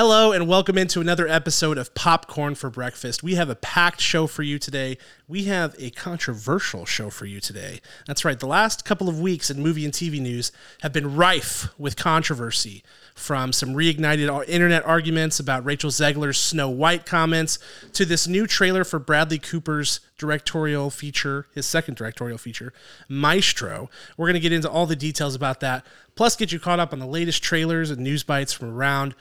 Hello 0.00 0.30
and 0.30 0.46
welcome 0.46 0.78
into 0.78 1.00
another 1.00 1.26
episode 1.26 1.76
of 1.76 1.92
Popcorn 1.92 2.54
for 2.54 2.70
Breakfast. 2.70 3.24
We 3.24 3.34
have 3.34 3.50
a 3.50 3.56
packed 3.56 4.00
show 4.00 4.28
for 4.28 4.44
you 4.44 4.56
today. 4.56 4.96
We 5.26 5.46
have 5.46 5.74
a 5.76 5.90
controversial 5.90 6.86
show 6.86 7.10
for 7.10 7.26
you 7.26 7.40
today. 7.40 7.80
That's 8.06 8.24
right, 8.24 8.38
the 8.38 8.46
last 8.46 8.84
couple 8.84 9.08
of 9.08 9.18
weeks 9.18 9.50
in 9.50 9.60
movie 9.60 9.84
and 9.84 9.92
TV 9.92 10.20
news 10.20 10.52
have 10.82 10.92
been 10.92 11.16
rife 11.16 11.76
with 11.80 11.96
controversy 11.96 12.84
from 13.16 13.52
some 13.52 13.70
reignited 13.70 14.48
internet 14.48 14.86
arguments 14.86 15.40
about 15.40 15.64
Rachel 15.64 15.90
Zegler's 15.90 16.38
Snow 16.38 16.70
White 16.70 17.04
comments 17.04 17.58
to 17.94 18.04
this 18.04 18.28
new 18.28 18.46
trailer 18.46 18.84
for 18.84 19.00
Bradley 19.00 19.40
Cooper's 19.40 19.98
directorial 20.16 20.90
feature, 20.90 21.48
his 21.56 21.66
second 21.66 21.96
directorial 21.96 22.38
feature, 22.38 22.72
Maestro. 23.08 23.90
We're 24.16 24.28
going 24.28 24.34
to 24.34 24.40
get 24.40 24.52
into 24.52 24.70
all 24.70 24.86
the 24.86 24.94
details 24.94 25.34
about 25.34 25.58
that, 25.58 25.84
plus 26.14 26.36
get 26.36 26.52
you 26.52 26.60
caught 26.60 26.78
up 26.78 26.92
on 26.92 27.00
the 27.00 27.06
latest 27.06 27.42
trailers 27.42 27.90
and 27.90 28.00
news 28.00 28.22
bites 28.22 28.52
from 28.52 28.72
around 28.72 29.16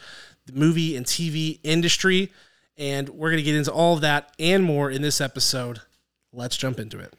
the 0.47 0.53
movie 0.53 0.95
and 0.95 1.05
TV 1.05 1.59
industry. 1.63 2.31
And 2.77 3.09
we're 3.09 3.29
going 3.29 3.37
to 3.37 3.43
get 3.43 3.55
into 3.55 3.71
all 3.71 3.95
of 3.95 4.01
that 4.01 4.33
and 4.39 4.63
more 4.63 4.91
in 4.91 5.01
this 5.01 5.21
episode. 5.21 5.81
Let's 6.31 6.57
jump 6.57 6.79
into 6.79 6.99
it. 6.99 7.13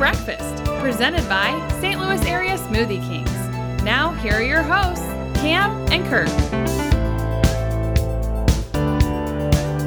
Breakfast, 0.00 0.64
presented 0.80 1.28
by 1.28 1.50
St. 1.78 2.00
Louis 2.00 2.22
Area 2.22 2.56
Smoothie 2.56 3.06
Kings. 3.06 3.84
Now, 3.84 4.12
here 4.14 4.32
are 4.32 4.42
your 4.42 4.62
hosts, 4.62 5.04
Cam 5.38 5.72
and 5.92 6.06
Kurt. 6.06 6.30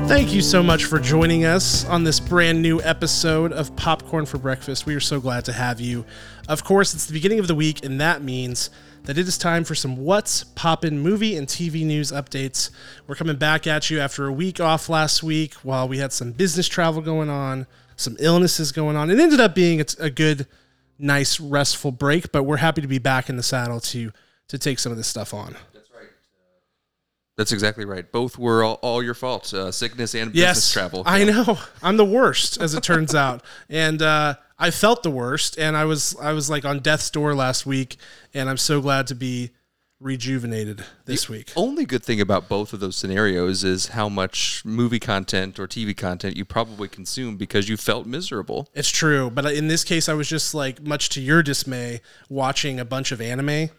Thank 0.07 0.31
you 0.31 0.41
so 0.43 0.61
much 0.61 0.85
for 0.85 0.99
joining 0.99 1.45
us 1.45 1.83
on 1.85 2.03
this 2.03 2.19
brand 2.19 2.61
new 2.61 2.79
episode 2.83 3.51
of 3.53 3.75
Popcorn 3.75 4.27
for 4.27 4.37
Breakfast. 4.37 4.85
We 4.85 4.93
are 4.93 4.99
so 4.99 5.19
glad 5.19 5.45
to 5.45 5.51
have 5.51 5.79
you. 5.79 6.05
Of 6.47 6.63
course, 6.63 6.93
it's 6.93 7.07
the 7.07 7.13
beginning 7.13 7.39
of 7.39 7.47
the 7.47 7.55
week, 7.55 7.83
and 7.83 7.99
that 7.99 8.21
means 8.21 8.69
that 9.05 9.17
it 9.17 9.27
is 9.27 9.35
time 9.39 9.63
for 9.63 9.73
some 9.73 9.97
What's 9.97 10.43
Poppin' 10.43 10.99
movie 10.99 11.35
and 11.35 11.47
TV 11.47 11.83
news 11.83 12.11
updates. 12.11 12.69
We're 13.07 13.15
coming 13.15 13.37
back 13.37 13.65
at 13.65 13.89
you 13.89 13.99
after 13.99 14.27
a 14.27 14.31
week 14.31 14.59
off 14.59 14.89
last 14.89 15.23
week 15.23 15.55
while 15.55 15.87
we 15.87 15.97
had 15.97 16.13
some 16.13 16.33
business 16.33 16.67
travel 16.67 17.01
going 17.01 17.31
on, 17.31 17.65
some 17.95 18.15
illnesses 18.19 18.71
going 18.71 18.95
on. 18.95 19.09
It 19.09 19.19
ended 19.19 19.39
up 19.39 19.55
being 19.55 19.81
a 19.81 19.85
a 19.99 20.09
good, 20.09 20.47
nice, 20.97 21.39
restful 21.39 21.91
break, 21.91 22.31
but 22.31 22.43
we're 22.43 22.57
happy 22.57 22.81
to 22.81 22.87
be 22.87 22.99
back 22.99 23.29
in 23.29 23.37
the 23.37 23.43
saddle 23.43 23.79
to 23.79 24.11
to 24.47 24.57
take 24.57 24.79
some 24.79 24.91
of 24.91 24.97
this 24.97 25.07
stuff 25.07 25.33
on. 25.33 25.55
That's 25.73 25.89
right. 25.91 26.07
That's 27.37 27.51
exactly 27.51 27.85
right. 27.85 28.09
Both 28.11 28.37
were 28.37 28.63
all, 28.63 28.79
all 28.81 29.01
your 29.01 29.13
fault. 29.13 29.53
Uh, 29.53 29.71
sickness 29.71 30.13
and 30.15 30.31
business 30.33 30.71
travel. 30.71 31.03
I 31.05 31.23
know. 31.23 31.57
I'm 31.81 31.97
the 31.97 32.05
worst, 32.05 32.61
as 32.61 32.73
it 32.73 32.83
turns 32.83 33.15
out, 33.25 33.43
and 33.69 34.01
uh, 34.01 34.35
I 34.59 34.71
felt 34.71 35.03
the 35.03 35.11
worst. 35.11 35.57
And 35.57 35.75
I 35.75 35.85
was 35.85 36.15
I 36.21 36.33
was 36.33 36.49
like 36.49 36.65
on 36.65 36.79
death's 36.79 37.09
door 37.09 37.35
last 37.35 37.65
week, 37.65 37.97
and 38.33 38.49
I'm 38.49 38.57
so 38.57 38.81
glad 38.81 39.07
to 39.07 39.15
be 39.15 39.51
rejuvenated 40.03 40.83
this 41.05 41.29
week. 41.29 41.51
Only 41.55 41.85
good 41.85 42.03
thing 42.03 42.19
about 42.19 42.49
both 42.49 42.73
of 42.73 42.79
those 42.79 42.95
scenarios 42.95 43.63
is 43.63 43.87
how 43.87 44.09
much 44.09 44.63
movie 44.65 44.99
content 44.99 45.59
or 45.59 45.67
TV 45.67 45.95
content 45.95 46.35
you 46.35 46.45
probably 46.45 46.87
consume 46.87 47.37
because 47.37 47.69
you 47.69 47.77
felt 47.77 48.05
miserable. 48.05 48.69
It's 48.73 48.89
true, 48.89 49.29
but 49.29 49.45
in 49.45 49.69
this 49.69 49.83
case, 49.83 50.09
I 50.09 50.13
was 50.13 50.27
just 50.27 50.53
like, 50.53 50.81
much 50.81 51.09
to 51.09 51.21
your 51.21 51.41
dismay, 51.41 52.01
watching 52.29 52.79
a 52.79 52.85
bunch 52.85 53.11
of 53.11 53.21
anime, 53.21 53.69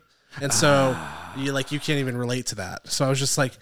and 0.41 0.53
so 0.53 0.95
ah. 0.97 1.35
you 1.37 1.53
like 1.53 1.71
you 1.71 1.79
can't 1.79 2.01
even 2.01 2.17
relate 2.17 2.47
to 2.47 2.55
that. 2.57 2.89
So 2.89 3.05
I 3.05 3.09
was 3.09 3.19
just 3.19 3.39
like, 3.39 3.53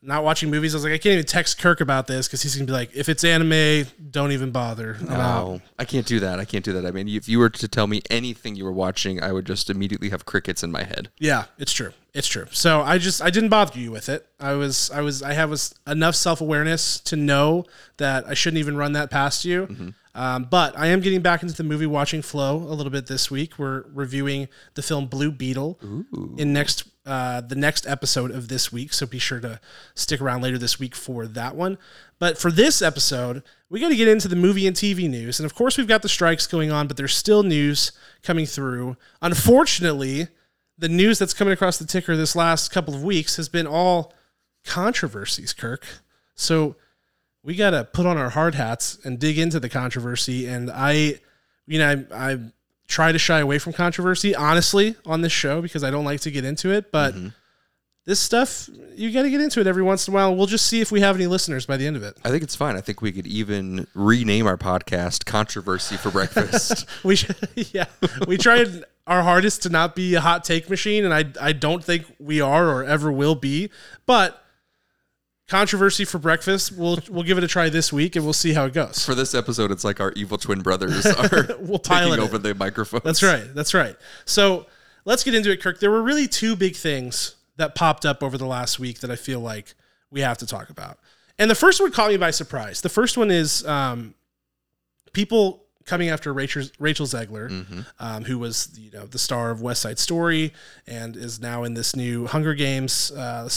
not 0.00 0.22
watching 0.22 0.50
movies. 0.50 0.74
I 0.74 0.76
was 0.76 0.84
like, 0.84 0.92
I 0.92 0.98
can't 0.98 1.14
even 1.14 1.24
text 1.24 1.58
Kirk 1.58 1.80
about 1.80 2.06
this 2.06 2.28
because 2.28 2.42
he's 2.42 2.54
gonna 2.54 2.66
be 2.66 2.72
like, 2.72 2.90
if 2.94 3.08
it's 3.08 3.24
anime, 3.24 3.86
don't 4.10 4.32
even 4.32 4.50
bother. 4.50 4.96
I'm 5.00 5.08
out. 5.12 5.46
No, 5.48 5.60
I 5.78 5.84
can't 5.84 6.06
do 6.06 6.20
that. 6.20 6.38
I 6.38 6.44
can't 6.44 6.64
do 6.64 6.72
that. 6.74 6.86
I 6.86 6.90
mean, 6.90 7.08
if 7.08 7.28
you 7.28 7.38
were 7.38 7.50
to 7.50 7.68
tell 7.68 7.86
me 7.86 8.02
anything 8.08 8.54
you 8.54 8.64
were 8.64 8.72
watching, 8.72 9.22
I 9.22 9.32
would 9.32 9.44
just 9.44 9.70
immediately 9.70 10.10
have 10.10 10.24
crickets 10.24 10.62
in 10.62 10.70
my 10.70 10.84
head. 10.84 11.08
Yeah, 11.18 11.46
it's 11.58 11.72
true. 11.72 11.92
It's 12.14 12.28
true. 12.28 12.46
So 12.52 12.80
I 12.80 12.98
just 12.98 13.20
I 13.22 13.30
didn't 13.30 13.50
bother 13.50 13.78
you 13.78 13.90
with 13.90 14.08
it. 14.08 14.26
I 14.40 14.54
was 14.54 14.90
I 14.92 15.00
was 15.00 15.22
I 15.22 15.32
have 15.34 15.50
was 15.50 15.74
enough 15.86 16.14
self 16.14 16.40
awareness 16.40 17.00
to 17.00 17.16
know 17.16 17.64
that 17.96 18.26
I 18.26 18.34
shouldn't 18.34 18.58
even 18.58 18.76
run 18.76 18.92
that 18.92 19.10
past 19.10 19.44
you. 19.44 19.94
Um, 20.14 20.44
but 20.50 20.76
I 20.76 20.86
am 20.88 21.00
getting 21.00 21.20
back 21.20 21.42
into 21.42 21.54
the 21.54 21.62
movie 21.62 21.86
watching 21.86 22.22
flow 22.22 22.56
a 22.56 22.74
little 22.74 22.90
bit 22.90 23.06
this 23.06 23.30
week. 23.30 23.56
We're 23.56 23.84
reviewing 23.94 24.48
the 24.74 24.82
film 24.82 25.06
Blue 25.06 25.30
Beetle 25.30 25.78
in 26.36 26.52
next 26.52 26.87
uh, 27.08 27.40
the 27.40 27.54
next 27.54 27.86
episode 27.86 28.30
of 28.30 28.48
this 28.48 28.70
week. 28.70 28.92
So 28.92 29.06
be 29.06 29.18
sure 29.18 29.40
to 29.40 29.60
stick 29.94 30.20
around 30.20 30.42
later 30.42 30.58
this 30.58 30.78
week 30.78 30.94
for 30.94 31.26
that 31.26 31.56
one. 31.56 31.78
But 32.18 32.36
for 32.36 32.50
this 32.50 32.82
episode, 32.82 33.42
we 33.70 33.80
got 33.80 33.88
to 33.88 33.96
get 33.96 34.08
into 34.08 34.28
the 34.28 34.36
movie 34.36 34.66
and 34.66 34.76
TV 34.76 35.08
news. 35.08 35.40
And 35.40 35.46
of 35.46 35.54
course, 35.54 35.78
we've 35.78 35.88
got 35.88 36.02
the 36.02 36.08
strikes 36.08 36.46
going 36.46 36.70
on, 36.70 36.86
but 36.86 36.98
there's 36.98 37.16
still 37.16 37.42
news 37.42 37.92
coming 38.22 38.44
through. 38.44 38.96
Unfortunately, 39.22 40.28
the 40.76 40.88
news 40.88 41.18
that's 41.18 41.32
coming 41.32 41.52
across 41.52 41.78
the 41.78 41.86
ticker 41.86 42.14
this 42.14 42.36
last 42.36 42.70
couple 42.70 42.94
of 42.94 43.02
weeks 43.02 43.36
has 43.36 43.48
been 43.48 43.66
all 43.66 44.12
controversies, 44.66 45.54
Kirk. 45.54 45.86
So 46.34 46.76
we 47.42 47.56
got 47.56 47.70
to 47.70 47.84
put 47.84 48.04
on 48.04 48.18
our 48.18 48.30
hard 48.30 48.54
hats 48.54 48.98
and 49.02 49.18
dig 49.18 49.38
into 49.38 49.58
the 49.58 49.70
controversy. 49.70 50.46
And 50.46 50.70
I, 50.70 51.20
you 51.66 51.78
know, 51.78 52.04
I, 52.12 52.32
I 52.32 52.38
try 52.88 53.12
to 53.12 53.18
shy 53.18 53.38
away 53.38 53.58
from 53.58 53.74
controversy, 53.74 54.34
honestly, 54.34 54.96
on 55.06 55.20
this 55.20 55.32
show 55.32 55.62
because 55.62 55.84
I 55.84 55.90
don't 55.90 56.04
like 56.04 56.20
to 56.22 56.30
get 56.30 56.44
into 56.44 56.72
it. 56.72 56.90
But 56.90 57.14
mm-hmm. 57.14 57.28
this 58.06 58.18
stuff, 58.18 58.68
you 58.96 59.12
got 59.12 59.22
to 59.22 59.30
get 59.30 59.40
into 59.40 59.60
it 59.60 59.66
every 59.66 59.82
once 59.82 60.08
in 60.08 60.14
a 60.14 60.16
while. 60.16 60.34
We'll 60.34 60.46
just 60.46 60.66
see 60.66 60.80
if 60.80 60.90
we 60.90 61.00
have 61.02 61.14
any 61.14 61.26
listeners 61.26 61.66
by 61.66 61.76
the 61.76 61.86
end 61.86 61.96
of 61.96 62.02
it. 62.02 62.16
I 62.24 62.30
think 62.30 62.42
it's 62.42 62.56
fine. 62.56 62.76
I 62.76 62.80
think 62.80 63.02
we 63.02 63.12
could 63.12 63.26
even 63.26 63.86
rename 63.94 64.46
our 64.46 64.56
podcast 64.56 65.26
"Controversy 65.26 65.96
for 65.96 66.10
Breakfast." 66.10 66.86
We, 67.04 67.14
should- 67.14 67.36
yeah, 67.72 67.86
we 68.26 68.36
tried 68.38 68.84
our 69.06 69.22
hardest 69.22 69.62
to 69.62 69.68
not 69.68 69.94
be 69.94 70.14
a 70.14 70.20
hot 70.20 70.42
take 70.44 70.68
machine, 70.68 71.04
and 71.04 71.14
I, 71.14 71.24
I 71.40 71.52
don't 71.52 71.84
think 71.84 72.04
we 72.18 72.40
are 72.40 72.68
or 72.68 72.84
ever 72.84 73.12
will 73.12 73.34
be. 73.34 73.70
But 74.06 74.42
controversy 75.48 76.04
for 76.04 76.18
breakfast, 76.18 76.72
we'll, 76.72 76.98
we'll 77.10 77.22
give 77.24 77.38
it 77.38 77.44
a 77.44 77.48
try 77.48 77.68
this 77.68 77.92
week, 77.92 78.16
and 78.16 78.24
we'll 78.24 78.32
see 78.34 78.52
how 78.52 78.66
it 78.66 78.72
goes. 78.72 79.04
For 79.04 79.14
this 79.14 79.34
episode, 79.34 79.70
it's 79.70 79.84
like 79.84 79.98
our 80.00 80.12
evil 80.12 80.38
twin 80.38 80.60
brothers 80.60 81.04
are 81.06 81.56
We'll 81.58 81.78
taking 81.78 82.12
it. 82.14 82.18
over 82.18 82.38
the 82.38 82.54
microphone. 82.54 83.00
That's 83.04 83.22
right. 83.22 83.44
That's 83.54 83.74
right. 83.74 83.96
So 84.26 84.66
let's 85.04 85.24
get 85.24 85.34
into 85.34 85.50
it, 85.50 85.60
Kirk. 85.62 85.80
There 85.80 85.90
were 85.90 86.02
really 86.02 86.28
two 86.28 86.54
big 86.54 86.76
things 86.76 87.34
that 87.56 87.74
popped 87.74 88.04
up 88.06 88.22
over 88.22 88.38
the 88.38 88.46
last 88.46 88.78
week 88.78 89.00
that 89.00 89.10
I 89.10 89.16
feel 89.16 89.40
like 89.40 89.74
we 90.10 90.20
have 90.20 90.38
to 90.38 90.46
talk 90.46 90.70
about. 90.70 90.98
And 91.38 91.50
the 91.50 91.54
first 91.54 91.80
one 91.80 91.90
caught 91.92 92.10
me 92.10 92.16
by 92.16 92.30
surprise. 92.30 92.80
The 92.82 92.88
first 92.88 93.16
one 93.16 93.30
is 93.30 93.66
um, 93.66 94.14
people 95.12 95.64
coming 95.86 96.10
after 96.10 96.32
Rachel, 96.32 96.64
Rachel 96.78 97.06
Zegler, 97.06 97.84
um, 97.98 98.24
who 98.24 98.38
was 98.38 98.68
you 98.78 98.90
know 98.90 99.06
the 99.06 99.18
star 99.18 99.50
of 99.50 99.62
West 99.62 99.80
Side 99.82 99.98
Story 99.98 100.52
and 100.86 101.16
is 101.16 101.40
now 101.40 101.64
in 101.64 101.74
this 101.74 101.96
new 101.96 102.26
Hunger 102.26 102.54
Games 102.54 103.10
uh, 103.12 103.48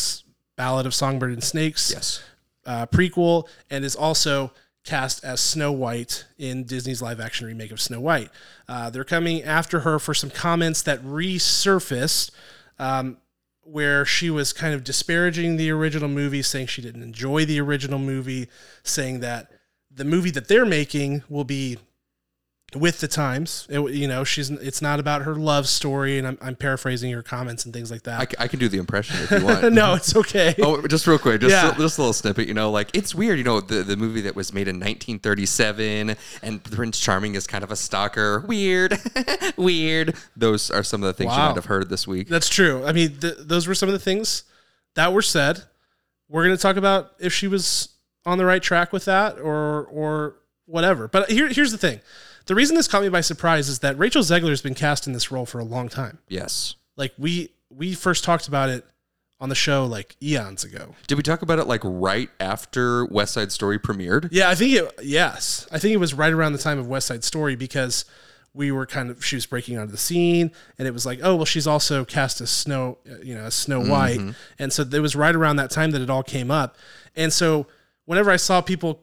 Ballad 0.61 0.85
of 0.85 0.93
Songbird 0.93 1.31
and 1.31 1.43
Snakes 1.43 1.89
Yes. 1.91 2.23
uh, 2.67 2.85
prequel 2.85 3.47
and 3.71 3.83
is 3.83 3.95
also 3.95 4.51
cast 4.83 5.23
as 5.23 5.39
Snow 5.41 5.71
White 5.71 6.25
in 6.37 6.65
Disney's 6.65 7.01
live 7.01 7.19
action 7.19 7.47
remake 7.47 7.71
of 7.71 7.81
Snow 7.81 7.99
White. 7.99 8.29
Uh, 8.69 8.91
they're 8.91 9.03
coming 9.03 9.41
after 9.41 9.79
her 9.79 9.97
for 9.97 10.13
some 10.13 10.29
comments 10.29 10.83
that 10.83 11.03
resurfaced 11.03 12.29
um, 12.77 13.17
where 13.63 14.05
she 14.05 14.29
was 14.29 14.53
kind 14.53 14.75
of 14.75 14.83
disparaging 14.83 15.57
the 15.57 15.71
original 15.71 16.07
movie, 16.09 16.43
saying 16.43 16.67
she 16.67 16.83
didn't 16.83 17.01
enjoy 17.01 17.43
the 17.43 17.59
original 17.59 17.97
movie, 17.97 18.47
saying 18.83 19.19
that 19.21 19.51
the 19.89 20.05
movie 20.05 20.29
that 20.29 20.47
they're 20.47 20.63
making 20.63 21.23
will 21.27 21.43
be 21.43 21.79
with 22.75 23.01
the 23.01 23.07
times. 23.07 23.67
It, 23.69 23.79
you 23.91 24.07
know, 24.07 24.23
she's 24.23 24.49
it's 24.49 24.81
not 24.81 24.99
about 24.99 25.23
her 25.23 25.35
love 25.35 25.67
story, 25.67 26.17
and 26.17 26.25
I'm, 26.27 26.37
I'm 26.41 26.55
paraphrasing 26.55 27.11
her 27.11 27.21
comments 27.21 27.65
and 27.65 27.73
things 27.73 27.91
like 27.91 28.07
I, 28.07 28.17
that. 28.19 28.29
c- 28.31 28.35
I 28.39 28.47
can 28.47 28.59
do 28.59 28.69
the 28.69 28.77
impression 28.77 29.17
if 29.23 29.31
you 29.31 29.45
want. 29.45 29.73
no, 29.73 29.93
it's 29.95 30.15
okay. 30.15 30.55
Oh, 30.63 30.85
just 30.87 31.05
real 31.07 31.19
quick, 31.19 31.41
just, 31.41 31.51
Yeah. 31.51 31.71
a, 31.75 31.77
just 31.77 31.97
a 31.97 32.01
little 32.01 32.13
snippet. 32.13 32.47
You 32.47 32.53
know, 32.53 32.71
like 32.71 32.89
it's 32.95 33.13
weird. 33.13 33.37
You 33.37 33.43
know, 33.43 33.59
the, 33.61 33.83
the 33.83 33.97
movie 33.97 34.21
that 34.21 34.35
was 34.35 34.53
made 34.53 34.67
in 34.67 34.75
1937, 34.79 36.15
and 36.41 36.63
Prince 36.63 36.99
Charming 36.99 37.35
is 37.35 37.47
kind 37.47 37.63
of 37.63 37.71
a 37.71 37.75
stalker. 37.75 38.43
Weird, 38.47 38.97
weird. 39.57 40.15
Those 40.35 40.71
are 40.71 40.83
some 40.83 41.03
of 41.03 41.07
the 41.07 41.13
things 41.13 41.31
you 41.33 41.37
might 41.39 41.55
have 41.55 41.65
heard 41.65 41.89
this 41.89 42.07
week. 42.07 42.27
That's 42.29 42.49
true. 42.49 42.85
I 42.85 42.91
mean, 42.93 43.17
th- 43.17 43.35
those 43.39 43.67
were 43.67 43.75
some 43.75 43.89
of 43.89 43.93
the 43.93 43.99
things 43.99 44.43
that 44.95 45.11
were 45.13 45.21
said. 45.21 45.63
We're 46.29 46.45
going 46.45 46.55
to 46.55 46.61
talk 46.61 46.77
about 46.77 47.11
if 47.19 47.33
she 47.33 47.47
was 47.47 47.89
on 48.25 48.37
the 48.37 48.45
right 48.45 48.61
track 48.63 48.93
with 48.93 49.05
that 49.05 49.39
or 49.39 49.85
or 49.85 50.35
whatever. 50.65 51.07
But 51.09 51.29
here, 51.29 51.49
here's 51.49 51.71
the 51.71 51.77
thing: 51.77 51.99
the 52.45 52.55
reason 52.55 52.75
this 52.75 52.87
caught 52.87 53.03
me 53.03 53.09
by 53.09 53.21
surprise 53.21 53.69
is 53.69 53.79
that 53.79 53.97
Rachel 53.97 54.21
Zegler 54.21 54.49
has 54.49 54.61
been 54.61 54.75
cast 54.75 55.07
in 55.07 55.13
this 55.13 55.31
role 55.31 55.45
for 55.45 55.59
a 55.59 55.63
long 55.63 55.89
time. 55.89 56.19
Yes. 56.27 56.75
Like 56.97 57.13
we 57.17 57.49
we 57.69 57.93
first 57.93 58.23
talked 58.23 58.47
about 58.47 58.69
it 58.69 58.85
on 59.39 59.49
the 59.49 59.55
show 59.55 59.85
like 59.85 60.15
eons 60.21 60.63
ago. 60.63 60.93
Did 61.07 61.15
we 61.15 61.23
talk 61.23 61.41
about 61.41 61.59
it 61.59 61.67
like 61.67 61.81
right 61.83 62.29
after 62.39 63.05
West 63.05 63.33
Side 63.33 63.51
Story 63.51 63.79
premiered? 63.79 64.29
Yeah, 64.31 64.49
I 64.49 64.55
think 64.55 64.73
it. 64.73 64.91
Yes, 65.01 65.67
I 65.71 65.79
think 65.79 65.93
it 65.93 65.97
was 65.97 66.13
right 66.13 66.31
around 66.31 66.53
the 66.53 66.59
time 66.59 66.77
of 66.77 66.87
West 66.87 67.07
Side 67.07 67.23
Story 67.23 67.55
because 67.55 68.05
we 68.53 68.71
were 68.71 68.85
kind 68.85 69.09
of 69.09 69.25
she 69.25 69.35
was 69.35 69.45
breaking 69.45 69.77
onto 69.77 69.91
the 69.91 69.97
scene, 69.97 70.51
and 70.77 70.87
it 70.87 70.91
was 70.91 71.05
like, 71.05 71.19
oh 71.23 71.35
well, 71.35 71.45
she's 71.45 71.67
also 71.67 72.05
cast 72.05 72.39
as 72.39 72.51
Snow, 72.51 72.99
uh, 73.09 73.15
you 73.23 73.33
know, 73.33 73.45
as 73.45 73.55
Snow 73.55 73.81
White, 73.81 74.19
mm-hmm. 74.19 74.31
and 74.59 74.71
so 74.71 74.83
it 74.83 74.99
was 74.99 75.15
right 75.15 75.35
around 75.35 75.55
that 75.55 75.71
time 75.71 75.91
that 75.91 76.01
it 76.01 76.09
all 76.09 76.23
came 76.23 76.51
up, 76.51 76.77
and 77.15 77.33
so 77.33 77.65
whenever 78.05 78.29
I 78.29 78.35
saw 78.35 78.61
people 78.61 79.01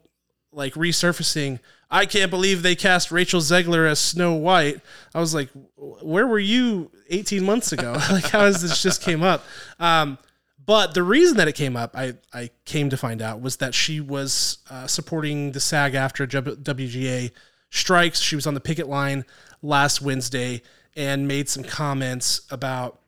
like 0.53 0.75
resurfacing. 0.75 1.61
I 1.91 2.06
can't 2.06 2.31
believe 2.31 2.62
they 2.62 2.75
cast 2.75 3.11
Rachel 3.11 3.41
Zegler 3.41 3.89
as 3.89 3.99
Snow 3.99 4.35
White. 4.35 4.81
I 5.15 5.21
was 5.21 5.35
like, 5.35 5.49
where 5.77 6.27
were 6.27 6.39
you 6.39 6.91
18 7.09 7.45
months 7.45 7.73
ago? 7.73 7.93
like, 8.11 8.29
how 8.29 8.41
has 8.41 8.62
this 8.62 8.83
just 8.83 9.03
came 9.03 9.23
up? 9.23 9.45
Um, 9.79 10.19
but 10.65 10.93
the 10.93 11.03
reason 11.03 11.39
that 11.39 11.49
it 11.49 11.55
came 11.55 11.77
up, 11.77 11.97
I, 11.97 12.15
I 12.33 12.50
came 12.67 12.91
to 12.91 12.97
find 12.99 13.23
out, 13.23 13.41
was 13.41 13.56
that 13.56 13.75
she 13.75 14.00
was 14.00 14.59
uh, 14.69 14.87
supporting 14.87 15.53
the 15.53 15.61
SAG-AFTRA 15.61 16.59
WGA 16.62 17.31
strikes. 17.71 18.21
She 18.21 18.37
was 18.37 18.47
on 18.47 18.53
the 18.53 18.61
picket 18.61 18.87
line 18.87 19.25
last 19.62 20.03
Wednesday 20.03 20.61
and 20.94 21.27
made 21.27 21.49
some 21.49 21.62
comments 21.65 22.43
about, 22.51 23.01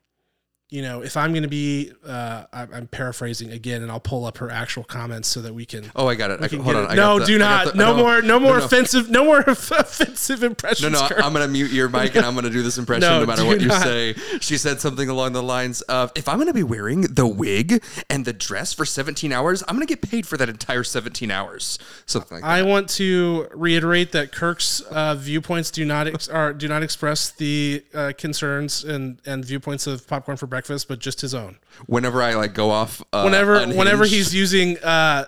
you 0.70 0.82
know, 0.82 1.02
if 1.02 1.16
I'm 1.16 1.32
going 1.32 1.42
to 1.42 1.48
be, 1.48 1.90
uh, 2.06 2.44
I'm 2.52 2.86
paraphrasing 2.86 3.50
again, 3.50 3.82
and 3.82 3.90
I'll 3.90 3.98
pull 3.98 4.24
up 4.24 4.38
her 4.38 4.50
actual 4.50 4.84
comments 4.84 5.26
so 5.26 5.42
that 5.42 5.52
we 5.52 5.66
can. 5.66 5.90
Oh, 5.96 6.06
I 6.06 6.14
got 6.14 6.30
it. 6.30 6.40
I, 6.40 6.46
can 6.46 6.60
hold 6.60 6.76
on. 6.76 6.84
it. 6.84 6.90
I 6.90 6.94
no, 6.94 7.18
the- 7.18 7.24
do 7.26 7.38
not. 7.38 7.72
the- 7.72 7.74
no, 7.74 7.96
more. 7.96 8.22
No 8.22 8.38
more 8.38 8.58
no. 8.58 8.64
offensive. 8.64 9.10
No 9.10 9.24
more 9.24 9.40
offensive 9.46 10.44
impressions. 10.44 10.92
No, 10.92 11.08
no. 11.08 11.16
I'm 11.16 11.32
gonna 11.32 11.48
mute 11.48 11.72
your 11.72 11.88
mic 11.88 12.14
and 12.14 12.24
I'm 12.26 12.36
gonna 12.36 12.50
do 12.50 12.62
this 12.62 12.78
impression 12.78 13.08
No, 13.08 13.20
no, 13.20 13.26
matter 13.26 13.44
what 13.44 13.60
you 13.60 13.70
say. 13.70 14.14
She 14.40 14.56
said 14.56 14.80
something 14.80 15.08
along 15.08 15.32
the 15.32 15.42
lines 15.42 15.80
of, 15.82 16.12
"If 16.14 16.28
I'm 16.28 16.38
gonna 16.38 16.52
be 16.52 16.62
wearing 16.62 17.02
the 17.02 17.26
wig 17.26 17.82
and 18.08 18.24
the 18.24 18.32
dress 18.32 18.72
for 18.72 18.84
17 18.84 19.32
hours, 19.32 19.64
I'm 19.66 19.74
gonna 19.74 19.86
get 19.86 20.02
paid 20.02 20.26
for 20.26 20.36
that 20.36 20.48
entire 20.48 20.84
17 20.84 21.30
hours." 21.32 21.78
Something 22.06 22.36
like 22.36 22.42
that. 22.44 22.50
I 22.50 22.62
want 22.62 22.88
to 22.90 23.48
reiterate 23.52 24.12
that 24.12 24.30
Kirk's 24.30 24.80
uh, 24.82 25.16
viewpoints 25.16 25.70
do 25.72 25.84
not 25.84 26.06
ex- 26.06 26.28
are, 26.28 26.52
do 26.52 26.68
not 26.68 26.82
express 26.84 27.30
the 27.30 27.82
uh, 27.92 28.12
concerns 28.16 28.84
and, 28.84 29.20
and 29.26 29.44
viewpoints 29.44 29.86
of 29.86 30.06
popcorn 30.06 30.36
for 30.36 30.46
breakfast, 30.46 30.59
but 30.88 30.98
just 30.98 31.20
his 31.20 31.34
own. 31.34 31.58
whenever 31.86 32.22
I 32.22 32.34
like 32.34 32.54
go 32.54 32.70
off, 32.70 33.02
uh, 33.12 33.22
Whenever 33.22 33.54
unhinged- 33.56 33.78
whenever 33.78 34.04
he's 34.04 34.34
using 34.34 34.78
uh, 34.78 35.26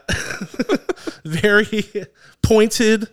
very 1.24 1.84
pointed 2.42 3.08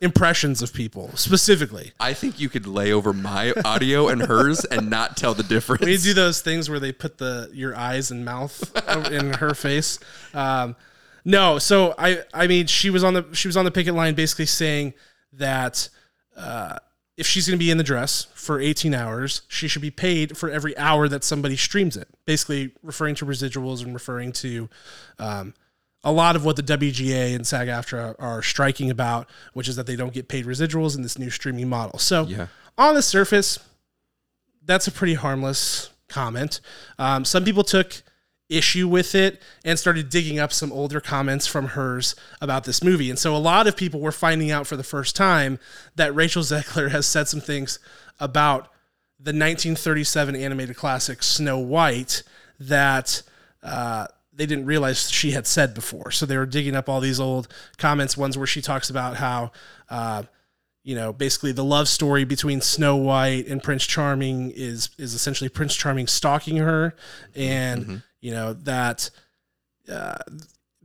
impressions 0.00 0.62
of 0.62 0.72
people 0.72 1.10
specifically. 1.14 1.92
I 2.00 2.12
think 2.12 2.40
you 2.40 2.48
could 2.48 2.66
lay 2.66 2.92
over 2.92 3.12
my 3.12 3.52
audio 3.64 4.08
and 4.08 4.22
hers 4.22 4.64
and 4.64 4.90
not 4.90 5.16
tell 5.16 5.34
the 5.34 5.44
difference. 5.44 5.84
We 5.84 5.96
do 5.96 6.12
those 6.12 6.40
things 6.40 6.68
where 6.68 6.80
they 6.80 6.90
put 6.92 7.18
the 7.18 7.50
your 7.52 7.76
eyes 7.76 8.10
and 8.10 8.24
mouth 8.24 8.76
in 9.12 9.34
her 9.34 9.54
face. 9.54 9.98
Um, 10.34 10.74
no, 11.24 11.58
so 11.60 11.94
I 11.98 12.22
I 12.34 12.46
mean 12.48 12.66
she 12.66 12.90
was 12.90 13.04
on 13.04 13.14
the 13.14 13.24
she 13.32 13.46
was 13.46 13.56
on 13.56 13.64
the 13.64 13.70
picket 13.70 13.94
line 13.94 14.14
basically 14.14 14.46
saying 14.46 14.94
that 15.34 15.88
uh, 16.36 16.78
if 17.16 17.26
she's 17.26 17.46
going 17.46 17.58
to 17.58 17.62
be 17.64 17.70
in 17.70 17.78
the 17.78 17.84
dress 17.84 18.26
for 18.34 18.58
18 18.60 18.94
hours, 18.94 19.42
she 19.48 19.68
should 19.68 19.82
be 19.82 19.90
paid 19.90 20.36
for 20.36 20.50
every 20.50 20.76
hour 20.78 21.08
that 21.08 21.22
somebody 21.24 21.56
streams 21.56 21.96
it. 21.96 22.08
Basically 22.24 22.72
referring 22.82 23.14
to 23.16 23.26
residuals 23.26 23.82
and 23.84 23.92
referring 23.92 24.32
to 24.32 24.68
um, 25.18 25.52
a 26.02 26.10
lot 26.10 26.36
of 26.36 26.44
what 26.44 26.56
the 26.56 26.62
WGA 26.62 27.34
and 27.34 27.46
SAG-AFTRA 27.46 28.16
are 28.18 28.42
striking 28.42 28.90
about, 28.90 29.28
which 29.52 29.68
is 29.68 29.76
that 29.76 29.86
they 29.86 29.94
don't 29.96 30.12
get 30.14 30.28
paid 30.28 30.46
residuals 30.46 30.96
in 30.96 31.02
this 31.02 31.18
new 31.18 31.30
streaming 31.30 31.68
model. 31.68 31.98
So 31.98 32.24
Yeah. 32.26 32.46
on 32.78 32.94
the 32.94 33.02
surface, 33.02 33.58
that's 34.64 34.86
a 34.86 34.92
pretty 34.92 35.14
harmless 35.14 35.90
comment. 36.08 36.60
Um, 36.98 37.24
some 37.24 37.44
people 37.44 37.62
took 37.64 38.02
issue 38.56 38.88
with 38.88 39.14
it 39.14 39.40
and 39.64 39.78
started 39.78 40.08
digging 40.08 40.38
up 40.38 40.52
some 40.52 40.72
older 40.72 41.00
comments 41.00 41.46
from 41.46 41.68
hers 41.68 42.14
about 42.40 42.64
this 42.64 42.82
movie. 42.82 43.10
And 43.10 43.18
so 43.18 43.34
a 43.34 43.38
lot 43.38 43.66
of 43.66 43.76
people 43.76 44.00
were 44.00 44.12
finding 44.12 44.50
out 44.50 44.66
for 44.66 44.76
the 44.76 44.84
first 44.84 45.16
time 45.16 45.58
that 45.96 46.14
Rachel 46.14 46.42
Zegler 46.42 46.90
has 46.90 47.06
said 47.06 47.28
some 47.28 47.40
things 47.40 47.78
about 48.20 48.68
the 49.18 49.30
1937 49.30 50.36
animated 50.36 50.76
classic 50.76 51.22
Snow 51.22 51.58
White 51.58 52.22
that 52.58 53.22
uh, 53.62 54.06
they 54.32 54.46
didn't 54.46 54.66
realize 54.66 55.10
she 55.10 55.32
had 55.32 55.46
said 55.46 55.74
before. 55.74 56.10
So 56.10 56.26
they 56.26 56.36
were 56.36 56.46
digging 56.46 56.74
up 56.74 56.88
all 56.88 57.00
these 57.00 57.20
old 57.20 57.48
comments, 57.78 58.16
ones 58.16 58.36
where 58.36 58.46
she 58.46 58.62
talks 58.62 58.90
about 58.90 59.16
how. 59.16 59.52
Uh, 59.88 60.24
you 60.84 60.96
know, 60.96 61.12
basically 61.12 61.52
the 61.52 61.62
love 61.62 61.86
story 61.86 62.24
between 62.24 62.60
Snow 62.60 62.96
White 62.96 63.46
and 63.46 63.62
Prince 63.62 63.86
Charming 63.86 64.50
is 64.50 64.90
is 64.98 65.14
essentially 65.14 65.48
Prince 65.48 65.76
Charming 65.76 66.08
stalking 66.08 66.56
her, 66.56 66.96
and 67.36 68.02
you 68.22 68.30
know 68.30 68.54
that 68.54 69.10
uh, 69.92 70.16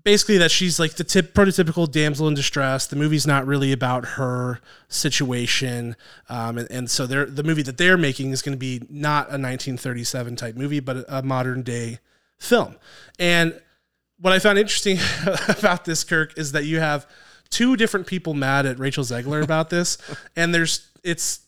basically 0.07 0.38
that 0.38 0.50
she's 0.50 0.80
like 0.80 0.94
the 0.94 1.04
tip 1.04 1.34
prototypical 1.34 1.89
damsel 1.89 2.28
in 2.28 2.34
distress. 2.34 2.88
The 2.88 2.95
movie's 2.95 3.28
not 3.28 3.45
really 3.45 3.72
about 3.72 4.06
her 4.06 4.62
situation, 4.88 5.98
um, 6.30 6.57
and, 6.57 6.72
and 6.72 6.89
so 6.89 7.06
they're 7.06 7.25
the 7.25 7.44
movie 7.44 7.62
that 7.63 7.78
they're 7.78 7.98
making 7.98 8.31
is 8.31 8.42
going 8.42 8.54
to 8.54 8.60
be 8.60 8.81
not 8.89 9.28
a 9.28 9.36
1937 9.36 10.36
type 10.36 10.56
movie, 10.56 10.80
but 10.80 10.98
a, 10.98 11.19
a 11.19 11.22
modern 11.24 11.62
day 11.62 12.00
film. 12.38 12.75
And 13.19 13.60
what 14.18 14.31
I 14.34 14.39
found 14.39 14.57
interesting 14.57 14.98
about 15.50 15.86
this, 15.86 16.04
Kirk, 16.04 16.38
is 16.38 16.54
that 16.54 16.66
you 16.66 16.80
have 16.80 17.06
two 17.50 17.75
different 17.75 18.07
people 18.07 18.34
mad 18.34 18.66
at 18.66 18.80
Rachel 18.80 19.04
Zegler 19.04 19.44
about 19.44 19.69
this, 19.69 19.98
and 20.36 20.56
there's 20.56 20.88
it's 21.04 21.42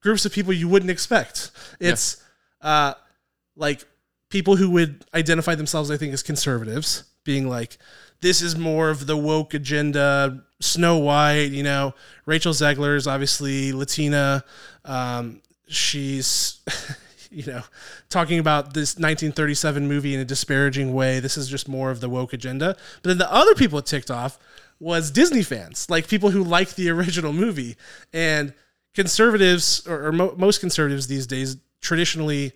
groups 0.00 0.24
of 0.24 0.32
people 0.32 0.54
you 0.54 0.66
wouldn't 0.68 0.90
expect. 0.90 1.50
It's 1.78 2.22
uh, 2.62 2.94
like 3.54 3.84
people 4.30 4.56
who 4.56 4.70
would 4.70 5.04
identify 5.14 5.54
themselves, 5.54 5.90
I 5.90 5.96
think, 5.96 6.12
as 6.12 6.22
conservatives, 6.22 7.04
being 7.24 7.48
like, 7.48 7.78
this 8.20 8.42
is 8.42 8.56
more 8.56 8.90
of 8.90 9.06
the 9.06 9.16
woke 9.16 9.54
agenda. 9.54 10.44
Snow 10.60 10.98
White, 10.98 11.50
you 11.52 11.62
know, 11.62 11.94
Rachel 12.26 12.52
Zegler 12.52 12.96
is 12.96 13.06
obviously 13.06 13.72
Latina. 13.72 14.44
Um, 14.84 15.40
she's, 15.68 16.60
you 17.30 17.46
know, 17.46 17.62
talking 18.08 18.38
about 18.38 18.74
this 18.74 18.96
1937 18.96 19.86
movie 19.86 20.14
in 20.14 20.20
a 20.20 20.24
disparaging 20.24 20.92
way. 20.92 21.20
This 21.20 21.36
is 21.36 21.48
just 21.48 21.68
more 21.68 21.90
of 21.90 22.00
the 22.00 22.08
woke 22.08 22.32
agenda. 22.32 22.76
But 23.02 23.08
then 23.08 23.18
the 23.18 23.32
other 23.32 23.54
people 23.54 23.78
it 23.78 23.86
ticked 23.86 24.10
off 24.10 24.38
was 24.80 25.10
Disney 25.10 25.42
fans, 25.42 25.88
like 25.88 26.08
people 26.08 26.30
who 26.30 26.42
like 26.42 26.74
the 26.74 26.90
original 26.90 27.32
movie. 27.32 27.76
And 28.12 28.52
conservatives, 28.94 29.86
or, 29.86 30.06
or 30.06 30.12
mo- 30.12 30.34
most 30.36 30.58
conservatives 30.58 31.06
these 31.06 31.26
days, 31.26 31.56
traditionally 31.80 32.52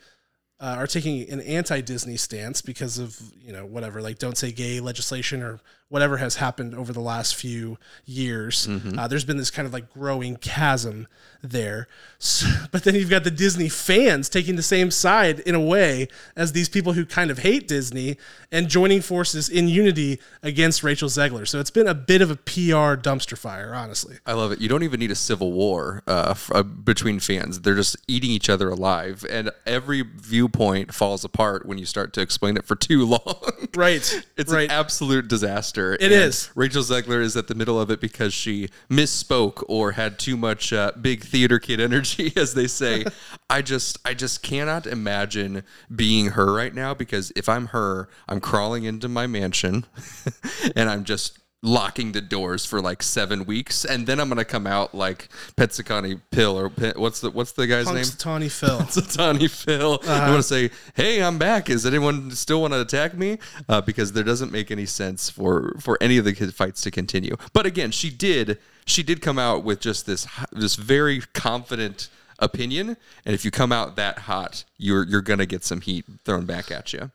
uh, 0.62 0.76
are 0.78 0.86
taking 0.86 1.28
an 1.28 1.40
anti-Disney 1.40 2.16
stance 2.16 2.62
because 2.62 2.98
of 2.98 3.20
you 3.44 3.52
know 3.52 3.66
whatever, 3.66 4.00
like 4.00 4.18
don't 4.18 4.38
say 4.38 4.52
gay 4.52 4.78
legislation 4.78 5.42
or 5.42 5.60
whatever 5.92 6.16
has 6.16 6.36
happened 6.36 6.74
over 6.74 6.90
the 6.90 7.00
last 7.00 7.36
few 7.36 7.76
years. 8.06 8.66
Uh, 8.96 9.06
there's 9.06 9.26
been 9.26 9.36
this 9.36 9.50
kind 9.50 9.66
of 9.66 9.74
like 9.74 9.92
growing 9.92 10.36
chasm 10.36 11.06
there. 11.42 11.86
So, 12.18 12.46
but 12.72 12.84
then 12.84 12.94
you've 12.94 13.10
got 13.10 13.24
the 13.24 13.30
Disney 13.30 13.68
fans 13.68 14.30
taking 14.30 14.56
the 14.56 14.62
same 14.62 14.90
side 14.90 15.40
in 15.40 15.54
a 15.54 15.60
way 15.60 16.08
as 16.34 16.52
these 16.52 16.70
people 16.70 16.94
who 16.94 17.04
kind 17.04 17.30
of 17.30 17.40
hate 17.40 17.68
Disney 17.68 18.16
and 18.50 18.68
joining 18.68 19.02
forces 19.02 19.50
in 19.50 19.68
unity 19.68 20.18
against 20.42 20.82
Rachel 20.82 21.10
Zegler. 21.10 21.46
So 21.46 21.60
it's 21.60 21.70
been 21.70 21.86
a 21.88 21.94
bit 21.94 22.22
of 22.22 22.30
a 22.30 22.36
PR 22.36 22.96
dumpster 22.96 23.36
fire, 23.36 23.74
honestly. 23.74 24.16
I 24.24 24.32
love 24.32 24.50
it. 24.52 24.62
You 24.62 24.70
don't 24.70 24.84
even 24.84 24.98
need 24.98 25.10
a 25.10 25.16
civil 25.16 25.52
war 25.52 26.02
uh, 26.06 26.28
f- 26.30 26.50
uh, 26.54 26.62
between 26.62 27.20
fans. 27.20 27.60
They're 27.60 27.74
just 27.74 27.98
eating 28.08 28.30
each 28.30 28.48
other 28.48 28.70
alive, 28.70 29.26
and 29.28 29.50
every 29.66 30.02
viewpoint 30.02 30.94
falls 30.94 31.22
apart 31.22 31.66
when 31.66 31.76
you 31.76 31.84
start 31.84 32.14
to 32.14 32.22
explain 32.22 32.56
it 32.56 32.64
for 32.64 32.76
too 32.76 33.04
long. 33.06 33.68
Right. 33.74 34.24
It's 34.38 34.52
right. 34.52 34.64
an 34.64 34.70
absolute 34.70 35.28
disaster. 35.28 35.81
It 35.90 36.12
is. 36.12 36.50
Rachel 36.54 36.82
Zegler 36.82 37.20
is 37.20 37.36
at 37.36 37.48
the 37.48 37.54
middle 37.54 37.80
of 37.80 37.90
it 37.90 38.00
because 38.00 38.32
she 38.32 38.68
misspoke 38.90 39.62
or 39.68 39.92
had 39.92 40.18
too 40.18 40.36
much 40.36 40.72
uh, 40.72 40.92
big 41.00 41.24
theater 41.24 41.58
kid 41.58 41.80
energy, 41.80 42.32
as 42.36 42.54
they 42.54 42.66
say. 42.66 43.04
I 43.50 43.62
just, 43.62 43.98
I 44.04 44.14
just 44.14 44.42
cannot 44.42 44.86
imagine 44.86 45.62
being 45.94 46.30
her 46.30 46.52
right 46.52 46.74
now 46.74 46.94
because 46.94 47.32
if 47.36 47.48
I'm 47.48 47.68
her, 47.68 48.08
I'm 48.28 48.40
crawling 48.40 48.84
into 48.84 49.08
my 49.08 49.26
mansion 49.26 49.84
and 50.76 50.88
I'm 50.88 51.04
just 51.04 51.38
locking 51.64 52.10
the 52.10 52.20
doors 52.20 52.64
for 52.66 52.80
like 52.80 53.02
seven 53.02 53.44
weeks, 53.44 53.84
and 53.84 54.06
then 54.06 54.18
I'm 54.18 54.28
gonna 54.28 54.44
come 54.44 54.66
out 54.66 54.94
like 54.94 55.28
Petsacani 55.56 56.20
Pill 56.32 56.58
or 56.58 56.68
Pe- 56.68 56.94
what's 56.96 57.20
the 57.20 57.30
what's 57.30 57.52
the 57.52 57.66
guy's 57.66 57.86
name? 57.86 57.96
Punxsutawney 58.04 58.50
Phil. 58.50 59.02
Tawny 59.16 59.48
Phil. 59.48 60.00
I 60.02 60.06
Uh-huh. 60.12 60.30
want 60.32 60.38
to 60.38 60.42
say, 60.42 60.70
hey, 60.94 61.22
I'm 61.22 61.38
back. 61.38 61.70
Is 61.70 61.86
anyone 61.86 62.30
still 62.32 62.60
want 62.62 62.74
to 62.74 62.80
attack 62.80 63.14
me? 63.16 63.38
Uh, 63.68 63.80
because 63.80 64.12
there 64.12 64.24
doesn't 64.24 64.50
make 64.50 64.70
any 64.70 64.86
sense 64.86 65.30
for 65.30 65.76
for 65.80 65.96
any 66.00 66.18
of 66.18 66.24
the 66.24 66.34
fights 66.34 66.80
to 66.82 66.90
continue. 66.90 67.36
But 67.52 67.64
again, 67.66 67.92
she 67.92 68.10
did 68.10 68.58
she 68.84 69.04
did 69.04 69.22
come 69.22 69.38
out 69.38 69.62
with 69.62 69.78
just 69.80 70.06
this 70.06 70.26
this 70.50 70.74
very 70.74 71.20
confident 71.32 72.08
opinion, 72.40 72.96
and 73.24 73.34
if 73.36 73.44
you 73.44 73.52
come 73.52 73.70
out 73.70 73.94
that 73.94 74.20
hot, 74.20 74.64
you're 74.78 75.06
you're 75.06 75.20
gonna 75.22 75.46
get 75.46 75.62
some 75.62 75.80
heat 75.80 76.04
thrown 76.24 76.44
back 76.44 76.72
at 76.72 76.92
you. 76.92 77.12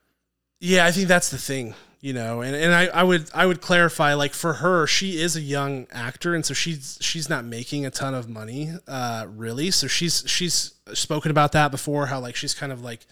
Yeah, 0.61 0.85
I 0.85 0.91
think 0.91 1.09
that's 1.09 1.29
the 1.29 1.37
thing, 1.37 1.75
you 2.07 2.13
know, 2.13 2.39
and, 2.39 2.55
and 2.55 2.73
I, 2.73 2.85
I 2.85 3.03
would 3.03 3.29
I 3.33 3.45
would 3.45 3.59
clarify 3.59 4.13
like 4.13 4.33
for 4.33 4.53
her, 4.53 4.87
she 4.87 5.19
is 5.19 5.35
a 5.35 5.41
young 5.41 5.87
actor, 5.91 6.33
and 6.33 6.45
so 6.45 6.53
she's 6.53 6.97
she's 7.01 7.27
not 7.27 7.43
making 7.43 7.85
a 7.85 7.91
ton 7.91 8.13
of 8.13 8.29
money, 8.29 8.71
uh, 8.87 9.25
really. 9.29 9.71
So 9.71 9.87
she's 9.87 10.23
she's 10.25 10.75
spoken 10.93 11.31
about 11.31 11.51
that 11.51 11.69
before, 11.69 12.05
how 12.05 12.21
like 12.21 12.37
she's 12.37 12.53
kind 12.53 12.71
of 12.71 12.81
like 12.81 13.05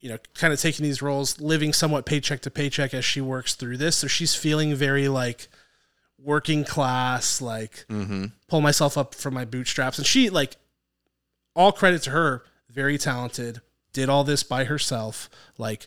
you 0.00 0.08
know, 0.08 0.16
kind 0.32 0.50
of 0.50 0.58
taking 0.58 0.82
these 0.82 1.02
roles, 1.02 1.42
living 1.42 1.74
somewhat 1.74 2.06
paycheck 2.06 2.40
to 2.40 2.50
paycheck 2.50 2.94
as 2.94 3.04
she 3.04 3.20
works 3.20 3.54
through 3.54 3.76
this. 3.76 3.96
So 3.96 4.06
she's 4.06 4.34
feeling 4.34 4.74
very 4.74 5.08
like 5.08 5.48
working 6.18 6.64
class, 6.64 7.42
like 7.42 7.84
pull 8.48 8.62
myself 8.62 8.96
up 8.96 9.14
from 9.14 9.34
my 9.34 9.44
bootstraps. 9.44 9.98
And 9.98 10.06
she 10.06 10.30
like 10.30 10.56
all 11.54 11.70
credit 11.70 12.00
to 12.04 12.10
her, 12.12 12.44
very 12.70 12.96
talented, 12.96 13.60
did 13.92 14.08
all 14.08 14.24
this 14.24 14.42
by 14.42 14.64
herself, 14.64 15.28
like 15.58 15.86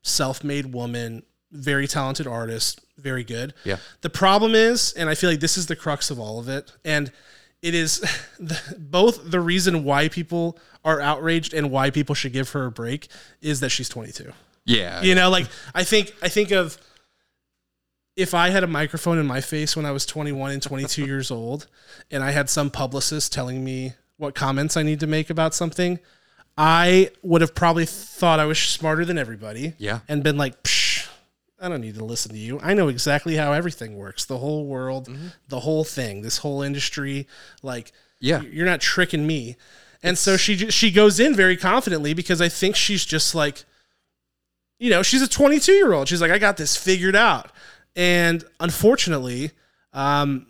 self-made 0.00 0.72
woman, 0.72 1.24
very 1.50 1.86
talented 1.86 2.26
artist, 2.26 2.80
very 2.96 3.24
good. 3.24 3.54
Yeah. 3.64 3.76
The 4.02 4.10
problem 4.10 4.54
is, 4.54 4.92
and 4.92 5.08
I 5.08 5.14
feel 5.14 5.30
like 5.30 5.40
this 5.40 5.56
is 5.56 5.66
the 5.66 5.76
crux 5.76 6.10
of 6.10 6.18
all 6.18 6.38
of 6.38 6.48
it, 6.48 6.72
and 6.84 7.12
it 7.62 7.74
is 7.74 8.00
the, 8.38 8.58
both 8.78 9.30
the 9.30 9.40
reason 9.40 9.84
why 9.84 10.08
people 10.08 10.58
are 10.84 11.00
outraged 11.00 11.52
and 11.52 11.70
why 11.70 11.90
people 11.90 12.14
should 12.14 12.32
give 12.32 12.50
her 12.50 12.66
a 12.66 12.70
break 12.70 13.08
is 13.42 13.60
that 13.60 13.70
she's 13.70 13.88
22. 13.88 14.32
Yeah. 14.64 15.02
You 15.02 15.14
know, 15.14 15.30
like 15.30 15.46
I 15.74 15.84
think 15.84 16.14
I 16.22 16.28
think 16.28 16.50
of 16.50 16.78
if 18.16 18.34
I 18.34 18.50
had 18.50 18.62
a 18.62 18.66
microphone 18.66 19.18
in 19.18 19.26
my 19.26 19.40
face 19.40 19.76
when 19.76 19.86
I 19.86 19.92
was 19.92 20.04
21 20.06 20.50
and 20.52 20.62
22 20.62 21.04
years 21.06 21.30
old, 21.30 21.66
and 22.10 22.22
I 22.22 22.30
had 22.30 22.50
some 22.50 22.70
publicist 22.70 23.32
telling 23.32 23.64
me 23.64 23.94
what 24.16 24.34
comments 24.34 24.76
I 24.76 24.82
need 24.82 25.00
to 25.00 25.06
make 25.06 25.30
about 25.30 25.54
something, 25.54 25.98
I 26.56 27.10
would 27.22 27.40
have 27.40 27.54
probably 27.54 27.86
thought 27.86 28.38
I 28.38 28.44
was 28.44 28.58
smarter 28.58 29.04
than 29.04 29.16
everybody. 29.16 29.72
Yeah. 29.78 30.00
And 30.08 30.22
been 30.22 30.36
like, 30.36 30.62
Psh, 30.62 30.79
I 31.60 31.68
don't 31.68 31.80
need 31.82 31.96
to 31.96 32.04
listen 32.04 32.32
to 32.32 32.38
you. 32.38 32.58
I 32.62 32.72
know 32.74 32.88
exactly 32.88 33.36
how 33.36 33.52
everything 33.52 33.96
works. 33.96 34.24
The 34.24 34.38
whole 34.38 34.66
world, 34.66 35.08
the 35.48 35.60
whole 35.60 35.84
thing, 35.84 36.22
this 36.22 36.38
whole 36.38 36.62
industry. 36.62 37.26
Like, 37.62 37.92
Yeah. 38.18 38.40
you're 38.40 38.66
not 38.66 38.80
tricking 38.80 39.26
me. 39.26 39.56
And 40.02 40.16
so 40.16 40.38
she 40.38 40.56
she 40.70 40.90
goes 40.90 41.20
in 41.20 41.34
very 41.34 41.58
confidently 41.58 42.14
because 42.14 42.40
I 42.40 42.48
think 42.48 42.74
she's 42.76 43.04
just 43.04 43.34
like, 43.34 43.64
you 44.78 44.88
know, 44.88 45.02
she's 45.02 45.20
a 45.20 45.28
22 45.28 45.72
year 45.72 45.92
old. 45.92 46.08
She's 46.08 46.22
like, 46.22 46.30
I 46.30 46.38
got 46.38 46.56
this 46.56 46.74
figured 46.76 47.14
out. 47.14 47.52
And 47.94 48.42
unfortunately, 48.60 49.50
um, 49.92 50.46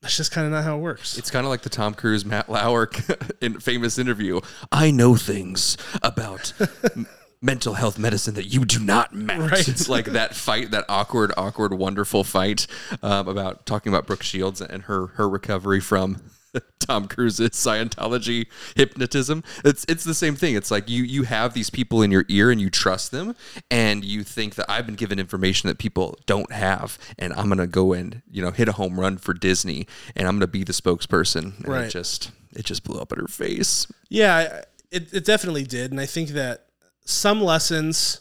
that's 0.00 0.16
just 0.16 0.32
kind 0.32 0.46
of 0.46 0.52
not 0.54 0.64
how 0.64 0.76
it 0.78 0.80
works. 0.80 1.18
It's 1.18 1.30
kind 1.30 1.44
of 1.44 1.50
like 1.50 1.60
the 1.60 1.68
Tom 1.68 1.92
Cruise 1.92 2.24
Matt 2.24 2.48
Lauer 2.48 2.88
in 3.42 3.60
famous 3.60 3.98
interview. 3.98 4.40
I 4.72 4.90
know 4.90 5.14
things 5.16 5.76
about 6.02 6.54
mental 7.42 7.74
health 7.74 7.98
medicine 7.98 8.34
that 8.34 8.46
you 8.46 8.64
do 8.64 8.78
not, 8.78 9.14
Matt. 9.14 9.50
Right. 9.50 9.68
It's 9.68 9.88
like 9.88 10.04
that 10.12 10.34
fight, 10.34 10.70
that 10.70 10.84
awkward, 10.88 11.32
awkward, 11.36 11.72
wonderful 11.74 12.24
fight 12.24 12.66
um, 13.02 13.28
about 13.28 13.66
talking 13.66 13.92
about 13.92 14.06
Brooke 14.06 14.22
Shields 14.22 14.60
and 14.60 14.84
her 14.84 15.08
her 15.08 15.28
recovery 15.28 15.80
from 15.80 16.22
Tom 16.78 17.08
Cruise's 17.08 17.50
Scientology 17.50 18.46
hypnotism. 18.76 19.42
It's 19.64 19.84
it's 19.88 20.04
the 20.04 20.14
same 20.14 20.36
thing. 20.36 20.54
It's 20.54 20.70
like 20.70 20.88
you 20.88 21.02
you 21.02 21.22
have 21.24 21.54
these 21.54 21.70
people 21.70 22.02
in 22.02 22.10
your 22.10 22.24
ear 22.28 22.50
and 22.50 22.60
you 22.60 22.70
trust 22.70 23.10
them, 23.10 23.34
and 23.70 24.04
you 24.04 24.22
think 24.22 24.56
that 24.56 24.70
I've 24.70 24.86
been 24.86 24.96
given 24.96 25.18
information 25.18 25.68
that 25.68 25.78
people 25.78 26.18
don't 26.26 26.52
have, 26.52 26.98
and 27.18 27.32
I'm 27.32 27.48
gonna 27.48 27.66
go 27.66 27.92
and 27.92 28.22
you 28.30 28.42
know 28.42 28.50
hit 28.50 28.68
a 28.68 28.72
home 28.72 28.98
run 28.98 29.16
for 29.18 29.32
Disney, 29.32 29.86
and 30.14 30.28
I'm 30.28 30.36
gonna 30.36 30.46
be 30.46 30.64
the 30.64 30.72
spokesperson. 30.72 31.58
And 31.58 31.68
Right. 31.68 31.84
It 31.84 31.90
just 31.90 32.32
it 32.52 32.64
just 32.64 32.84
blew 32.84 33.00
up 33.00 33.12
in 33.12 33.20
her 33.20 33.28
face. 33.28 33.86
Yeah, 34.08 34.62
it, 34.90 35.14
it 35.14 35.24
definitely 35.24 35.64
did. 35.64 35.92
And 35.92 36.00
I 36.00 36.06
think 36.06 36.30
that 36.30 36.66
some 37.10 37.40
lessons 37.40 38.20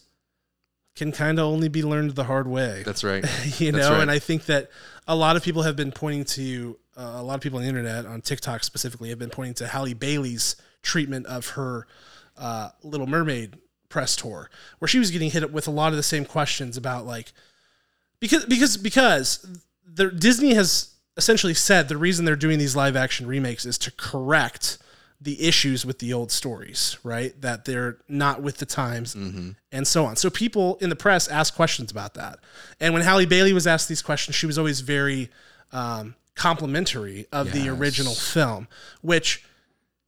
can 0.96 1.12
kind 1.12 1.40
of 1.40 1.46
only 1.46 1.70
be 1.70 1.84
learned 1.84 2.12
the 2.12 2.26
hard 2.26 2.48
way. 2.48 2.84
That's 2.86 3.04
right. 3.04 3.24
you 3.60 3.72
That's 3.72 3.88
know, 3.88 3.94
right. 3.94 4.02
and 4.02 4.12
I 4.12 4.20
think 4.20 4.46
that 4.46 4.70
a 5.08 5.16
lot 5.16 5.36
of 5.36 5.44
people 5.44 5.64
have 5.64 5.76
been 5.76 5.92
pointing 5.92 6.26
to 6.26 6.78
uh, 6.98 7.14
a 7.16 7.24
lot 7.24 7.36
of 7.36 7.42
people 7.42 7.58
on 7.58 7.64
the 7.64 7.70
internet, 7.70 8.06
on 8.06 8.22
TikTok 8.22 8.64
specifically, 8.64 9.10
have 9.10 9.20
been 9.20 9.30
pointing 9.30 9.54
to 9.56 9.68
Halle 9.68 9.94
Bailey's 9.94 10.56
treatment 10.82 11.26
of 11.28 11.50
her 11.52 11.88
uh, 12.38 12.70
Little 12.84 13.08
Mermaid 13.08 13.58
press 13.88 14.16
tour, 14.16 14.50
where 14.80 14.88
she 14.88 15.00
was 15.00 15.10
getting 15.10 15.32
hit 15.32 15.52
with 15.52 15.68
a 15.68 15.72
lot 15.72 15.92
of 15.92 15.98
the 15.98 16.04
same 16.04 16.26
questions 16.26 16.78
about 16.78 17.06
like 17.06 17.32
because 18.20 18.46
because 18.46 18.76
because 18.78 19.46
the 19.86 20.12
Disney 20.12 20.54
has 20.54 20.94
essentially 21.16 21.54
said 21.54 21.88
the 21.88 21.98
reason 21.98 22.26
they're 22.26 22.36
doing 22.36 22.60
these 22.60 22.76
live 22.76 22.96
action 22.96 23.26
remakes 23.26 23.66
is 23.66 23.78
to 23.78 23.92
correct 23.92 24.78
the 25.22 25.46
issues 25.46 25.86
with 25.86 26.00
the 26.00 26.14
old 26.14 26.32
stories, 26.32 26.98
right? 27.04 27.40
That 27.42 27.66
they're 27.66 27.98
not 28.08 28.42
with 28.42 28.58
the 28.58 28.66
times 28.66 29.16
and 29.72 29.88
so 29.88 30.06
on. 30.06 30.16
So 30.16 30.30
people 30.30 30.78
in 30.80 30.90
the 30.90 30.96
press 30.96 31.28
ask 31.28 31.54
questions 31.56 31.92
about 31.92 32.14
that. 32.14 32.40
And 32.80 32.94
when 32.94 33.04
Halle 33.04 33.26
Bailey 33.26 33.52
was 33.52 33.68
asked 33.68 33.90
these 33.90 34.02
questions, 34.02 34.36
she 34.36 34.46
was 34.46 34.58
always 34.58 34.80
very 34.80 35.30
um, 35.74 36.16
complimentary 36.36 37.28
of 37.34 37.52
the 37.52 37.68
original 37.70 38.14
film, 38.14 38.68
which 39.02 39.44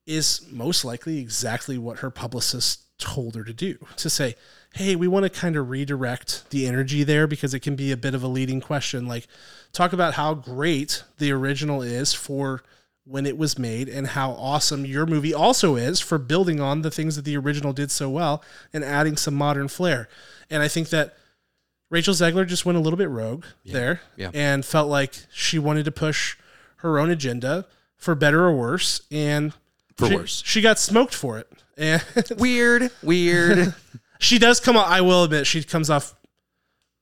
is 0.07 0.45
most 0.49 0.85
likely 0.85 1.19
exactly 1.19 1.77
what 1.77 1.99
her 1.99 2.09
publicist 2.09 2.81
told 2.97 3.35
her 3.35 3.43
to 3.43 3.53
do 3.53 3.77
to 3.97 4.09
say, 4.09 4.35
hey, 4.73 4.95
we 4.95 5.07
want 5.07 5.23
to 5.23 5.29
kind 5.29 5.57
of 5.57 5.69
redirect 5.69 6.49
the 6.51 6.65
energy 6.65 7.03
there 7.03 7.27
because 7.27 7.53
it 7.53 7.59
can 7.59 7.75
be 7.75 7.91
a 7.91 7.97
bit 7.97 8.15
of 8.15 8.23
a 8.23 8.27
leading 8.27 8.61
question. 8.61 9.07
Like, 9.07 9.27
talk 9.73 9.91
about 9.91 10.13
how 10.13 10.33
great 10.33 11.03
the 11.17 11.31
original 11.31 11.81
is 11.81 12.13
for 12.13 12.63
when 13.05 13.25
it 13.25 13.37
was 13.37 13.57
made 13.57 13.89
and 13.89 14.07
how 14.07 14.31
awesome 14.31 14.85
your 14.85 15.05
movie 15.05 15.33
also 15.33 15.75
is 15.75 15.99
for 15.99 16.17
building 16.17 16.59
on 16.59 16.81
the 16.83 16.91
things 16.91 17.15
that 17.15 17.25
the 17.25 17.35
original 17.35 17.73
did 17.73 17.89
so 17.89 18.09
well 18.09 18.43
and 18.73 18.83
adding 18.83 19.17
some 19.17 19.33
modern 19.33 19.67
flair. 19.67 20.07
And 20.49 20.61
I 20.61 20.67
think 20.67 20.89
that 20.89 21.15
Rachel 21.89 22.13
Zegler 22.13 22.47
just 22.47 22.65
went 22.65 22.77
a 22.77 22.81
little 22.81 22.97
bit 22.97 23.09
rogue 23.09 23.43
there 23.65 24.01
yeah. 24.15 24.29
and 24.33 24.63
felt 24.63 24.87
like 24.89 25.13
she 25.33 25.57
wanted 25.59 25.83
to 25.85 25.91
push 25.91 26.37
her 26.77 26.99
own 26.99 27.09
agenda 27.09 27.65
for 27.97 28.15
better 28.15 28.45
or 28.45 28.55
worse. 28.55 29.01
And 29.11 29.53
For 29.97 30.07
she, 30.07 30.15
worse. 30.15 30.43
she 30.45 30.61
got 30.61 30.79
smoked 30.79 31.13
for 31.13 31.37
it. 31.39 31.47
And 31.77 32.03
Weird, 32.37 32.91
weird. 33.01 33.73
she 34.19 34.37
does 34.37 34.59
come 34.59 34.77
off, 34.77 34.87
I 34.87 35.01
will 35.01 35.23
admit, 35.23 35.47
she 35.47 35.63
comes 35.63 35.89
off 35.89 36.13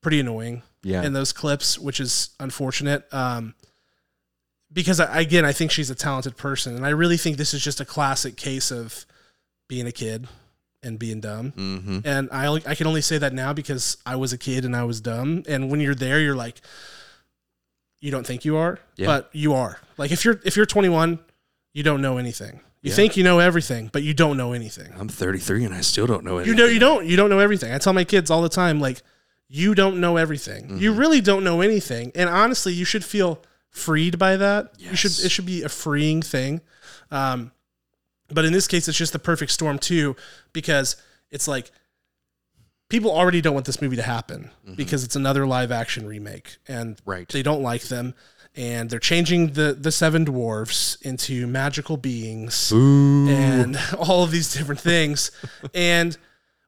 pretty 0.01 0.21
annoying 0.21 0.63
Yeah. 0.81 1.03
in 1.03 1.11
those 1.13 1.33
clips, 1.33 1.77
which 1.77 1.99
is 1.99 2.29
unfortunate. 2.39 3.03
Um, 3.13 3.53
because 4.71 4.99
I, 4.99 5.21
again, 5.21 5.45
I 5.45 5.51
think 5.51 5.71
she's 5.71 5.89
a 5.89 5.95
talented 5.95 6.37
person, 6.37 6.75
and 6.75 6.85
I 6.85 6.89
really 6.89 7.17
think 7.17 7.37
this 7.37 7.53
is 7.53 7.63
just 7.63 7.79
a 7.81 7.85
classic 7.85 8.35
case 8.37 8.71
of 8.71 9.05
being 9.67 9.87
a 9.87 9.91
kid 9.91 10.27
and 10.83 10.97
being 10.97 11.19
dumb. 11.19 11.51
hmm 11.51 11.99
And 12.05 12.29
I 12.31 12.45
only- 12.47 12.63
I 12.65 12.73
can 12.75 12.87
only 12.87 13.01
say 13.01 13.17
that 13.17 13.33
now 13.33 13.51
because 13.53 13.97
I 14.05 14.15
was 14.15 14.31
a 14.33 14.37
kid 14.37 14.63
and 14.65 14.75
I 14.75 14.83
was 14.83 15.01
dumb. 15.01 15.43
And 15.47 15.69
when 15.69 15.79
you're 15.81 15.93
there, 15.95 16.19
you're 16.21 16.35
like, 16.35 16.61
you 18.01 18.11
don't 18.11 18.25
think 18.25 18.45
you 18.45 18.55
are, 18.55 18.79
Yeah. 18.95 19.07
but 19.07 19.29
you 19.33 19.53
are. 19.53 19.79
Like 19.97 20.11
if 20.11 20.23
you're 20.23 20.39
if 20.45 20.55
you're 20.55 20.65
21, 20.65 21.19
you 21.73 21.83
don't 21.83 22.01
know 22.01 22.17
anything. 22.17 22.61
You 22.81 22.91
Yeah. 22.91 22.95
think 22.95 23.17
you 23.17 23.23
know 23.25 23.39
everything, 23.39 23.89
but 23.91 24.03
you 24.03 24.13
don't 24.13 24.37
know 24.37 24.53
anything. 24.53 24.93
I'm 24.97 25.09
33 25.09 25.65
and 25.65 25.73
I 25.73 25.81
still 25.81 26.07
don't 26.07 26.23
know 26.23 26.37
anything. 26.37 26.57
You 26.57 26.63
know 26.63 26.69
you 26.71 26.79
don't 26.79 27.05
you 27.05 27.17
don't 27.17 27.29
know 27.29 27.39
everything. 27.39 27.73
I 27.73 27.77
tell 27.77 27.91
my 27.93 28.05
kids 28.05 28.31
all 28.31 28.41
the 28.41 28.47
time 28.49 28.79
like 28.79 29.01
you 29.49 29.75
don't 29.75 29.99
know 29.99 30.15
everything. 30.15 30.79
You 30.79 30.91
Mm-hmm. 30.91 30.99
really 30.99 31.21
don't 31.21 31.43
know 31.43 31.59
anything. 31.61 32.11
And 32.15 32.29
honestly, 32.29 32.71
you 32.71 32.85
should 32.85 33.03
feel 33.03 33.41
freed 33.69 34.17
by 34.19 34.37
that. 34.37 34.73
You 34.77 34.95
should 34.95 35.11
it 35.11 35.29
should 35.29 35.45
be 35.45 35.63
a 35.63 35.69
freeing 35.69 36.21
thing. 36.21 36.61
Um 37.11 37.51
but 38.31 38.45
in 38.45 38.53
this 38.53 38.67
case 38.67 38.87
it's 38.87 38.97
just 38.97 39.13
the 39.13 39.19
perfect 39.19 39.51
storm 39.51 39.79
too 39.79 40.15
because 40.53 40.95
it's 41.31 41.47
like 41.47 41.71
people 42.89 43.11
already 43.11 43.41
don't 43.41 43.53
want 43.53 43.65
this 43.65 43.81
movie 43.81 43.95
to 43.95 44.01
happen 44.03 44.49
because 44.75 45.03
it's 45.03 45.15
another 45.15 45.45
live 45.47 45.71
action 45.71 46.05
remake 46.07 46.57
and 46.67 46.97
Mm-hmm. 46.97 47.09
Right. 47.09 47.29
they 47.29 47.43
don't 47.43 47.61
like 47.63 47.83
them 47.83 48.13
and 48.55 48.89
they're 48.89 48.99
changing 48.99 49.53
the 49.53 49.73
the 49.79 49.91
seven 49.91 50.23
dwarfs 50.25 50.95
into 51.01 51.45
magical 51.47 51.97
beings 51.97 52.71
and 52.71 53.77
all 53.99 54.23
of 54.23 54.31
these 54.31 54.51
different 54.53 54.81
things 54.81 55.31
and 55.75 56.17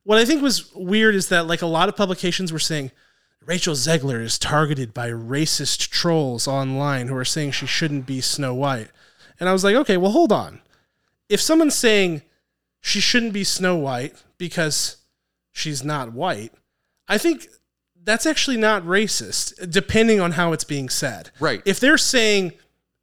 what 0.04 0.18
i 0.20 0.26
think 0.26 0.42
was 0.44 0.72
weird 0.76 1.16
is 1.16 1.30
that 1.30 1.48
like 1.48 1.62
a 1.64 1.68
lot 1.68 1.90
of 1.90 1.96
publications 1.96 2.52
were 2.54 2.60
saying 2.60 2.92
rachel 3.46 3.74
zegler 3.76 4.22
is 4.22 4.38
targeted 4.38 4.94
by 4.94 5.10
racist 5.10 5.90
trolls 5.90 6.48
online 6.48 7.08
who 7.08 7.16
are 7.16 7.26
saying 7.26 7.52
she 7.52 7.66
shouldn't 7.66 8.06
be 8.06 8.22
snow 8.22 8.54
white 8.54 8.90
and 9.40 9.50
i 9.50 9.54
was 9.54 9.64
like 9.64 9.76
okay 9.76 9.98
well 9.98 10.12
hold 10.12 10.32
on 10.32 10.62
if 11.30 11.42
someone's 11.42 11.76
saying 11.76 12.22
she 12.82 13.00
shouldn't 13.00 13.34
be 13.34 13.44
snow 13.44 13.76
white 13.76 14.22
because 14.38 14.98
she's 15.52 15.84
not 15.84 16.14
white 16.14 16.54
i 17.08 17.18
think 17.18 17.48
that's 18.04 18.26
actually 18.26 18.58
not 18.58 18.84
racist 18.84 19.70
depending 19.72 20.20
on 20.20 20.32
how 20.32 20.54
it's 20.54 20.64
being 20.64 20.90
said 20.90 21.30
Right. 21.40 21.62
if 21.66 21.80
they're 21.80 21.98
saying 21.98 22.54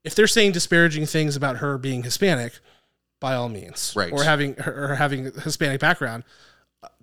if 0.04 0.14
they're 0.14 0.26
saying 0.26 0.52
disparaging 0.52 1.06
things 1.06 1.36
about 1.36 1.56
her 1.58 1.76
being 1.78 2.02
hispanic 2.04 2.54
by 3.20 3.34
all 3.34 3.48
means 3.48 3.92
Right. 3.96 4.12
or 4.12 4.22
having 4.24 4.54
her 4.56 4.92
or 4.92 4.94
having 4.94 5.26
a 5.26 5.40
hispanic 5.40 5.80
background 5.80 6.22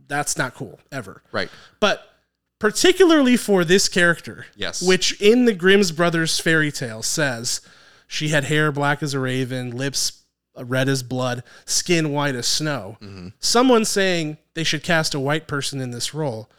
that's 0.08 0.38
not 0.38 0.54
cool 0.56 0.80
ever 0.92 1.22
Right. 1.32 1.50
but 1.82 2.15
particularly 2.60 3.38
for 3.38 3.64
this 3.66 3.88
character 3.90 4.46
Yes. 4.56 4.82
which 4.82 5.20
in 5.22 5.46
the 5.46 5.54
grimm's 5.54 5.92
brothers 5.92 6.40
fairy 6.40 6.72
tale 6.72 7.04
says 7.04 7.62
she 8.08 8.30
had 8.30 8.46
hair 8.46 8.72
black 8.72 9.04
as 9.04 9.14
a 9.14 9.20
raven 9.20 9.72
lips 9.72 10.24
red 10.58 10.88
as 10.88 11.04
blood 11.04 11.44
skin 11.66 12.12
white 12.12 12.36
as 12.36 12.48
snow 12.48 12.98
Mm-hmm. 13.02 13.28
someone 13.40 13.84
saying 13.86 14.38
they 14.54 14.64
should 14.64 14.84
cast 14.84 15.14
a 15.14 15.20
white 15.20 15.48
person 15.48 15.82
in 15.82 15.92
this 15.92 16.14
role 16.14 16.50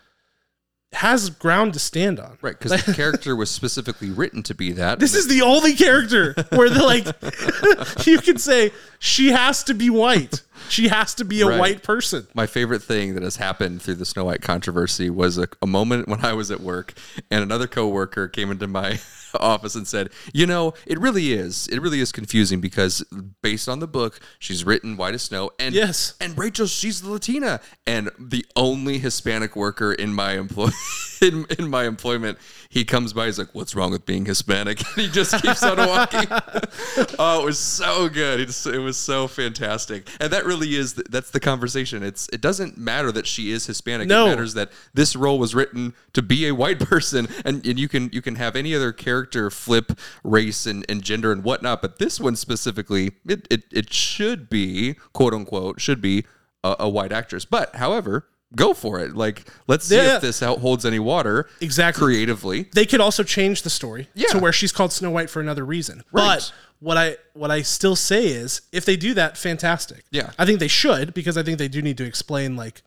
has 0.93 1.31
ground 1.31 1.73
to 1.75 1.79
stand 1.79 2.21
on 2.21 2.39
Right. 2.41 2.59
Because 2.59 2.85
the 2.85 2.93
character 2.95 3.35
was 3.35 3.51
specifically 3.51 4.09
written 4.11 4.43
to 4.45 4.55
be 4.55 4.73
that. 4.73 4.99
this 4.99 5.15
is 5.15 5.29
the 5.29 5.43
only 5.43 5.75
character 5.75 6.35
where 6.51 6.71
they're 6.71 6.83
like, 6.83 7.07
you 8.07 8.19
can 8.19 8.39
say 8.39 8.71
she 8.99 9.29
has 9.33 9.65
to 9.65 9.75
be 9.75 9.91
white. 9.91 10.43
She 10.69 10.89
has 10.89 11.15
to 11.15 11.25
be 11.25 11.41
a 11.43 11.47
Right. 11.47 11.59
white 11.61 11.83
person. 11.83 12.27
My 12.35 12.47
favorite 12.47 12.83
thing 12.83 13.15
that 13.15 13.23
has 13.23 13.37
happened 13.37 13.83
through 13.83 13.95
the 13.97 14.05
Snow 14.05 14.25
White 14.25 14.43
controversy 14.43 15.11
was 15.11 15.39
a, 15.39 15.49
a 15.63 15.67
moment 15.67 16.09
when 16.09 16.25
I 16.25 16.33
was 16.33 16.51
at 16.51 16.61
work 16.61 16.95
and 17.31 17.43
another 17.43 17.67
coworker 17.67 18.29
came 18.29 18.51
into 18.51 18.67
my 18.67 18.99
office 19.39 19.75
and 19.75 19.87
said, 19.87 20.11
"You 20.33 20.47
know, 20.47 20.75
it 20.87 20.99
really 20.99 21.33
is. 21.33 21.69
It 21.69 21.81
really 21.81 22.01
is 22.01 22.11
confusing 22.13 22.61
because 22.61 23.05
based 23.43 23.69
on 23.69 23.81
the 23.81 23.87
book, 23.87 24.19
she's 24.39 24.65
written 24.65 24.97
white 24.97 25.15
as 25.15 25.23
snow, 25.23 25.51
and 25.59 25.75
Yes. 25.75 26.15
and 26.21 26.37
Rachel, 26.39 26.67
she's 26.67 27.03
the 27.03 27.11
Latina, 27.11 27.61
and 27.87 28.11
the 28.19 28.45
only 28.57 28.99
Hispanic 28.99 29.55
worker 29.57 29.93
in 29.93 30.13
my 30.15 30.33
employ 30.39 30.71
in, 31.23 31.47
in 31.59 31.69
my 31.69 31.85
employment. 31.85 32.39
He 32.69 32.85
comes 32.85 33.13
by, 33.13 33.27
he's 33.27 33.39
like, 33.39 33.55
"What's 33.55 33.75
wrong 33.75 33.91
with 33.91 34.07
being 34.07 34.25
Hispanic?" 34.25 34.83
And 34.97 35.05
he 35.05 35.09
just 35.09 35.43
keeps 35.43 35.63
on 35.63 35.77
walking. 35.77 36.27
oh, 37.19 37.43
it 37.43 37.45
was 37.45 37.59
so 37.59 38.09
good. 38.09 38.41
It's, 38.41 38.67
it 38.67 38.79
was 38.79 38.97
so 38.97 39.27
fantastic, 39.29 40.09
and 40.21 40.33
that 40.33 40.45
really 40.45 40.75
is 40.75 40.95
the, 40.95 41.05
that's 41.11 41.31
the 41.31 41.41
conversation. 41.41 42.03
It's 42.03 42.29
it 42.33 42.41
doesn't 42.41 42.79
matter 42.79 43.13
that 43.13 43.27
she 43.27 43.51
is 43.51 43.67
Hispanic. 43.67 44.09
No. 44.09 44.27
It 44.27 44.31
matters 44.31 44.55
that 44.55 44.71
this 44.95 45.17
role 45.17 45.39
was 45.39 45.55
written 45.55 45.95
to 46.13 46.23
be 46.23 46.47
a 46.47 46.55
white 46.55 46.79
person, 46.79 47.29
and, 47.45 47.67
and 47.67 47.79
you 47.79 47.89
can 47.89 48.11
you 48.13 48.23
can 48.23 48.37
have 48.37 48.57
any 48.57 48.75
other 48.75 48.93
character 48.93 49.51
flip 49.51 49.93
race 50.25 50.67
and, 50.67 50.85
and 50.89 51.03
gender 51.03 51.33
and 51.33 51.45
whatnot, 51.45 51.83
but 51.83 51.99
this 51.99 52.21
one 52.21 52.37
specifically, 52.37 53.13
it 53.27 53.47
it, 53.51 53.65
it 53.71 53.93
should 53.93 54.49
be 54.49 54.95
quote 55.13 55.35
unquote 55.35 55.81
should 55.81 56.01
be 56.01 56.25
a, 56.65 56.77
a 56.81 56.89
white 56.89 57.13
actress. 57.13 57.45
But 57.45 57.77
however. 57.77 58.27
Go 58.57 58.75
for 58.75 58.99
it. 58.99 59.15
Like, 59.15 59.45
let's 59.69 59.87
see 59.87 59.97
Yeah. 59.97 60.17
if 60.17 60.23
this 60.23 60.43
out 60.43 60.59
holds 60.59 60.85
any 60.85 60.99
water. 60.99 61.49
Exactly. 61.61 62.03
Creatively. 62.05 62.69
They 62.75 62.87
could 62.87 63.01
also 63.01 63.23
change 63.23 63.63
the 63.63 63.71
story 63.71 64.09
Yeah. 64.15 64.29
to 64.31 64.39
where 64.39 64.53
she's 64.53 64.73
called 64.73 64.93
Snow 64.93 65.11
White 65.11 65.31
for 65.31 65.41
another 65.41 65.65
reason. 65.65 66.03
Right. 66.11 66.25
But 66.39 66.53
what 66.81 66.97
I 66.97 67.17
what 67.35 67.51
I 67.51 67.63
still 67.63 67.97
say 67.97 68.27
is 68.27 68.63
if 68.73 68.85
they 68.85 68.97
do 68.97 69.15
that, 69.15 69.37
fantastic. 69.39 70.05
Yeah. 70.11 70.31
I 70.39 70.45
think 70.47 70.59
they 70.59 70.69
should 70.69 71.15
because 71.15 71.37
I 71.39 71.43
think 71.43 71.59
they 71.59 71.69
do 71.69 71.81
need 71.83 71.97
to 71.99 72.05
explain 72.05 72.57
like 72.57 72.83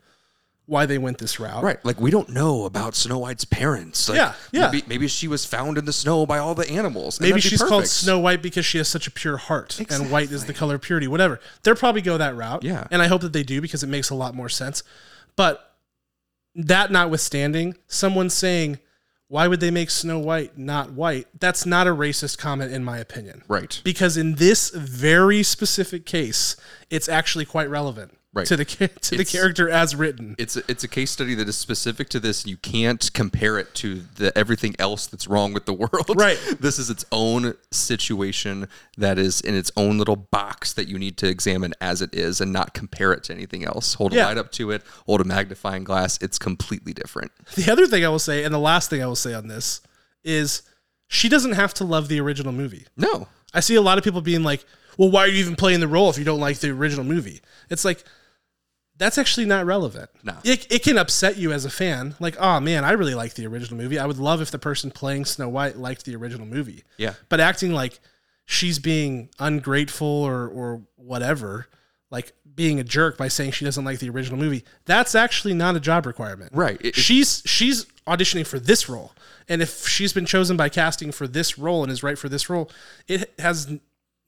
why 0.66 0.86
they 0.86 0.98
went 0.98 1.18
this 1.18 1.40
route. 1.40 1.64
Right. 1.64 1.84
Like 1.84 2.00
we 2.00 2.12
don't 2.12 2.28
know 2.28 2.64
about 2.64 2.94
Snow 2.94 3.18
White's 3.18 3.44
parents. 3.44 4.08
Like, 4.08 4.16
Yeah, 4.18 4.34
yeah. 4.52 4.70
Maybe, 4.70 4.84
maybe 4.86 5.08
she 5.08 5.26
was 5.26 5.44
found 5.44 5.76
in 5.78 5.84
the 5.84 5.92
snow 5.92 6.26
by 6.26 6.38
all 6.38 6.54
the 6.54 6.68
animals. 6.70 7.18
and 7.18 7.22
Maybe 7.24 7.40
that'd 7.40 7.42
be 7.44 7.48
she's 7.48 7.58
called 7.60 7.82
perfect. 7.82 7.90
Snow 7.92 8.20
White 8.20 8.40
because 8.40 8.64
she 8.64 8.78
has 8.78 8.86
such 8.86 9.08
a 9.08 9.10
pure 9.10 9.36
heart, 9.36 9.80
and 9.90 10.12
white 10.12 10.30
is 10.30 10.44
the 10.44 10.54
color 10.54 10.76
of 10.76 10.82
purity. 10.82 11.08
Whatever, 11.08 11.40
they'll 11.64 11.74
probably 11.74 12.02
go 12.02 12.16
that 12.18 12.36
route. 12.36 12.62
Yeah. 12.62 12.86
and 12.92 13.02
I 13.02 13.08
hope 13.08 13.22
that 13.22 13.32
they 13.32 13.42
do 13.42 13.60
because 13.60 13.82
it 13.82 13.88
makes 13.88 14.10
a 14.10 14.14
lot 14.14 14.32
more 14.36 14.48
sense. 14.48 14.84
But 15.40 15.74
that 16.54 16.92
notwithstanding, 16.92 17.74
someone 17.86 18.28
saying, 18.28 18.78
"Why 19.28 19.48
would 19.48 19.60
they 19.60 19.70
make 19.70 19.88
Snow 19.88 20.18
White 20.18 20.58
not 20.58 20.92
white?" 20.92 21.28
That's 21.40 21.64
not 21.64 21.86
a 21.86 21.94
racist 21.94 22.36
comment, 22.36 22.74
in 22.74 22.84
my 22.84 22.98
opinion. 22.98 23.44
Right. 23.48 23.80
Because 23.82 24.18
in 24.18 24.34
this 24.34 24.68
very 24.68 25.42
specific 25.42 26.04
case, 26.04 26.56
it's 26.90 27.08
actually 27.08 27.46
quite 27.46 27.70
relevant 27.70 28.18
Right. 28.32 28.46
to 28.46 28.56
the 28.56 28.64
to 28.64 29.16
the 29.16 29.24
character 29.24 29.68
as 29.68 29.96
written. 29.96 30.36
It's 30.38 30.56
a, 30.56 30.62
it's 30.68 30.84
a 30.84 30.88
case 30.88 31.10
study 31.10 31.34
that 31.34 31.48
is 31.48 31.58
specific 31.58 32.08
to 32.10 32.20
this. 32.20 32.46
You 32.46 32.56
can't 32.58 33.12
compare 33.12 33.58
it 33.58 33.74
to 33.76 34.02
the 34.16 34.36
everything 34.38 34.76
else 34.78 35.08
that's 35.08 35.26
wrong 35.26 35.52
with 35.52 35.66
the 35.66 35.72
world. 35.72 36.10
Right. 36.14 36.38
This 36.60 36.78
is 36.78 36.90
its 36.90 37.04
own 37.10 37.54
situation 37.72 38.68
that 38.96 39.18
is 39.18 39.40
in 39.40 39.56
its 39.56 39.72
own 39.76 39.98
little 39.98 40.14
box 40.14 40.72
that 40.74 40.86
you 40.86 40.96
need 40.98 41.16
to 41.18 41.26
examine 41.28 41.74
as 41.80 42.02
it 42.02 42.14
is 42.14 42.40
and 42.40 42.52
not 42.52 42.72
compare 42.72 43.12
it 43.12 43.24
to 43.24 43.32
anything 43.34 43.64
else. 43.64 43.94
Hold 43.94 44.12
Yeah. 44.12 44.26
a 44.26 44.28
light 44.28 44.38
up 44.38 44.52
to 44.52 44.70
it, 44.70 44.82
hold 45.06 45.20
a 45.20 45.24
magnifying 45.24 45.82
glass. 45.82 46.16
It's 46.22 46.38
completely 46.38 46.92
different. 46.92 47.32
The 47.56 47.70
other 47.72 47.86
thing 47.88 48.04
I 48.04 48.08
will 48.10 48.18
say, 48.20 48.44
and 48.44 48.54
the 48.54 48.58
last 48.60 48.90
thing 48.90 49.02
I 49.02 49.06
will 49.06 49.16
say 49.16 49.34
on 49.34 49.48
this, 49.48 49.80
is 50.22 50.62
she 51.08 51.28
doesn't 51.28 51.52
have 51.54 51.74
to 51.74 51.84
love 51.84 52.06
the 52.06 52.20
original 52.20 52.52
movie. 52.52 52.86
No. 52.96 53.26
I 53.52 53.58
see 53.58 53.74
a 53.74 53.82
lot 53.82 53.98
of 53.98 54.04
people 54.04 54.20
being 54.20 54.44
like, 54.44 54.64
well, 54.96 55.10
why 55.10 55.22
are 55.22 55.28
you 55.28 55.38
even 55.40 55.56
playing 55.56 55.80
the 55.80 55.88
role 55.88 56.10
if 56.10 56.18
you 56.18 56.24
don't 56.24 56.38
like 56.40 56.58
the 56.60 56.70
original 56.70 57.04
movie? 57.04 57.40
It's 57.70 57.84
like, 57.84 58.04
that's 59.00 59.16
actually 59.16 59.46
not 59.46 59.64
relevant. 59.64 60.10
No. 60.22 60.34
It, 60.44 60.70
it 60.70 60.82
can 60.82 60.98
upset 60.98 61.38
you 61.38 61.52
as 61.52 61.64
a 61.64 61.70
fan. 61.70 62.14
Like, 62.20 62.36
oh 62.38 62.60
man, 62.60 62.84
I 62.84 62.92
really 62.92 63.14
like 63.14 63.32
the 63.32 63.46
original 63.46 63.78
movie. 63.78 63.98
I 63.98 64.04
would 64.04 64.18
love 64.18 64.42
if 64.42 64.50
the 64.50 64.58
person 64.58 64.90
playing 64.90 65.24
Snow 65.24 65.48
White 65.48 65.78
liked 65.78 66.04
the 66.04 66.14
original 66.14 66.46
movie. 66.46 66.84
Yeah. 66.98 67.14
But 67.30 67.40
acting 67.40 67.72
like 67.72 67.98
she's 68.44 68.78
being 68.78 69.30
ungrateful 69.38 70.06
or, 70.06 70.46
or 70.48 70.82
whatever, 70.96 71.66
like 72.10 72.32
being 72.54 72.78
a 72.78 72.84
jerk 72.84 73.16
by 73.16 73.28
saying 73.28 73.52
she 73.52 73.64
doesn't 73.64 73.86
like 73.86 74.00
the 74.00 74.10
original 74.10 74.38
movie, 74.38 74.64
that's 74.84 75.14
actually 75.14 75.54
not 75.54 75.76
a 75.76 75.80
job 75.80 76.04
requirement. 76.04 76.52
Right. 76.54 76.78
It- 76.82 76.94
she's 76.94 77.42
she's 77.46 77.86
auditioning 78.06 78.46
for 78.46 78.60
this 78.60 78.86
role. 78.86 79.14
And 79.48 79.62
if 79.62 79.88
she's 79.88 80.12
been 80.12 80.26
chosen 80.26 80.58
by 80.58 80.68
casting 80.68 81.10
for 81.10 81.26
this 81.26 81.56
role 81.58 81.82
and 81.82 81.90
is 81.90 82.02
right 82.02 82.18
for 82.18 82.28
this 82.28 82.50
role, 82.50 82.70
it 83.08 83.32
has 83.38 83.78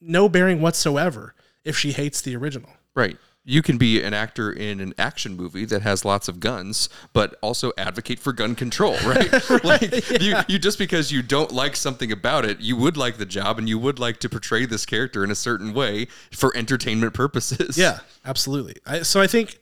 no 0.01 0.27
bearing 0.27 0.61
whatsoever 0.61 1.35
if 1.63 1.77
she 1.77 1.91
hates 1.91 2.21
the 2.21 2.35
original. 2.35 2.69
Right. 2.95 3.17
You 3.45 3.61
can 3.61 3.77
be 3.77 4.01
an 4.01 4.13
actor 4.13 4.51
in 4.51 4.79
an 4.79 4.93
action 4.97 5.35
movie 5.35 5.65
that 5.65 5.81
has 5.81 6.05
lots 6.05 6.27
of 6.29 6.39
guns, 6.39 6.87
but 7.11 7.35
also 7.41 7.73
advocate 7.77 8.19
for 8.19 8.31
gun 8.31 8.55
control, 8.55 8.93
right? 9.05 9.63
like 9.63 10.21
you, 10.21 10.35
you 10.47 10.59
just 10.59 10.77
because 10.77 11.11
you 11.11 11.21
don't 11.21 11.51
like 11.51 11.75
something 11.75 12.11
about 12.11 12.45
it, 12.45 12.61
you 12.61 12.77
would 12.77 12.95
like 12.95 13.17
the 13.17 13.25
job 13.25 13.59
and 13.59 13.67
you 13.67 13.77
would 13.77 13.99
like 13.99 14.19
to 14.19 14.29
portray 14.29 14.65
this 14.65 14.85
character 14.85 15.23
in 15.23 15.31
a 15.31 15.35
certain 15.35 15.73
way 15.73 16.07
for 16.31 16.55
entertainment 16.55 17.13
purposes. 17.13 17.77
Yeah, 17.77 17.99
absolutely. 18.25 18.77
I, 18.85 19.01
so 19.01 19.19
I 19.19 19.27
think 19.27 19.59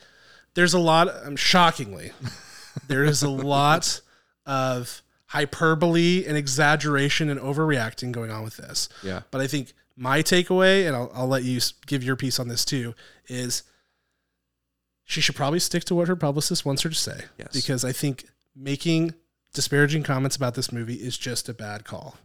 there's 0.54 0.74
a 0.74 0.80
lot. 0.80 1.10
Um, 1.26 1.36
shockingly, 1.36 2.12
there 2.88 3.04
is 3.04 3.24
a 3.24 3.30
lot 3.30 4.02
of 4.46 5.02
hyperbole 5.28 6.26
and 6.26 6.36
exaggeration 6.36 7.30
and 7.30 7.39
overreacting 7.39 8.12
going 8.12 8.32
on 8.32 8.44
with 8.44 8.58
this. 8.58 8.89
Yeah. 9.02 9.22
But 9.32 9.41
I 9.41 9.48
think 9.48 9.74
my 9.96 10.22
takeaway, 10.22 10.86
and 10.86 10.96
I'll, 10.96 11.12
I'll 11.13 11.28
let 11.28 11.44
you 11.44 11.60
give 11.86 12.04
your 12.04 12.15
piece 12.15 12.39
on 12.39 12.48
this 12.48 12.65
too, 12.65 12.94
is 13.28 13.63
she 15.12 15.19
should 15.19 15.36
probably 15.36 15.60
stick 15.60 15.84
to 15.84 15.93
what 15.93 16.08
her 16.08 16.15
publicist 16.15 16.65
wants 16.65 16.84
her 16.84 16.89
to 16.89 16.95
say. 16.95 17.26
Yes. 17.38 17.50
Because 17.52 17.84
I 17.84 17.91
think 17.91 18.26
making 18.56 19.13
disparaging 19.54 20.04
comments 20.04 20.38
about 20.38 20.56
this 20.56 20.71
movie 20.71 20.95
is 20.95 21.17
just 21.17 21.50
a 21.50 21.54
bad 21.54 21.84
call. 21.84 22.15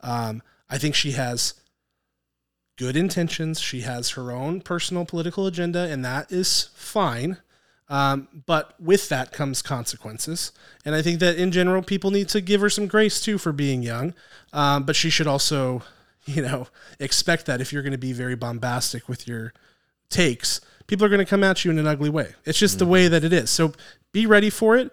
Um, 0.00 0.42
I 0.70 0.78
think 0.78 0.94
she 0.94 1.12
has 1.12 1.52
good 2.78 2.96
intentions. 2.96 3.60
She 3.60 3.82
has 3.82 4.10
her 4.12 4.32
own 4.32 4.62
personal 4.62 5.04
political 5.04 5.46
agenda, 5.46 5.80
and 5.80 6.02
that 6.06 6.32
is 6.32 6.70
fine. 6.74 7.36
Um, 7.90 8.28
but 8.46 8.80
with 8.80 9.10
that 9.10 9.32
comes 9.32 9.60
consequences. 9.60 10.52
And 10.86 10.94
I 10.94 11.02
think 11.02 11.20
that 11.20 11.36
in 11.36 11.52
general, 11.52 11.82
people 11.82 12.10
need 12.10 12.30
to 12.30 12.40
give 12.40 12.62
her 12.62 12.70
some 12.70 12.86
grace 12.86 13.20
too 13.20 13.36
for 13.36 13.52
being 13.52 13.82
young. 13.82 14.14
Um, 14.54 14.84
but 14.84 14.96
she 14.96 15.10
should 15.10 15.26
also, 15.26 15.82
you 16.24 16.40
know, 16.40 16.68
expect 16.98 17.44
that 17.44 17.60
if 17.60 17.74
you're 17.74 17.82
going 17.82 17.92
to 17.92 17.98
be 17.98 18.14
very 18.14 18.36
bombastic 18.36 19.06
with 19.06 19.28
your 19.28 19.52
takes, 20.08 20.62
people 20.86 21.04
are 21.04 21.08
going 21.08 21.18
to 21.18 21.24
come 21.24 21.44
at 21.44 21.64
you 21.64 21.70
in 21.70 21.78
an 21.78 21.86
ugly 21.86 22.10
way. 22.10 22.34
It's 22.44 22.58
just 22.58 22.78
the 22.78 22.86
way 22.86 23.08
that 23.08 23.24
it 23.24 23.32
is. 23.32 23.50
So 23.50 23.72
be 24.12 24.26
ready 24.26 24.50
for 24.50 24.76
it 24.76 24.92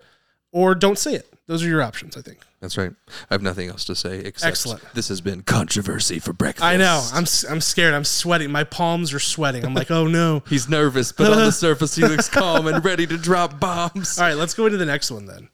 or 0.51 0.75
don't 0.75 0.97
say 0.97 1.15
it. 1.15 1.31
Those 1.47 1.63
are 1.63 1.67
your 1.67 1.81
options, 1.81 2.15
I 2.15 2.21
think. 2.21 2.39
That's 2.61 2.77
right. 2.77 2.91
I 3.29 3.33
have 3.33 3.41
nothing 3.41 3.69
else 3.69 3.83
to 3.85 3.95
say 3.95 4.19
except 4.19 4.51
Excellent. 4.51 4.83
this 4.93 5.07
has 5.07 5.19
been 5.19 5.41
controversy 5.41 6.19
for 6.19 6.31
breakfast. 6.31 6.63
I 6.63 6.77
know. 6.77 7.03
I'm, 7.11 7.25
I'm 7.49 7.61
scared. 7.61 7.93
I'm 7.93 8.03
sweating. 8.03 8.51
My 8.51 8.63
palms 8.65 9.13
are 9.13 9.19
sweating. 9.19 9.65
I'm 9.65 9.73
like, 9.73 9.89
oh 9.89 10.05
no. 10.05 10.43
He's 10.47 10.69
nervous, 10.69 11.11
but 11.11 11.31
on 11.31 11.37
the 11.37 11.51
surface 11.53 11.95
he 11.95 12.03
looks 12.03 12.29
calm 12.29 12.67
and 12.67 12.83
ready 12.85 13.07
to 13.07 13.17
drop 13.17 13.59
bombs. 13.59 14.19
All 14.19 14.27
right, 14.27 14.35
let's 14.35 14.53
go 14.53 14.65
into 14.67 14.77
the 14.77 14.85
next 14.85 15.09
one 15.09 15.25
then, 15.25 15.49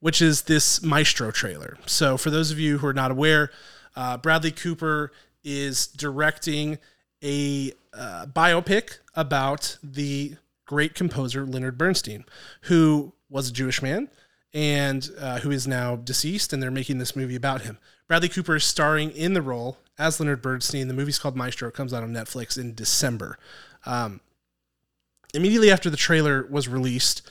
which 0.00 0.20
is 0.20 0.42
this 0.42 0.82
Maestro 0.82 1.30
trailer. 1.30 1.78
So, 1.86 2.18
for 2.18 2.30
those 2.30 2.50
of 2.50 2.58
you 2.58 2.78
who 2.78 2.86
are 2.88 2.92
not 2.92 3.10
aware, 3.10 3.50
uh, 3.96 4.18
Bradley 4.18 4.50
Cooper 4.50 5.12
is 5.42 5.86
directing 5.86 6.78
a 7.22 7.72
uh, 7.94 8.26
biopic 8.26 8.98
about 9.20 9.78
the 9.82 10.36
great 10.66 10.94
composer 10.94 11.44
Leonard 11.44 11.76
Bernstein, 11.76 12.24
who 12.62 13.12
was 13.28 13.48
a 13.48 13.52
Jewish 13.52 13.82
man 13.82 14.08
and 14.52 15.10
uh, 15.18 15.38
who 15.40 15.50
is 15.50 15.68
now 15.68 15.96
deceased, 15.96 16.52
and 16.52 16.62
they're 16.62 16.70
making 16.70 16.98
this 16.98 17.14
movie 17.14 17.36
about 17.36 17.62
him. 17.62 17.78
Bradley 18.08 18.28
Cooper 18.28 18.56
is 18.56 18.64
starring 18.64 19.10
in 19.12 19.34
the 19.34 19.42
role 19.42 19.78
as 19.98 20.18
Leonard 20.18 20.42
Bernstein. 20.42 20.88
The 20.88 20.94
movie's 20.94 21.18
called 21.18 21.36
Maestro. 21.36 21.68
It 21.68 21.74
comes 21.74 21.94
out 21.94 22.02
on 22.02 22.12
Netflix 22.12 22.58
in 22.58 22.74
December. 22.74 23.38
Um, 23.86 24.20
immediately 25.32 25.70
after 25.70 25.90
the 25.90 25.96
trailer 25.96 26.46
was 26.50 26.66
released, 26.66 27.22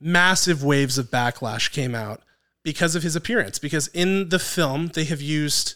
massive 0.00 0.62
waves 0.62 0.98
of 0.98 1.10
backlash 1.10 1.72
came 1.72 1.94
out 1.94 2.22
because 2.62 2.94
of 2.94 3.02
his 3.02 3.16
appearance. 3.16 3.58
Because 3.58 3.88
in 3.88 4.28
the 4.28 4.38
film, 4.38 4.88
they 4.94 5.04
have 5.04 5.20
used 5.20 5.74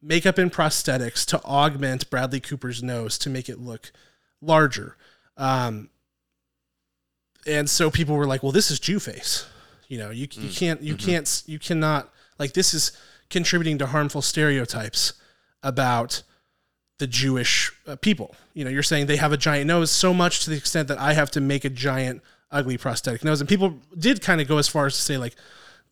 makeup 0.00 0.38
and 0.38 0.52
prosthetics 0.52 1.24
to 1.26 1.42
augment 1.44 2.08
Bradley 2.08 2.40
Cooper's 2.40 2.82
nose 2.82 3.18
to 3.18 3.30
make 3.30 3.48
it 3.48 3.60
look 3.60 3.92
larger. 4.42 4.96
Um, 5.38 5.88
and 7.46 7.70
so 7.70 7.90
people 7.90 8.16
were 8.16 8.26
like, 8.26 8.42
"Well, 8.42 8.52
this 8.52 8.70
is 8.70 8.78
Jew 8.78 9.00
face. 9.00 9.46
You 9.88 9.98
know, 9.98 10.10
you, 10.10 10.28
you 10.30 10.50
can't, 10.50 10.82
you 10.82 10.96
can't, 10.96 11.42
you 11.46 11.58
cannot 11.58 12.10
like 12.38 12.52
this 12.52 12.74
is 12.74 12.92
contributing 13.30 13.78
to 13.78 13.86
harmful 13.86 14.22
stereotypes 14.22 15.14
about." 15.62 16.22
the 16.98 17.06
Jewish 17.08 17.72
uh, 17.88 17.96
people. 17.96 18.32
You 18.54 18.64
know, 18.64 18.70
you're 18.70 18.84
saying 18.84 19.06
they 19.06 19.16
have 19.16 19.32
a 19.32 19.36
giant 19.36 19.66
nose 19.66 19.90
so 19.90 20.14
much 20.14 20.44
to 20.44 20.50
the 20.50 20.56
extent 20.56 20.86
that 20.86 20.98
I 20.98 21.14
have 21.14 21.32
to 21.32 21.40
make 21.40 21.64
a 21.64 21.68
giant 21.68 22.22
ugly 22.52 22.78
prosthetic 22.78 23.24
nose. 23.24 23.40
And 23.40 23.48
people 23.48 23.80
did 23.98 24.22
kind 24.22 24.40
of 24.40 24.46
go 24.46 24.58
as 24.58 24.68
far 24.68 24.86
as 24.86 24.94
to 24.94 25.02
say 25.02 25.18
like 25.18 25.34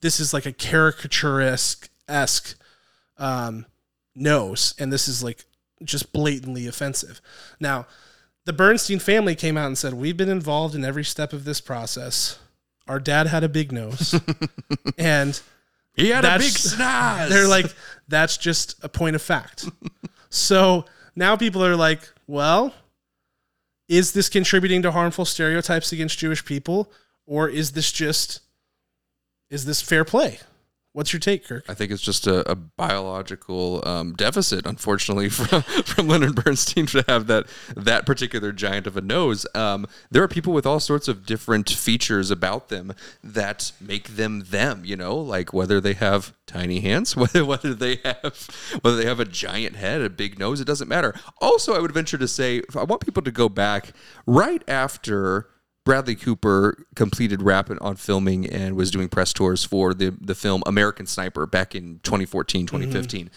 this 0.02 0.20
is 0.20 0.32
like 0.32 0.46
a 0.46 0.52
caricaturist 0.52 1.90
esque 2.08 2.56
um, 3.18 3.66
nose, 4.14 4.74
and 4.78 4.92
this 4.92 5.08
is 5.08 5.24
like 5.24 5.44
just 5.82 6.12
blatantly 6.12 6.66
offensive. 6.66 7.20
Now, 7.58 7.86
the 8.46 8.53
Bernstein 8.53 8.98
family 8.98 9.35
came 9.35 9.57
out 9.57 9.66
and 9.66 9.76
said, 9.79 9.94
We've 9.94 10.16
been 10.16 10.29
involved 10.29 10.74
in 10.74 10.85
every 10.85 11.05
step 11.05 11.33
of 11.33 11.44
this 11.44 11.61
process. 11.61 12.38
Our 12.88 12.98
dad 12.98 13.26
had 13.29 13.44
a 13.44 13.48
big 13.48 13.72
nose. 13.72 14.18
and 14.98 15.40
He 15.94 16.09
had 16.09 16.24
a 16.24 16.38
big 16.38 16.53
snoz. 16.53 17.29
they're 17.29 17.48
like, 17.48 17.72
That's 18.09 18.37
just 18.37 18.83
a 18.83 18.88
point 18.88 19.16
of 19.16 19.22
fact. 19.22 19.68
so 20.31 20.85
now 21.14 21.37
people 21.37 21.64
are 21.64 21.76
like, 21.76 22.09
Well, 22.26 22.74
is 23.88 24.12
this 24.12 24.29
contributing 24.29 24.83
to 24.83 24.92
harmful 24.92 25.24
stereotypes 25.24 25.92
against 25.92 26.18
Jewish 26.18 26.44
people? 26.44 26.90
Or 27.26 27.48
is 27.48 27.72
this 27.72 27.92
just, 27.92 28.40
is 29.50 29.64
this 29.64 29.83
fair 29.83 30.05
play? 30.05 30.40
What's 30.92 31.12
your 31.12 31.20
take, 31.20 31.46
Kirk? 31.46 31.64
I 31.68 31.74
think 31.74 31.92
it's 31.92 32.03
just 32.03 32.26
a, 32.26 32.50
a 32.50 32.57
biological 32.57 33.81
um, 33.87 34.14
deficit, 34.14 34.66
unfortunately, 34.66 35.29
from 35.31 35.62
from 35.62 36.09
Leonard 36.09 36.35
Bernstein 36.35 36.87
to 36.87 37.05
have 37.07 37.29
that 37.29 37.46
that 37.76 38.07
particular 38.07 38.50
giant 38.50 38.88
of 38.88 38.96
a 38.96 39.00
nose. 39.00 39.46
Um, 39.55 39.87
there 40.11 40.20
are 40.24 40.29
people 40.29 40.53
with 40.53 40.66
all 40.66 40.81
sorts 40.81 41.07
of 41.07 41.24
different 41.24 41.70
features 41.70 42.33
about 42.33 42.70
them 42.70 42.92
that 43.22 43.70
make 43.81 44.16
them 44.16 44.46
them. 44.50 44.85
You 44.85 44.96
know, 44.96 45.16
like 45.16 45.53
whether 45.53 45.81
they 45.81 45.94
have 45.94 46.35
tiny 46.46 46.81
hands, 46.81 47.16
whether 47.16 47.44
whether 47.44 47.72
they 47.72 48.00
have 48.05 48.48
whether 48.83 48.96
they 48.96 49.07
have 49.07 49.20
a 49.20 49.24
giant 49.24 49.76
head, 49.76 50.00
a 50.00 50.11
big 50.11 50.40
nose. 50.40 50.61
It 50.61 50.66
doesn't 50.66 50.88
matter. 50.88 51.14
Also, 51.40 51.76
I 51.76 51.79
would 51.79 51.92
venture 51.92 52.18
to 52.18 52.26
say, 52.26 52.62
I 52.76 52.83
want 52.83 53.00
people 53.00 53.22
to 53.22 53.31
go 53.31 53.48
back 53.48 53.92
right 54.26 54.62
after. 54.66 55.46
Bradley 55.90 56.14
Cooper 56.14 56.87
completed 56.94 57.42
wrap 57.42 57.68
on 57.81 57.96
filming 57.96 58.46
and 58.46 58.76
was 58.76 58.92
doing 58.92 59.09
press 59.09 59.33
tours 59.33 59.64
for 59.64 59.92
the, 59.92 60.14
the 60.20 60.37
film 60.37 60.62
American 60.64 61.05
Sniper 61.05 61.46
back 61.46 61.74
in 61.74 61.98
2014, 62.05 62.64
mm-hmm. 62.64 62.76
2015. 62.76 63.29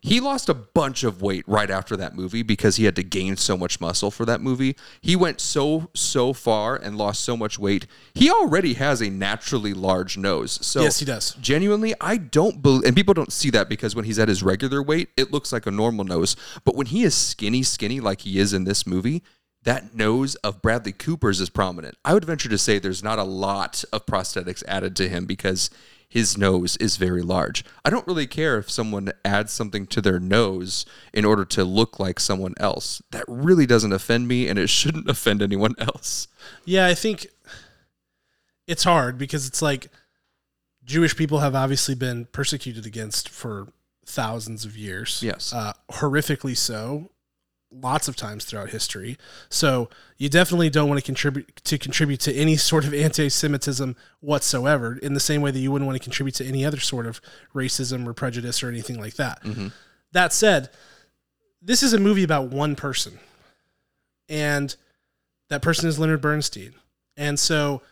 He 0.00 0.20
lost 0.20 0.48
a 0.48 0.54
bunch 0.54 1.02
of 1.02 1.20
weight 1.20 1.42
right 1.48 1.68
after 1.68 1.96
that 1.96 2.14
movie 2.14 2.44
because 2.44 2.76
he 2.76 2.84
had 2.84 2.94
to 2.94 3.02
gain 3.02 3.36
so 3.36 3.56
much 3.56 3.80
muscle 3.80 4.12
for 4.12 4.24
that 4.24 4.40
movie. 4.40 4.76
He 5.00 5.16
went 5.16 5.40
so, 5.40 5.90
so 5.94 6.32
far 6.32 6.76
and 6.76 6.96
lost 6.96 7.24
so 7.24 7.36
much 7.36 7.58
weight. 7.58 7.88
He 8.14 8.30
already 8.30 8.74
has 8.74 9.02
a 9.02 9.10
naturally 9.10 9.74
large 9.74 10.16
nose. 10.16 10.64
So 10.64 10.82
Yes, 10.82 11.00
he 11.00 11.06
does. 11.06 11.34
Genuinely, 11.40 11.92
I 12.00 12.18
don't 12.18 12.62
believe, 12.62 12.84
and 12.84 12.94
people 12.94 13.14
don't 13.14 13.32
see 13.32 13.50
that 13.50 13.68
because 13.68 13.96
when 13.96 14.04
he's 14.04 14.20
at 14.20 14.28
his 14.28 14.44
regular 14.44 14.80
weight, 14.80 15.08
it 15.16 15.32
looks 15.32 15.52
like 15.52 15.66
a 15.66 15.72
normal 15.72 16.04
nose. 16.04 16.36
But 16.64 16.76
when 16.76 16.86
he 16.86 17.02
is 17.02 17.16
skinny, 17.16 17.64
skinny 17.64 17.98
like 17.98 18.20
he 18.20 18.38
is 18.38 18.52
in 18.52 18.62
this 18.62 18.86
movie, 18.86 19.24
that 19.66 19.96
nose 19.96 20.36
of 20.36 20.62
Bradley 20.62 20.92
Cooper's 20.92 21.40
is 21.40 21.50
prominent. 21.50 21.96
I 22.04 22.14
would 22.14 22.24
venture 22.24 22.48
to 22.48 22.56
say 22.56 22.78
there's 22.78 23.02
not 23.02 23.18
a 23.18 23.24
lot 23.24 23.82
of 23.92 24.06
prosthetics 24.06 24.62
added 24.68 24.94
to 24.96 25.08
him 25.08 25.26
because 25.26 25.70
his 26.08 26.38
nose 26.38 26.76
is 26.76 26.96
very 26.96 27.20
large. 27.20 27.64
I 27.84 27.90
don't 27.90 28.06
really 28.06 28.28
care 28.28 28.58
if 28.58 28.70
someone 28.70 29.10
adds 29.24 29.52
something 29.52 29.88
to 29.88 30.00
their 30.00 30.20
nose 30.20 30.86
in 31.12 31.24
order 31.24 31.44
to 31.46 31.64
look 31.64 31.98
like 31.98 32.20
someone 32.20 32.54
else. 32.58 33.02
That 33.10 33.24
really 33.26 33.66
doesn't 33.66 33.92
offend 33.92 34.28
me 34.28 34.46
and 34.46 34.56
it 34.56 34.68
shouldn't 34.68 35.10
offend 35.10 35.42
anyone 35.42 35.74
else. 35.80 36.28
Yeah, 36.64 36.86
I 36.86 36.94
think 36.94 37.26
it's 38.68 38.84
hard 38.84 39.18
because 39.18 39.48
it's 39.48 39.62
like 39.62 39.88
Jewish 40.84 41.16
people 41.16 41.40
have 41.40 41.56
obviously 41.56 41.96
been 41.96 42.26
persecuted 42.26 42.86
against 42.86 43.28
for 43.28 43.72
thousands 44.06 44.64
of 44.64 44.76
years. 44.76 45.24
Yes. 45.24 45.52
Uh, 45.52 45.72
horrifically 45.90 46.56
so, 46.56 47.10
lots 47.70 48.08
of 48.08 48.16
times 48.16 48.44
throughout 48.44 48.70
history. 48.70 49.18
So 49.48 49.88
you 50.16 50.28
definitely 50.28 50.70
don't 50.70 50.88
want 50.88 50.98
to 50.98 51.04
contribute 51.04 51.56
to 51.64 51.78
contribute 51.78 52.20
to 52.20 52.34
any 52.34 52.56
sort 52.56 52.84
of 52.84 52.94
anti-Semitism 52.94 53.96
whatsoever. 54.20 54.98
In 55.02 55.14
the 55.14 55.20
same 55.20 55.42
way 55.42 55.50
that 55.50 55.58
you 55.58 55.70
wouldn't 55.70 55.86
want 55.86 55.98
to 55.98 56.04
contribute 56.04 56.34
to 56.36 56.44
any 56.44 56.64
other 56.64 56.80
sort 56.80 57.06
of 57.06 57.20
racism 57.54 58.06
or 58.06 58.14
prejudice 58.14 58.62
or 58.62 58.68
anything 58.68 59.00
like 59.00 59.14
that. 59.14 59.42
Mm-hmm. 59.42 59.68
That 60.12 60.32
said, 60.32 60.70
this 61.60 61.82
is 61.82 61.92
a 61.92 61.98
movie 61.98 62.22
about 62.22 62.48
one 62.48 62.76
person, 62.76 63.18
and 64.28 64.74
that 65.48 65.62
person 65.62 65.88
is 65.88 65.98
Leonard 65.98 66.20
Bernstein. 66.20 66.74
And 67.16 67.38
so 67.38 67.82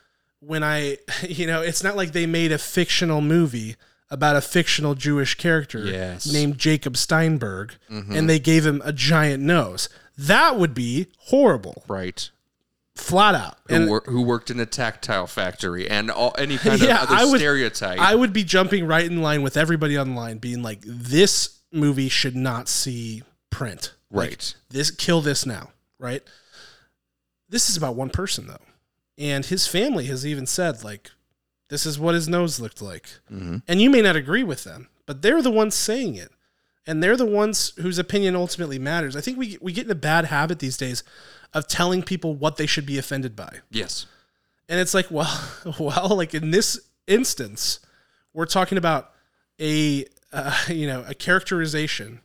when 0.41 0.63
I, 0.63 0.99
you 1.29 1.47
know, 1.47 1.63
it's 1.63 1.83
not 1.83 1.97
like 1.97 2.13
they 2.13 2.27
made 2.27 2.53
a 2.53 2.59
fictional 2.59 3.21
movie 3.21 3.77
about 4.15 4.37
a 4.37 4.41
fictional 4.41 4.95
Jewish 4.95 5.35
character 5.35 5.85
Yes. 5.85 6.33
named 6.33 6.57
Jacob 6.59 6.97
Steinberg 6.97 7.75
mm-hmm. 7.91 8.15
and 8.15 8.31
they 8.31 8.39
gave 8.39 8.65
him 8.65 8.81
a 8.85 8.93
giant 8.93 9.43
nose. 9.43 9.89
That 10.17 10.57
would 10.57 10.73
be 10.75 11.09
horrible, 11.19 11.85
Right. 11.89 12.31
flat 12.95 13.35
out. 13.35 13.59
Who, 13.69 13.75
And 13.75 13.89
wor- 13.89 14.05
who 14.07 14.23
worked 14.23 14.51
in 14.51 14.61
a 14.61 14.67
tactile 14.67 15.27
factory 15.27 15.91
and 15.91 16.11
all, 16.11 16.35
any 16.39 16.57
kind 16.67 16.81
Yeah, 16.81 17.03
of 17.03 17.09
other 17.11 17.15
I 17.17 17.25
would- 17.25 17.41
stereotype. 17.41 17.99
I 17.99 18.15
would 18.15 18.33
be 18.33 18.45
jumping 18.45 18.87
right 18.87 19.05
in 19.05 19.21
line 19.21 19.43
with 19.43 19.57
everybody 19.57 19.99
online 19.99 20.39
being 20.39 20.63
like, 20.63 20.81
this 20.87 21.59
movie 21.73 22.09
should 22.09 22.37
not 22.37 22.69
see 22.69 23.23
print. 23.51 23.93
Like, 24.11 24.29
right. 24.31 24.55
this 24.71 24.91
kill 24.93 25.21
this 25.23 25.45
now, 25.45 25.71
right? 25.99 26.23
This 27.49 27.69
is 27.69 27.77
about 27.77 27.97
one 27.97 28.11
person 28.11 28.47
though. 28.47 28.63
And 29.19 29.45
his 29.47 29.67
family 29.67 30.07
has 30.07 30.25
even 30.27 30.47
said 30.47 30.83
like 30.85 31.11
this 31.69 31.87
is 31.87 31.99
what 31.99 32.15
his 32.15 32.29
nose 32.29 32.61
looked 32.61 32.83
like. 32.83 33.09
And 33.69 33.81
you 33.81 33.91
may 33.91 34.03
not 34.03 34.17
agree 34.17 34.43
with 34.43 34.65
them, 34.65 34.89
but 35.07 35.23
they're 35.23 35.43
the 35.43 35.51
ones 35.51 35.75
saying 35.75 36.15
it. 36.17 36.31
And 36.87 37.03
they're 37.03 37.17
the 37.17 37.25
ones 37.25 37.73
whose 37.81 37.99
opinion 37.99 38.37
ultimately 38.37 38.79
matters. 38.79 39.17
I 39.17 39.23
think 39.23 39.39
we 39.39 39.57
we 39.63 39.73
get 39.73 39.87
in 39.87 39.91
a 39.91 39.95
bad 39.97 40.27
habit 40.27 40.59
these 40.59 40.77
days 40.77 41.03
of 41.55 41.67
telling 41.67 42.03
people 42.03 42.35
what 42.35 42.57
they 42.57 42.67
should 42.67 42.85
be 42.85 42.99
offended 42.99 43.35
by. 43.35 43.61
yes. 43.71 44.07
And 44.69 44.81
it's 44.81 44.95
like, 44.95 45.07
well, 45.11 45.51
well, 45.79 46.17
like 46.17 46.35
in 46.35 46.51
this 46.51 46.81
instance, 47.07 47.81
we're 48.33 48.47
talking 48.47 48.79
about 48.79 49.13
a 49.61 50.05
uh, 50.33 50.57
you 50.69 50.87
know 50.87 51.05
a 51.09 51.15
characterization, 51.15 52.21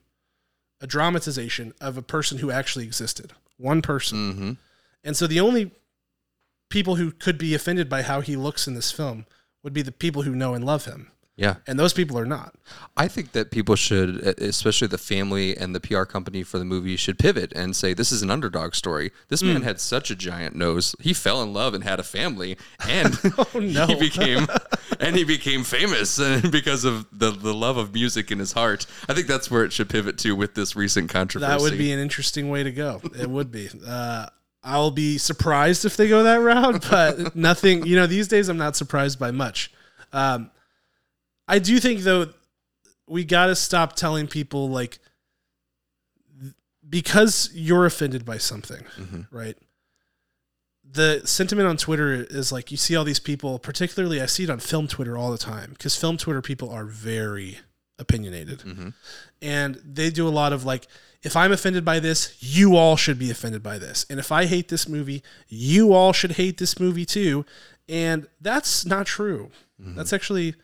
a 0.81 0.87
dramatization 0.87 1.73
of 1.79 1.97
a 1.97 2.01
person 2.01 2.39
who 2.39 2.51
actually 2.51 2.85
existed, 2.85 3.33
one 3.57 3.81
person. 3.81 4.17
Mm-hmm. 4.17 4.51
And 5.03 5.15
so 5.15 5.27
the 5.27 5.39
only 5.39 5.71
people 6.69 6.95
who 6.95 7.11
could 7.11 7.37
be 7.37 7.53
offended 7.53 7.89
by 7.89 8.01
how 8.03 8.21
he 8.21 8.35
looks 8.35 8.67
in 8.67 8.73
this 8.75 8.91
film 8.91 9.25
would 9.63 9.73
be 9.73 9.81
the 9.81 9.91
people 9.91 10.21
who 10.21 10.33
know 10.35 10.53
and 10.53 10.63
love 10.63 10.85
him, 10.85 11.11
Yeah. 11.35 11.55
and 11.67 11.77
those 11.77 11.91
people 11.93 12.17
are 12.17 12.25
not. 12.25 12.55
I 12.95 13.07
think 13.09 13.33
that 13.33 13.51
people 13.51 13.75
should, 13.75 14.17
especially 14.39 14.87
the 14.87 14.97
family 14.97 15.57
and 15.57 15.75
the 15.75 15.79
PR 15.81 16.03
company 16.03 16.43
for 16.43 16.59
the 16.59 16.65
movie, 16.65 16.95
should 16.95 17.19
pivot 17.19 17.51
and 17.55 17.75
say 17.75 17.93
this 17.93 18.11
is 18.11 18.21
an 18.21 18.29
underdog 18.31 18.73
story. 18.75 19.11
This 19.27 19.43
man 19.43 19.63
had 19.63 19.79
such 19.81 20.09
a 20.11 20.15
giant 20.15 20.55
nose. 20.55 20.95
He 20.99 21.13
fell 21.13 21.41
in 21.43 21.51
love 21.53 21.73
and 21.73 21.83
had 21.83 21.99
a 21.99 22.03
family, 22.03 22.57
and 22.87 23.17
no. 23.55 23.85
he 23.87 23.95
became 23.95 24.47
and 24.99 25.15
he 25.15 25.23
became 25.23 25.63
famous 25.63 26.19
and 26.19 26.51
because 26.51 26.85
of 26.85 27.05
the 27.11 27.31
the 27.31 27.53
love 27.53 27.77
of 27.77 27.93
music 27.93 28.31
in 28.31 28.39
his 28.39 28.53
heart. 28.53 28.85
I 29.09 29.13
think 29.13 29.27
that's 29.27 29.49
where 29.51 29.63
it 29.65 29.73
should 29.73 29.89
pivot 29.89 30.17
to 30.19 30.35
with 30.35 30.55
this 30.55 30.75
recent 30.75 31.09
controversy. 31.09 31.49
That 31.51 31.61
would 31.61 31.77
be 31.77 31.91
an 31.91 31.99
interesting 31.99 32.49
way 32.49 32.63
to 32.63 32.71
go. 32.71 33.01
It 33.17 33.29
would 33.29 33.51
be. 33.51 33.69
Uh, 33.85 34.27
I'll 34.63 34.91
be 34.91 35.17
surprised 35.17 35.85
if 35.85 35.95
they 35.95 36.09
go 36.09 36.23
that 36.23 36.41
route, 36.41 36.85
but 36.89 37.35
nothing. 37.35 37.85
You 37.85 37.95
know, 37.95 38.07
these 38.07 38.27
days 38.27 38.49
I'm 38.49 38.57
not 38.57 38.75
surprised 38.75 39.19
by 39.19 39.31
much. 39.31 39.71
Um, 40.11 40.51
I 41.47 41.59
do 41.59 41.79
think 41.79 42.01
though 42.01 42.27
we 43.07 43.23
got 43.23 43.47
to 43.47 43.55
stop 43.55 43.95
telling 43.95 44.27
people 44.27 44.69
like 44.69 44.99
because 46.87 47.49
you're 47.53 47.85
offended 47.85 48.25
by 48.25 48.37
something, 48.37 48.83
right? 49.31 49.57
The 50.91 51.21
sentiment 51.25 51.67
on 51.67 51.77
Twitter 51.77 52.13
is 52.13 52.51
like 52.51 52.71
you 52.71 52.77
see 52.77 52.95
all 52.95 53.03
these 53.03 53.19
people, 53.19 53.59
particularly 53.59 54.21
I 54.21 54.25
see 54.25 54.43
it 54.43 54.49
on 54.49 54.59
film 54.59 54.87
Twitter 54.87 55.15
all 55.17 55.31
the 55.31 55.37
time 55.37 55.71
because 55.71 55.95
film 55.95 56.17
Twitter 56.17 56.41
people 56.41 56.69
are 56.69 56.85
very 56.85 57.59
opinionated. 57.99 58.63
And 59.41 59.75
they 59.85 60.09
do 60.09 60.27
a 60.27 60.29
lot 60.29 60.53
of 60.53 60.65
like 60.65 60.87
if 61.21 61.35
i'm 61.35 61.51
offended 61.51 61.83
by 61.83 61.99
this 61.99 62.35
you 62.39 62.77
all 62.77 62.95
should 62.95 63.19
be 63.19 63.29
offended 63.29 63.61
by 63.61 63.77
this. 63.77 64.05
And 64.09 64.19
if 64.19 64.31
i 64.31 64.45
hate 64.45 64.69
this 64.69 64.87
movie 64.87 65.21
you 65.47 65.93
all 65.93 66.13
should 66.13 66.33
hate 66.33 66.57
this 66.57 66.79
movie 66.79 67.05
too. 67.05 67.45
And 67.87 68.27
that's 68.39 68.85
not 68.85 69.05
true. 69.05 69.51
That's 69.95 70.13
actually 70.13 70.55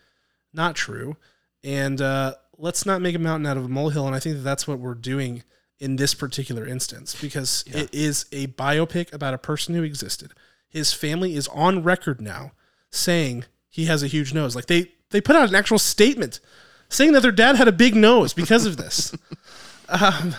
not 0.54 0.76
true. 0.76 1.17
And 1.63 2.00
uh, 2.00 2.36
let's 2.58 2.86
not 2.86 3.02
make 3.02 3.15
a 3.15 3.19
mountain 3.19 3.48
out 3.48 3.58
of 3.58 3.65
a 3.65 3.67
molehill. 3.69 4.06
And 4.08 4.15
i 4.15 4.19
think 4.19 4.36
that 4.38 4.43
that's 4.43 4.67
what 4.67 4.80
we're 4.80 4.93
doing 4.95 5.43
in 5.80 5.98
this 5.98 6.13
particular 6.13 6.65
instance 6.65 7.19
because 7.19 7.65
it 7.67 7.93
is 7.93 8.26
a 8.32 8.48
biopic 8.48 9.12
about 9.13 9.34
a 9.34 9.38
person 9.38 9.76
who 9.76 9.84
existed. 9.84 10.32
His 10.69 10.93
family 10.93 11.36
is 11.36 11.48
on 11.50 11.84
record 11.84 12.21
now 12.21 12.52
saying 12.91 13.45
he 13.69 13.86
has 13.86 14.04
a 14.04 14.08
huge 14.08 14.34
nose. 14.34 14.56
Like 14.56 14.67
they 14.67 14.91
they 15.10 15.21
put 15.21 15.36
out 15.36 15.50
an 15.50 15.56
actual 15.56 15.80
statement 15.80 16.39
saying 16.89 17.13
that 17.13 17.21
their 17.21 17.32
dad 17.32 17.56
had 17.56 17.67
a 17.67 17.71
big 17.71 17.95
nose 17.95 18.34
because 18.34 18.65
of 18.65 18.78
this. 18.78 19.15
um, 19.89 20.36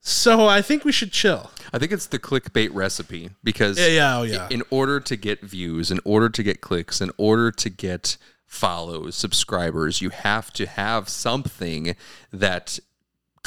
so 0.00 0.46
I 0.46 0.62
think 0.62 0.84
we 0.84 0.92
should 0.92 1.12
chill. 1.12 1.50
I 1.72 1.78
think 1.78 1.92
it's 1.92 2.06
the 2.06 2.18
clickbait 2.18 2.70
recipe 2.72 3.30
because 3.44 3.78
Yeah, 3.78 3.86
yeah, 3.86 4.18
oh 4.18 4.22
yeah. 4.22 4.48
in 4.50 4.62
order 4.70 5.00
to 5.00 5.16
get 5.16 5.42
views, 5.42 5.90
in 5.90 6.00
order 6.04 6.28
to 6.30 6.42
get 6.42 6.60
clicks, 6.60 7.00
in 7.00 7.10
order 7.18 7.50
to 7.52 7.68
get 7.68 8.16
follows, 8.46 9.14
subscribers, 9.14 10.00
you 10.00 10.08
have 10.08 10.50
to 10.54 10.66
have 10.66 11.08
something 11.08 11.94
that 12.32 12.78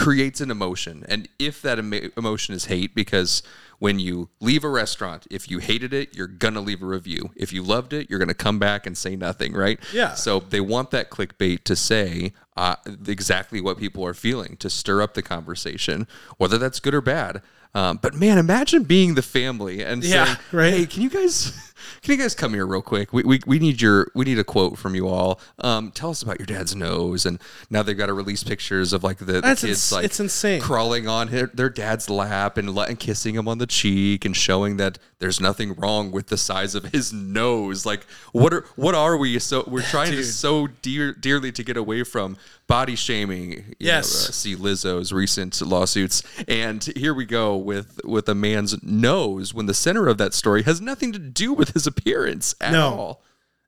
creates 0.02 0.42
an 0.42 0.52
emotion. 0.52 1.06
And 1.08 1.28
if 1.40 1.62
that 1.62 1.80
emo- 1.80 2.10
emotion 2.18 2.56
is 2.56 2.66
hate, 2.66 2.94
because 2.96 3.44
when 3.80 3.98
you 4.00 4.30
leave 4.40 4.64
a 4.64 4.70
restaurant, 4.70 5.26
if 5.32 5.50
you 5.50 5.58
hated 5.60 5.94
it, 5.94 6.16
you're 6.16 6.28
going 6.28 6.54
to 6.54 6.60
leave 6.60 6.84
a 6.84 6.86
review. 6.86 7.32
If 7.36 7.52
you 7.52 7.64
loved 7.64 7.94
it, 7.94 8.10
you're 8.10 8.20
going 8.20 8.28
to 8.28 8.34
come 8.34 8.60
back 8.60 8.86
and 8.86 8.98
say 8.98 9.16
nothing, 9.16 9.54
right? 9.54 9.80
Yeah. 9.94 10.14
So 10.14 10.40
they 10.40 10.62
want 10.62 10.92
that 10.92 11.10
clickbait 11.10 11.64
to 11.64 11.76
say 11.76 12.34
uh, 12.58 12.76
exactly 13.08 13.60
what 13.62 13.78
people 13.80 14.06
are 14.06 14.14
feeling, 14.14 14.58
to 14.58 14.70
stir 14.70 15.02
up 15.02 15.14
the 15.16 15.22
conversation, 15.24 16.08
whether 16.38 16.58
that's 16.58 16.80
good 16.80 16.94
or 16.94 17.02
bad. 17.02 17.42
Um, 17.74 18.00
but 18.02 18.14
man, 18.14 18.38
imagine 18.38 18.84
being 18.84 19.16
the 19.16 19.22
family 19.22 19.84
and 19.84 20.04
Yeah, 20.04 20.26
saying, 20.26 20.38
right. 20.52 20.74
"Hey, 20.74 20.86
can 20.86 21.02
you 21.04 21.10
guys?" 21.10 21.54
Can 22.02 22.12
you 22.14 22.18
guys 22.18 22.36
come 22.36 22.54
here 22.54 22.66
real 22.66 22.82
quick? 22.82 23.14
We, 23.14 23.24
we, 23.24 23.40
we 23.46 23.60
need 23.60 23.82
your 23.82 24.12
we 24.16 24.26
need 24.26 24.40
a 24.40 24.44
quote 24.44 24.78
from 24.78 24.96
you 24.96 25.08
all. 25.08 25.40
Um, 25.60 25.92
tell 25.92 26.10
us 26.10 26.22
about 26.22 26.40
your 26.40 26.46
dad's 26.46 26.76
nose. 26.76 27.26
And 27.26 27.40
now 27.70 27.84
they've 27.84 27.98
got 27.98 28.08
to 28.08 28.14
release 28.14 28.44
pictures 28.44 28.94
of 28.94 29.04
like 29.04 29.18
the, 29.18 29.26
the 29.26 29.42
kids 29.42 29.64
ins- 29.64 29.92
like 29.92 30.06
it's 30.06 30.20
insane. 30.20 30.62
crawling 30.62 31.08
on 31.08 31.30
her, 31.30 31.48
their 31.54 31.70
dad's 31.70 32.10
lap 32.10 32.58
and, 32.58 32.74
let, 32.76 32.90
and 32.90 33.00
kissing 33.00 33.36
him 33.36 33.48
on 33.48 33.58
the 33.58 33.68
cheek 33.68 34.26
and 34.26 34.36
showing 34.36 34.78
that 34.78 34.98
there's 35.20 35.40
nothing 35.40 35.74
wrong 35.76 36.12
with 36.12 36.28
the 36.28 36.38
size 36.38 36.76
of 36.76 36.86
his 36.86 37.14
nose. 37.14 37.86
Like 37.86 38.06
what 38.32 38.54
are 38.54 38.66
what 38.76 38.96
are 38.96 39.18
we? 39.18 39.38
So 39.40 39.64
we're 39.68 39.82
trying 39.82 40.12
to 40.12 40.24
so 40.24 40.68
dear 40.82 41.14
dearly 41.14 41.52
to 41.52 41.64
get 41.64 41.78
away 41.78 42.04
from 42.04 42.38
body 42.68 42.96
shaming. 42.96 43.52
you 43.52 43.64
Yes. 43.80 44.12
know, 44.14 44.30
uh, 44.30 44.32
see 44.32 44.56
Lizzo's 44.56 45.12
recent 45.12 45.62
lawsuits, 45.62 46.24
and 46.48 46.84
here 46.96 47.14
we 47.14 47.26
go 47.26 47.56
with 47.58 48.00
with 48.06 48.30
a 48.30 48.36
man's 48.36 48.82
nose 48.84 49.54
when 49.54 49.66
the 49.66 49.74
center 49.74 50.08
of 50.08 50.18
that 50.18 50.34
story 50.34 50.64
has 50.64 50.80
nothing 50.80 51.12
to 51.12 51.20
do 51.20 51.54
with 51.54 51.71
his 51.74 51.88
appearance 51.88 52.56
at 52.62 52.72
No. 52.74 52.88
all. 52.94 53.24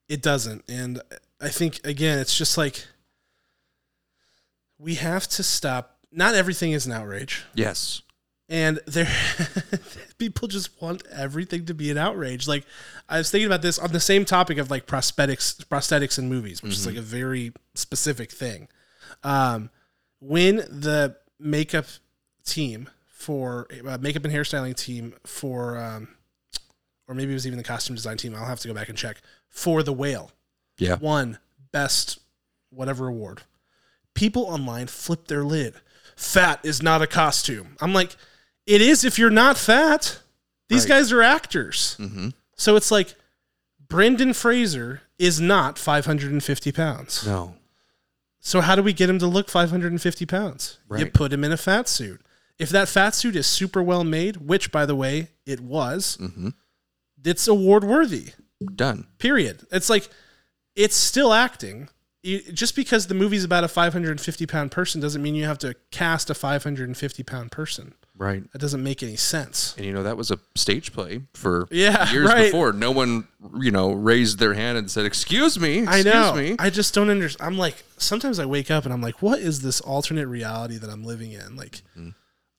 It 0.10 0.22
doesn't. 0.22 0.64
And 0.68 1.02
I 1.42 1.50
think 1.50 1.80
again, 1.86 2.20
it's 2.20 2.38
just 2.38 2.58
like 2.58 2.86
we 4.78 4.96
have 4.96 5.28
to 5.30 5.44
stop. 5.44 5.98
Not 6.12 6.36
everything 6.36 6.72
is 6.74 6.86
an 6.86 6.92
outrage. 6.92 7.44
Yes. 7.56 8.02
And 8.50 8.80
there 8.86 9.08
people 10.18 10.48
just 10.48 10.80
want 10.82 11.04
everything 11.12 11.66
to 11.68 11.74
be 11.74 11.90
an 11.90 11.98
outrage. 11.98 12.48
Like 12.48 12.66
I 13.10 13.18
was 13.18 13.32
thinking 13.32 13.48
about 13.48 13.62
this 13.62 13.80
on 13.80 13.92
the 13.92 14.00
same 14.00 14.26
topic 14.26 14.58
of 14.58 14.70
like 14.70 14.86
prosthetics 14.86 15.64
prosthetics 15.66 16.20
in 16.20 16.30
movies, 16.30 16.62
which 16.62 16.74
is 16.74 16.86
like 16.86 16.98
a 16.98 17.02
very 17.02 17.54
specific 17.74 18.32
thing. 18.32 18.68
Um 19.24 19.70
when 20.20 20.58
the 20.58 21.16
makeup 21.40 21.86
team 22.46 22.90
for 23.08 23.68
uh, 23.88 23.98
makeup 24.00 24.24
and 24.26 24.34
hairstyling 24.34 24.76
team 24.76 25.14
for 25.26 25.78
um 25.78 26.10
or 27.14 27.16
maybe 27.16 27.32
it 27.32 27.36
was 27.36 27.46
even 27.46 27.58
the 27.58 27.64
costume 27.64 27.96
design 27.96 28.18
team, 28.18 28.36
I'll 28.36 28.46
have 28.46 28.60
to 28.62 28.68
go 28.68 28.74
back 28.74 28.90
and 28.90 28.98
check 28.98 29.18
for 29.50 29.84
the 29.84 29.94
whale 29.94 30.32
Yeah. 30.78 30.96
won 30.96 31.38
best 31.72 32.20
whatever 32.72 33.08
award. 33.08 33.42
People 34.16 34.44
online 34.44 34.88
flip 34.88 35.28
their 35.28 35.44
lid. 35.44 35.76
Fat 36.16 36.60
is 36.64 36.82
not 36.82 37.02
a 37.02 37.08
costume. 37.08 37.76
I'm 37.80 37.94
like, 37.94 38.16
it 38.66 38.82
is 38.82 39.04
if 39.04 39.18
you're 39.20 39.30
not 39.30 39.58
fat. 39.58 40.20
These 40.70 40.84
Right. 40.84 40.90
guys 40.98 41.12
are 41.12 41.22
actors. 41.22 41.96
Mm-hmm. 42.00 42.30
So 42.56 42.76
it's 42.76 42.90
like 42.92 43.16
Brendan 43.90 44.34
Fraser 44.34 45.02
is 45.20 45.40
not 45.40 45.78
550 45.78 46.72
pounds. 46.72 47.26
No. 47.26 47.56
So 48.40 48.62
how 48.62 48.76
do 48.76 48.84
we 48.84 48.94
get 48.94 49.10
him 49.10 49.20
to 49.20 49.28
look 49.28 49.50
550 49.50 50.26
pounds? 50.26 50.78
You 50.96 51.06
put 51.08 51.32
him 51.32 51.44
in 51.44 51.52
a 51.52 51.58
fat 51.58 51.88
suit. 51.88 52.22
If 52.60 52.70
that 52.70 52.88
fat 52.88 53.16
suit 53.16 53.36
is 53.36 53.48
super 53.48 53.82
well 53.82 54.04
made, 54.04 54.38
which 54.38 54.72
by 54.72 54.86
the 54.86 54.96
way 54.96 55.30
it 55.46 55.60
was, 55.60 56.18
Mm-hmm. 56.22 56.50
It's 57.24 57.48
award 57.48 57.84
worthy. 57.84 58.32
Done. 58.76 59.08
Period. 59.18 59.66
It's 59.72 59.90
like 59.90 60.10
it's 60.76 60.96
still 60.96 61.34
acting. 61.34 61.90
You, 62.26 62.40
just 62.54 62.76
because 62.78 63.08
the 63.08 63.14
movie's 63.16 63.44
about 63.44 63.66
a 63.66 63.68
550 63.68 64.46
pound 64.46 64.72
person 64.72 65.02
doesn't 65.02 65.22
mean 65.22 65.36
you 65.36 65.44
have 65.46 65.58
to 65.60 65.76
cast 65.92 66.30
a 66.30 66.34
550 66.34 67.24
pound 67.24 67.52
person. 67.52 67.94
Right. 68.16 68.44
That 68.54 68.60
doesn't 68.60 68.82
make 68.84 69.04
any 69.04 69.16
sense. 69.18 69.74
And 69.76 69.86
you 69.86 69.92
know 69.92 70.04
that 70.04 70.16
was 70.16 70.32
a 70.32 70.38
stage 70.56 70.94
play 70.94 71.22
for 71.34 71.68
Yeah, 71.72 72.10
years 72.12 72.30
right. 72.30 72.46
before. 72.46 72.72
No 72.72 72.92
one, 72.92 73.28
you 73.60 73.72
know, 73.72 73.92
raised 73.92 74.38
their 74.40 74.54
hand 74.54 74.78
and 74.78 74.90
said, 74.90 75.06
"Excuse 75.06 75.60
me, 75.60 75.86
I 75.88 76.04
know. 76.04 76.34
me." 76.36 76.56
I 76.60 76.70
just 76.70 76.94
don't 76.94 77.10
understand. 77.10 77.46
I'm 77.46 77.58
like, 77.58 77.84
sometimes 77.98 78.38
I 78.40 78.46
wake 78.46 78.70
up 78.72 78.86
and 78.86 78.94
I'm 78.94 79.02
like, 79.02 79.22
what 79.22 79.40
is 79.40 79.62
this 79.62 79.82
alternate 79.82 80.28
reality 80.28 80.78
that 80.78 80.90
I'm 80.92 81.04
living 81.04 81.32
in? 81.34 81.56
Like, 81.56 81.82
Mm-hmm. 81.98 82.10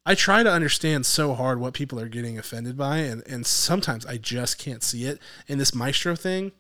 I 0.06 0.14
try 0.14 0.42
to 0.42 0.50
understand 0.52 1.06
so 1.06 1.34
hard 1.34 1.58
what 1.60 1.72
people 1.72 1.98
are 1.98 2.08
getting 2.08 2.38
offended 2.38 2.76
by, 2.76 2.98
and, 2.98 3.22
and 3.26 3.46
sometimes 3.46 4.04
I 4.04 4.18
just 4.18 4.58
can't 4.58 4.82
see 4.82 5.04
it. 5.06 5.18
And 5.48 5.58
this 5.58 5.74
maestro 5.74 6.14
thing 6.14 6.52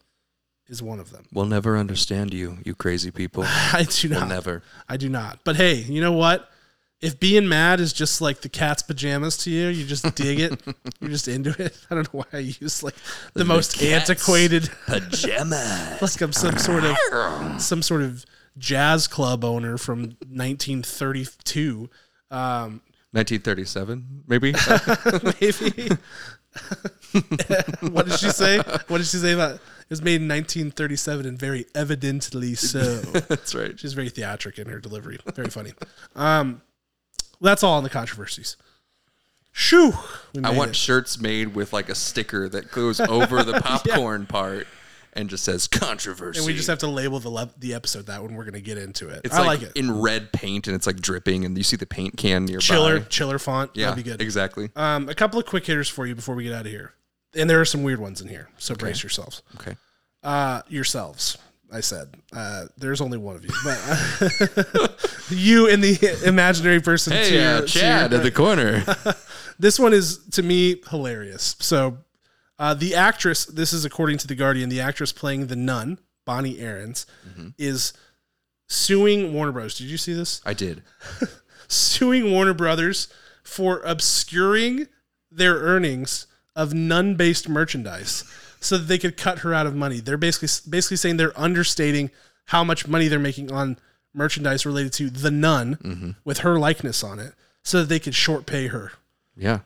is 0.66 0.82
one 0.82 0.98
of 0.98 1.10
them. 1.10 1.26
we'll 1.30 1.44
never 1.44 1.76
understand 1.76 2.32
you, 2.32 2.56
you 2.64 2.74
crazy 2.74 3.10
people. 3.10 3.44
I 3.46 3.86
do 3.88 4.08
We'll 4.08 4.20
not. 4.20 4.28
never. 4.28 4.62
I 4.88 4.96
do 4.96 5.08
not. 5.10 5.40
But 5.44 5.56
hey, 5.56 5.74
you 5.74 6.00
know 6.00 6.12
what? 6.12 6.48
If 7.02 7.20
being 7.20 7.46
mad 7.46 7.80
is 7.80 7.92
just 7.92 8.22
like 8.22 8.40
the 8.40 8.48
cat's 8.48 8.80
pajamas 8.82 9.36
to 9.38 9.50
you, 9.50 9.68
you 9.68 9.84
just 9.84 10.14
dig 10.14 10.40
it. 10.40 10.58
You're 11.00 11.10
just 11.10 11.28
into 11.28 11.50
it. 11.62 11.76
I 11.90 11.96
don't 11.96 12.04
know 12.14 12.20
why 12.20 12.38
I 12.38 12.38
use 12.38 12.82
like 12.82 12.94
the, 13.34 13.44
most 13.44 13.76
cat's 13.76 14.08
antiquated, 14.08 14.70
Pajama. 14.86 15.98
like 16.00 16.20
I'm 16.22 16.32
some 16.32 16.56
sort 16.56 16.84
of 16.84 16.96
some 17.60 17.82
sort 17.82 18.00
of 18.00 18.24
jazz 18.56 19.06
club 19.06 19.44
owner 19.44 19.76
from 19.76 20.16
1932. 20.28 21.90
Um, 22.30 22.80
1937, 23.14 24.24
maybe. 24.26 24.52
maybe. 25.40 25.88
what 27.92 28.06
did 28.06 28.18
she 28.18 28.30
say? 28.30 28.58
What 28.58 28.98
did 28.98 29.06
she 29.06 29.18
say 29.18 29.32
about 29.32 29.60
it 29.84 29.90
was 29.90 30.02
made 30.02 30.20
in 30.22 30.28
1937 30.28 31.26
and 31.26 31.38
very 31.38 31.66
evidently 31.76 32.54
so. 32.54 32.80
That's 33.28 33.54
right. 33.54 33.78
She's 33.78 33.92
very 33.92 34.08
theatric 34.08 34.58
in 34.58 34.66
her 34.68 34.80
delivery. 34.80 35.18
Very 35.34 35.50
funny. 35.50 35.74
Um, 36.16 36.62
that's 37.40 37.62
all 37.62 37.78
in 37.78 37.84
the 37.84 37.90
controversies. 37.90 38.56
Shoo! 39.52 39.92
I 40.42 40.50
want 40.50 40.70
it. 40.70 40.76
shirts 40.76 41.20
made 41.20 41.54
with 41.54 41.72
like 41.72 41.88
a 41.88 41.94
sticker 41.94 42.48
that 42.48 42.72
goes 42.72 42.98
over 42.98 43.44
the 43.44 43.60
popcorn 43.60 44.26
part 44.26 44.66
and 45.16 45.30
just 45.30 45.44
says 45.44 45.66
controversy. 45.68 46.38
and 46.38 46.46
we 46.46 46.54
just 46.54 46.68
have 46.68 46.78
to 46.80 46.86
label 46.88 47.18
the 47.20 47.28
le- 47.28 47.50
the 47.58 47.74
episode 47.74 48.06
that 48.06 48.22
when 48.22 48.34
we're 48.34 48.44
gonna 48.44 48.60
get 48.60 48.78
into 48.78 49.08
it. 49.08 49.20
It's 49.24 49.34
I 49.34 49.38
like, 49.46 49.60
like, 49.60 49.70
it. 49.70 49.76
in 49.76 50.00
red 50.00 50.32
paint 50.32 50.66
and 50.66 50.74
it's 50.76 50.86
like 50.86 50.96
dripping, 51.00 51.44
and 51.44 51.56
you 51.56 51.64
see 51.64 51.76
the 51.76 51.86
paint 51.86 52.16
can 52.16 52.44
nearby. 52.46 52.60
Chiller, 52.60 53.00
chiller 53.00 53.38
font. 53.38 53.70
Yeah, 53.74 53.90
That'd 53.90 54.04
be 54.04 54.10
good. 54.10 54.20
exactly. 54.22 54.70
Um, 54.76 55.08
a 55.08 55.14
couple 55.14 55.38
of 55.38 55.46
quick 55.46 55.66
hitters 55.66 55.88
for 55.88 56.06
you 56.06 56.14
before 56.14 56.34
we 56.34 56.44
get 56.44 56.52
out 56.52 56.66
of 56.66 56.72
here, 56.72 56.92
and 57.34 57.48
there 57.48 57.60
are 57.60 57.64
some 57.64 57.82
weird 57.82 58.00
ones 58.00 58.20
in 58.20 58.28
here, 58.28 58.48
so 58.58 58.74
brace 58.74 59.02
yourselves. 59.02 59.42
Okay. 59.60 59.76
Uh, 60.22 60.62
yourselves. 60.68 61.38
I 61.72 61.80
said 61.80 62.14
uh, 62.32 62.66
there's 62.78 63.00
only 63.00 63.18
one 63.18 63.34
of 63.36 63.44
you, 63.44 63.50
but 63.64 65.00
you 65.30 65.68
and 65.68 65.82
the 65.82 66.20
imaginary 66.24 66.80
person. 66.80 67.12
to 67.12 67.18
Hey, 67.18 67.34
your- 67.42 67.56
uh, 67.56 67.60
to 67.62 67.66
Chad 67.66 68.10
your- 68.12 68.20
at 68.20 68.24
the 68.24 68.30
corner. 68.30 68.84
This 69.56 69.78
one 69.78 69.92
is 69.92 70.18
to 70.32 70.42
me 70.42 70.82
hilarious. 70.90 71.54
So, 71.60 71.98
uh, 72.58 72.74
the 72.74 72.94
actress, 72.94 73.44
this 73.46 73.72
is 73.72 73.84
according 73.84 74.18
to 74.18 74.26
the 74.26 74.34
Guardian, 74.34 74.68
the 74.68 74.80
actress 74.80 75.12
playing 75.12 75.46
the 75.48 75.56
nun, 75.56 75.98
Bonnie 76.24 76.58
Aarons, 76.60 77.06
is 77.58 77.92
suing 78.68 79.32
Warner 79.32 79.52
Bros. 79.52 79.76
Did 79.76 79.88
you 79.88 79.96
see 79.98 80.12
this? 80.14 80.40
I 80.44 80.54
did. 80.54 80.82
Suing 81.68 82.30
Warner 82.30 82.54
Brothers 82.54 83.08
for 83.42 83.80
obscuring 83.84 84.86
their 85.30 85.54
earnings 85.56 86.26
of 86.54 86.72
nun-based 86.72 87.48
merchandise, 87.48 88.24
so 88.60 88.78
that 88.78 88.84
they 88.84 88.98
could 88.98 89.16
cut 89.16 89.40
her 89.40 89.52
out 89.52 89.66
of 89.66 89.74
money. 89.74 90.00
They're 90.00 90.16
basically 90.16 90.70
basically 90.70 90.96
saying 90.98 91.16
they're 91.16 91.38
understating 91.38 92.10
how 92.46 92.62
much 92.64 92.86
money 92.86 93.08
they're 93.08 93.18
making 93.18 93.50
on 93.50 93.78
merchandise 94.14 94.64
related 94.64 94.92
to 94.94 95.10
the 95.10 95.30
nun 95.30 96.16
with 96.24 96.38
her 96.38 96.58
likeness 96.58 97.02
on 97.02 97.18
it, 97.18 97.34
so 97.62 97.80
that 97.80 97.88
they 97.88 97.98
could 97.98 98.14
short 98.14 98.46
pay 98.46 98.68
her. 98.68 98.92
Yeah, 99.36 99.60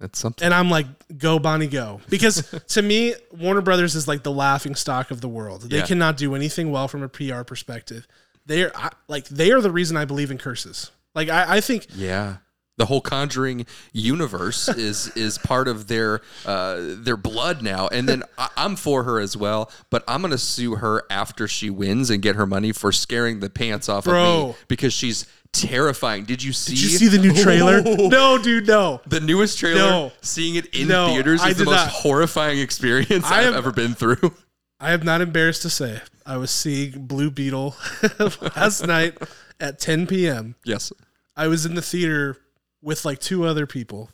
that's 0.00 0.18
something. 0.18 0.44
And 0.44 0.54
I'm 0.54 0.70
like, 0.70 0.86
go 1.18 1.38
Bonnie, 1.38 1.66
go. 1.66 2.00
Because 2.08 2.48
to 2.68 2.82
me, 2.82 3.14
Warner 3.36 3.60
Brothers 3.62 3.94
is 3.94 4.06
like 4.06 4.22
the 4.22 4.32
laughing 4.32 4.74
stock 4.74 5.10
of 5.10 5.20
the 5.20 5.28
world. 5.28 5.62
They 5.62 5.78
Yeah. 5.78 5.86
cannot 5.86 6.16
do 6.16 6.34
anything 6.34 6.70
well 6.70 6.88
from 6.88 7.02
a 7.02 7.08
PR 7.08 7.42
perspective. 7.42 8.06
They 8.46 8.62
are 8.64 8.72
I- 8.74 8.92
like 9.08 9.28
they 9.28 9.50
are 9.52 9.60
the 9.60 9.70
reason 9.72 9.96
I 9.96 10.04
believe 10.04 10.30
in 10.30 10.38
curses. 10.38 10.90
Like 11.14 11.28
I, 11.28 11.56
I 11.56 11.60
think 11.60 11.86
Yeah. 11.94 12.36
The 12.76 12.86
whole 12.86 13.00
Conjuring 13.00 13.66
universe 13.92 14.68
is 14.88 15.08
is 15.16 15.36
part 15.36 15.66
of 15.66 15.88
their 15.88 16.20
uh, 16.46 16.76
their 16.78 17.16
blood 17.16 17.60
now, 17.60 17.88
and 17.88 18.08
then 18.08 18.22
I, 18.38 18.50
I'm 18.56 18.76
for 18.76 19.02
her 19.02 19.18
as 19.18 19.36
well. 19.36 19.68
But 19.90 20.04
I'm 20.06 20.22
gonna 20.22 20.38
sue 20.38 20.76
her 20.76 21.02
after 21.10 21.48
she 21.48 21.70
wins 21.70 22.08
and 22.08 22.22
get 22.22 22.36
her 22.36 22.46
money 22.46 22.70
for 22.70 22.92
scaring 22.92 23.40
the 23.40 23.50
pants 23.50 23.88
off 23.88 24.06
of 24.06 24.14
me 24.14 24.54
because 24.68 24.92
she's 24.92 25.26
terrifying. 25.60 26.24
Did 26.24 26.42
you 26.42 26.52
see? 26.52 26.74
did 26.74 26.82
you 26.82 26.88
see 26.90 27.08
the 27.08 27.18
new 27.18 27.34
trailer? 27.34 27.82
No, 28.08 28.38
dude, 28.42 28.66
no. 28.66 29.00
The 29.06 29.20
newest 29.20 29.58
trailer, 29.58 29.78
No. 29.80 30.12
seeing 30.20 30.54
it 30.56 30.74
in 30.74 30.88
No, 30.88 31.08
theaters 31.08 31.44
is 31.44 31.58
the 31.58 31.64
most 31.64 31.74
not. 31.74 31.88
horrifying 31.88 32.58
experience 32.58 33.24
I 33.26 33.46
I've 33.46 33.54
ever 33.54 33.72
been 33.72 33.94
through. 33.94 34.34
I 34.80 34.92
am 34.92 35.02
not 35.02 35.20
embarrassed 35.20 35.62
to 35.62 35.70
say 35.70 36.00
I 36.24 36.36
was 36.36 36.50
seeing 36.50 37.06
Blue 37.06 37.30
Beetle 37.30 37.74
last 38.56 38.86
night 38.86 39.18
at 39.60 39.78
10 39.80 40.06
p.m. 40.06 40.54
Yes. 40.64 40.92
I 41.36 41.48
was 41.48 41.66
in 41.66 41.74
the 41.74 41.82
theater 41.82 42.36
with 42.82 43.04
like 43.04 43.18
two 43.18 43.44
other 43.44 43.66
people, 43.66 44.10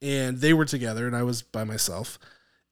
and 0.00 0.38
they 0.38 0.52
were 0.52 0.64
together, 0.64 1.06
and 1.06 1.16
I 1.16 1.22
was 1.24 1.42
by 1.42 1.64
myself. 1.64 2.18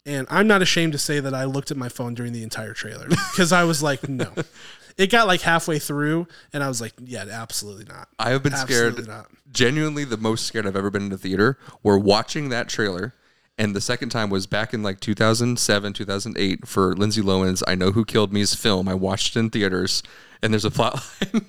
And 0.07 0.27
I'm 0.31 0.47
not 0.47 0.63
ashamed 0.63 0.93
to 0.93 0.99
say 0.99 1.21
that 1.21 1.35
I 1.35 1.45
looked 1.45 1.71
at 1.71 1.77
my 1.77 1.89
phone 1.91 2.15
during 2.15 2.33
the 2.33 2.43
entire 2.43 2.73
trailer 2.73 3.09
because 3.09 3.53
I 3.53 3.65
was 3.65 3.83
like, 3.83 4.09
no. 4.09 4.33
It 4.99 5.11
got 5.13 5.27
like 5.29 5.41
halfway 5.43 5.79
through, 5.79 6.27
and 6.53 6.63
I 6.63 6.69
was 6.69 6.81
like, 6.81 6.93
yeah, 7.03 7.25
absolutely 7.31 7.85
not. 7.85 8.09
I 8.19 8.31
have 8.31 8.43
been 8.43 8.53
Absolutely 8.53 9.05
scared. 9.05 9.09
not. 9.09 9.31
Genuinely, 9.53 10.05
the 10.05 10.17
most 10.17 10.45
scared 10.45 10.67
I've 10.67 10.77
ever 10.77 10.91
been 10.91 11.07
in 11.07 11.13
a 11.13 11.17
theater. 11.17 11.57
Were 11.85 11.97
watching 11.99 12.49
that 12.49 12.69
trailer, 12.69 13.15
and 13.57 13.75
the 13.77 13.81
second 13.81 14.09
time 14.11 14.29
was 14.29 14.47
back 14.49 14.75
in 14.75 14.83
like 14.83 14.99
2007, 15.01 15.93
2008 15.93 16.67
for 16.67 16.95
Lindsay 16.97 17.23
Lohan's 17.23 17.63
"I 17.69 17.77
Know 17.77 17.93
Who 17.93 18.05
Killed 18.05 18.33
Me's" 18.33 18.55
film. 18.55 18.89
I 18.89 18.95
watched 18.95 19.37
it 19.37 19.39
in 19.39 19.51
theaters, 19.51 20.03
and 20.43 20.53
there's 20.53 20.65
a 20.65 20.71
plot 20.71 20.95
line 21.35 21.47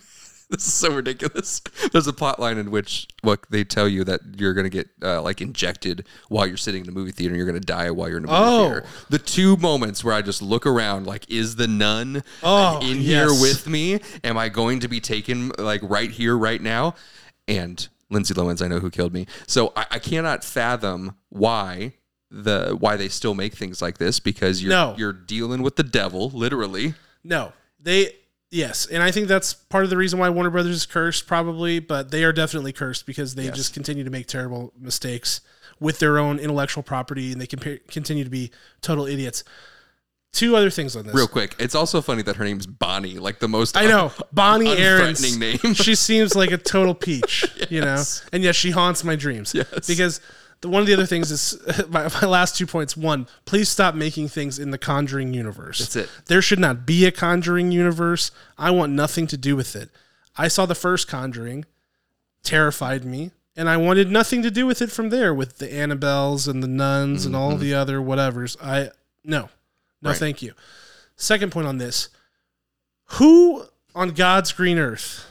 This 0.60 0.66
is 0.66 0.74
so 0.74 0.92
ridiculous. 0.92 1.62
There's 1.92 2.08
a 2.08 2.14
plot 2.14 2.40
line 2.40 2.58
in 2.58 2.72
which 2.72 3.08
look 3.22 3.48
they 3.50 3.64
tell 3.64 3.88
you 3.88 4.04
that 4.06 4.22
you're 4.40 4.56
going 4.56 4.64
to 4.64 4.70
get 4.72 4.90
uh, 5.04 5.22
like 5.22 5.42
injected 5.42 6.08
while 6.28 6.48
you're 6.48 6.58
sitting 6.58 6.82
in 6.82 6.86
the 6.88 6.92
movie 6.92 7.12
theater 7.12 7.30
and 7.30 7.38
you're 7.38 7.46
going 7.46 7.60
to 7.62 7.66
die 7.66 7.92
while 7.92 8.08
you're 8.10 8.18
in 8.18 8.24
the 8.26 8.30
movie 8.32 8.42
Oh. 8.44 8.70
theater. 8.72 8.86
The 9.12 9.20
two 9.20 9.58
moments 9.58 10.04
where 10.04 10.16
I 10.16 10.24
just 10.24 10.42
look 10.42 10.66
around 10.66 11.06
like 11.06 11.30
is 11.30 11.56
the 11.58 11.68
nun 11.68 12.24
Oh, 12.42 12.80
in 12.82 12.98
here 12.98 13.28
yes. 13.30 13.40
with 13.42 13.68
me? 13.68 14.00
Am 14.24 14.40
I 14.40 14.50
going 14.50 14.80
to 14.80 14.88
be 14.88 15.00
taken 15.00 15.52
like 15.60 15.82
right 15.84 16.10
here 16.10 16.36
right 16.36 16.62
now? 16.62 16.96
And 17.48 17.88
Lindsay 18.10 18.34
Lohan's 18.34 18.64
I 18.64 18.68
know 18.68 18.80
who 18.80 18.90
killed 18.90 19.14
me. 19.14 19.28
So 19.46 19.72
I, 19.76 19.86
I 19.92 20.00
cannot 20.00 20.44
fathom 20.44 21.16
why 21.30 21.94
the 22.32 22.76
why 22.80 22.96
they 22.96 23.08
still 23.10 23.36
make 23.36 23.54
things 23.54 23.84
like 23.84 24.00
this 24.00 24.20
because 24.20 24.64
you're 24.64 24.72
No. 24.72 24.96
you're 24.98 25.14
dealing 25.14 25.62
with 25.62 25.76
the 25.76 25.84
devil 25.84 26.32
literally. 26.32 26.96
No, 27.24 27.54
they 27.80 28.14
yes, 28.52 28.86
and 28.86 29.02
I 29.04 29.12
think 29.12 29.28
that's 29.28 29.54
part 29.54 29.84
of 29.84 29.90
the 29.90 29.98
reason 29.98 30.20
why 30.20 30.30
Warner 30.30 30.50
Brothers 30.50 30.76
is 30.76 30.86
cursed, 30.86 31.28
probably. 31.28 31.80
But 31.80 32.12
they 32.12 32.24
are 32.24 32.34
definitely 32.34 32.74
cursed 32.74 33.06
because 33.06 33.36
they 33.36 33.46
Yes. 33.46 33.56
just 33.56 33.74
continue 33.74 34.04
to 34.04 34.10
make 34.10 34.28
terrible 34.28 34.74
mistakes 34.80 35.42
with 35.80 36.00
their 36.00 36.18
own 36.20 36.40
intellectual 36.40 36.84
property, 36.84 37.32
and 37.32 37.40
they 37.42 37.48
continue 37.48 38.24
to 38.24 38.30
be 38.30 38.52
total 38.82 39.06
idiots. 39.06 39.44
Two 40.32 40.56
other 40.56 40.70
things 40.70 40.96
on 40.96 41.06
this. 41.08 41.16
Real 41.16 41.28
quick, 41.28 41.56
it's 41.58 41.74
also 41.74 42.02
funny 42.02 42.22
that 42.22 42.36
her 42.36 42.44
name's 42.46 42.68
Bonnie, 42.68 43.18
like 43.18 43.40
the 43.40 43.48
most 43.48 43.76
I 43.76 43.88
know 43.88 44.12
Bonnie 44.32 44.70
Aarons' 44.78 45.36
name. 45.38 45.58
she 45.74 45.96
seems 45.96 46.36
like 46.36 46.52
a 46.52 46.58
total 46.58 46.94
peach, 46.94 47.48
you 47.70 47.82
know, 47.82 48.02
and 48.32 48.44
yes, 48.44 48.56
she 48.56 48.70
haunts 48.70 49.04
my 49.04 49.16
dreams. 49.16 49.56
Yes. 49.56 49.88
because 49.88 50.22
the, 50.62 50.70
one 50.70 50.82
of 50.82 50.88
the 50.88 50.94
other 50.94 51.06
things 51.06 51.32
is 51.32 51.58
my, 51.90 52.10
my 52.22 52.28
last 52.28 52.58
two 52.58 52.66
points. 52.68 52.96
One, 52.98 53.28
please 53.46 53.70
stop 53.70 53.96
making 53.96 54.28
things 54.30 54.60
in 54.60 54.72
the 54.72 54.78
Conjuring 54.78 55.34
universe. 55.34 55.80
That's 55.80 55.96
it. 55.96 56.10
There 56.28 56.42
should 56.42 56.60
not 56.60 56.86
be 56.86 57.06
a 57.06 57.12
Conjuring 57.12 57.72
universe. 57.72 58.32
I 58.58 58.72
want 58.72 58.92
nothing 58.94 59.28
to 59.28 59.38
do 59.38 59.56
with 59.56 59.76
it. 59.76 59.90
I 60.38 60.48
saw 60.48 60.66
the 60.66 60.76
first 60.76 61.08
Conjuring, 61.08 61.66
terrified 62.44 63.04
me, 63.06 63.32
and 63.56 63.70
I 63.70 63.78
wanted 63.78 64.10
nothing 64.12 64.42
to 64.44 64.52
do 64.52 64.66
with 64.66 64.82
it 64.82 64.92
from 64.92 65.10
there. 65.10 65.34
With 65.34 65.58
the 65.58 65.68
Annabelles 65.68 66.48
and 66.48 66.64
the 66.64 66.68
nuns 66.68 67.26
and 67.26 67.36
all 67.36 67.56
the 67.58 67.74
other 67.74 68.00
whatevers, 68.00 68.56
I 68.62 68.92
no, 69.24 69.42
no, 69.42 69.44
Mm-hmm. 69.44 70.08
Right. 70.08 70.18
thank 70.18 70.42
you. 70.42 70.54
Second 71.18 71.52
point 71.52 71.68
on 71.68 71.78
this: 71.78 72.08
Who 73.18 73.66
on 73.94 74.12
God's 74.12 74.54
green 74.54 74.78
earth 74.78 75.26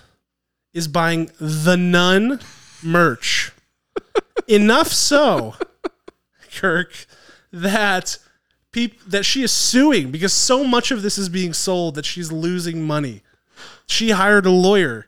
is 0.75 0.89
buying 0.89 1.31
the 1.41 1.77
nun 1.77 2.41
merch? 2.83 3.53
Enough 4.49 4.89
so, 4.89 5.55
Kirk, 6.55 7.07
that 7.53 8.19
peop- 8.73 9.05
that 9.05 9.25
she 9.25 9.43
is 9.43 9.53
suing 9.53 10.11
because 10.11 10.33
so 10.33 10.65
much 10.65 10.91
of 10.91 11.03
this 11.03 11.19
is 11.19 11.29
being 11.29 11.53
sold 11.53 11.95
that 11.95 12.07
she's 12.07 12.33
losing 12.33 12.87
money. 12.87 13.23
She 13.87 14.11
hired 14.11 14.47
a 14.47 14.51
lawyer 14.51 15.08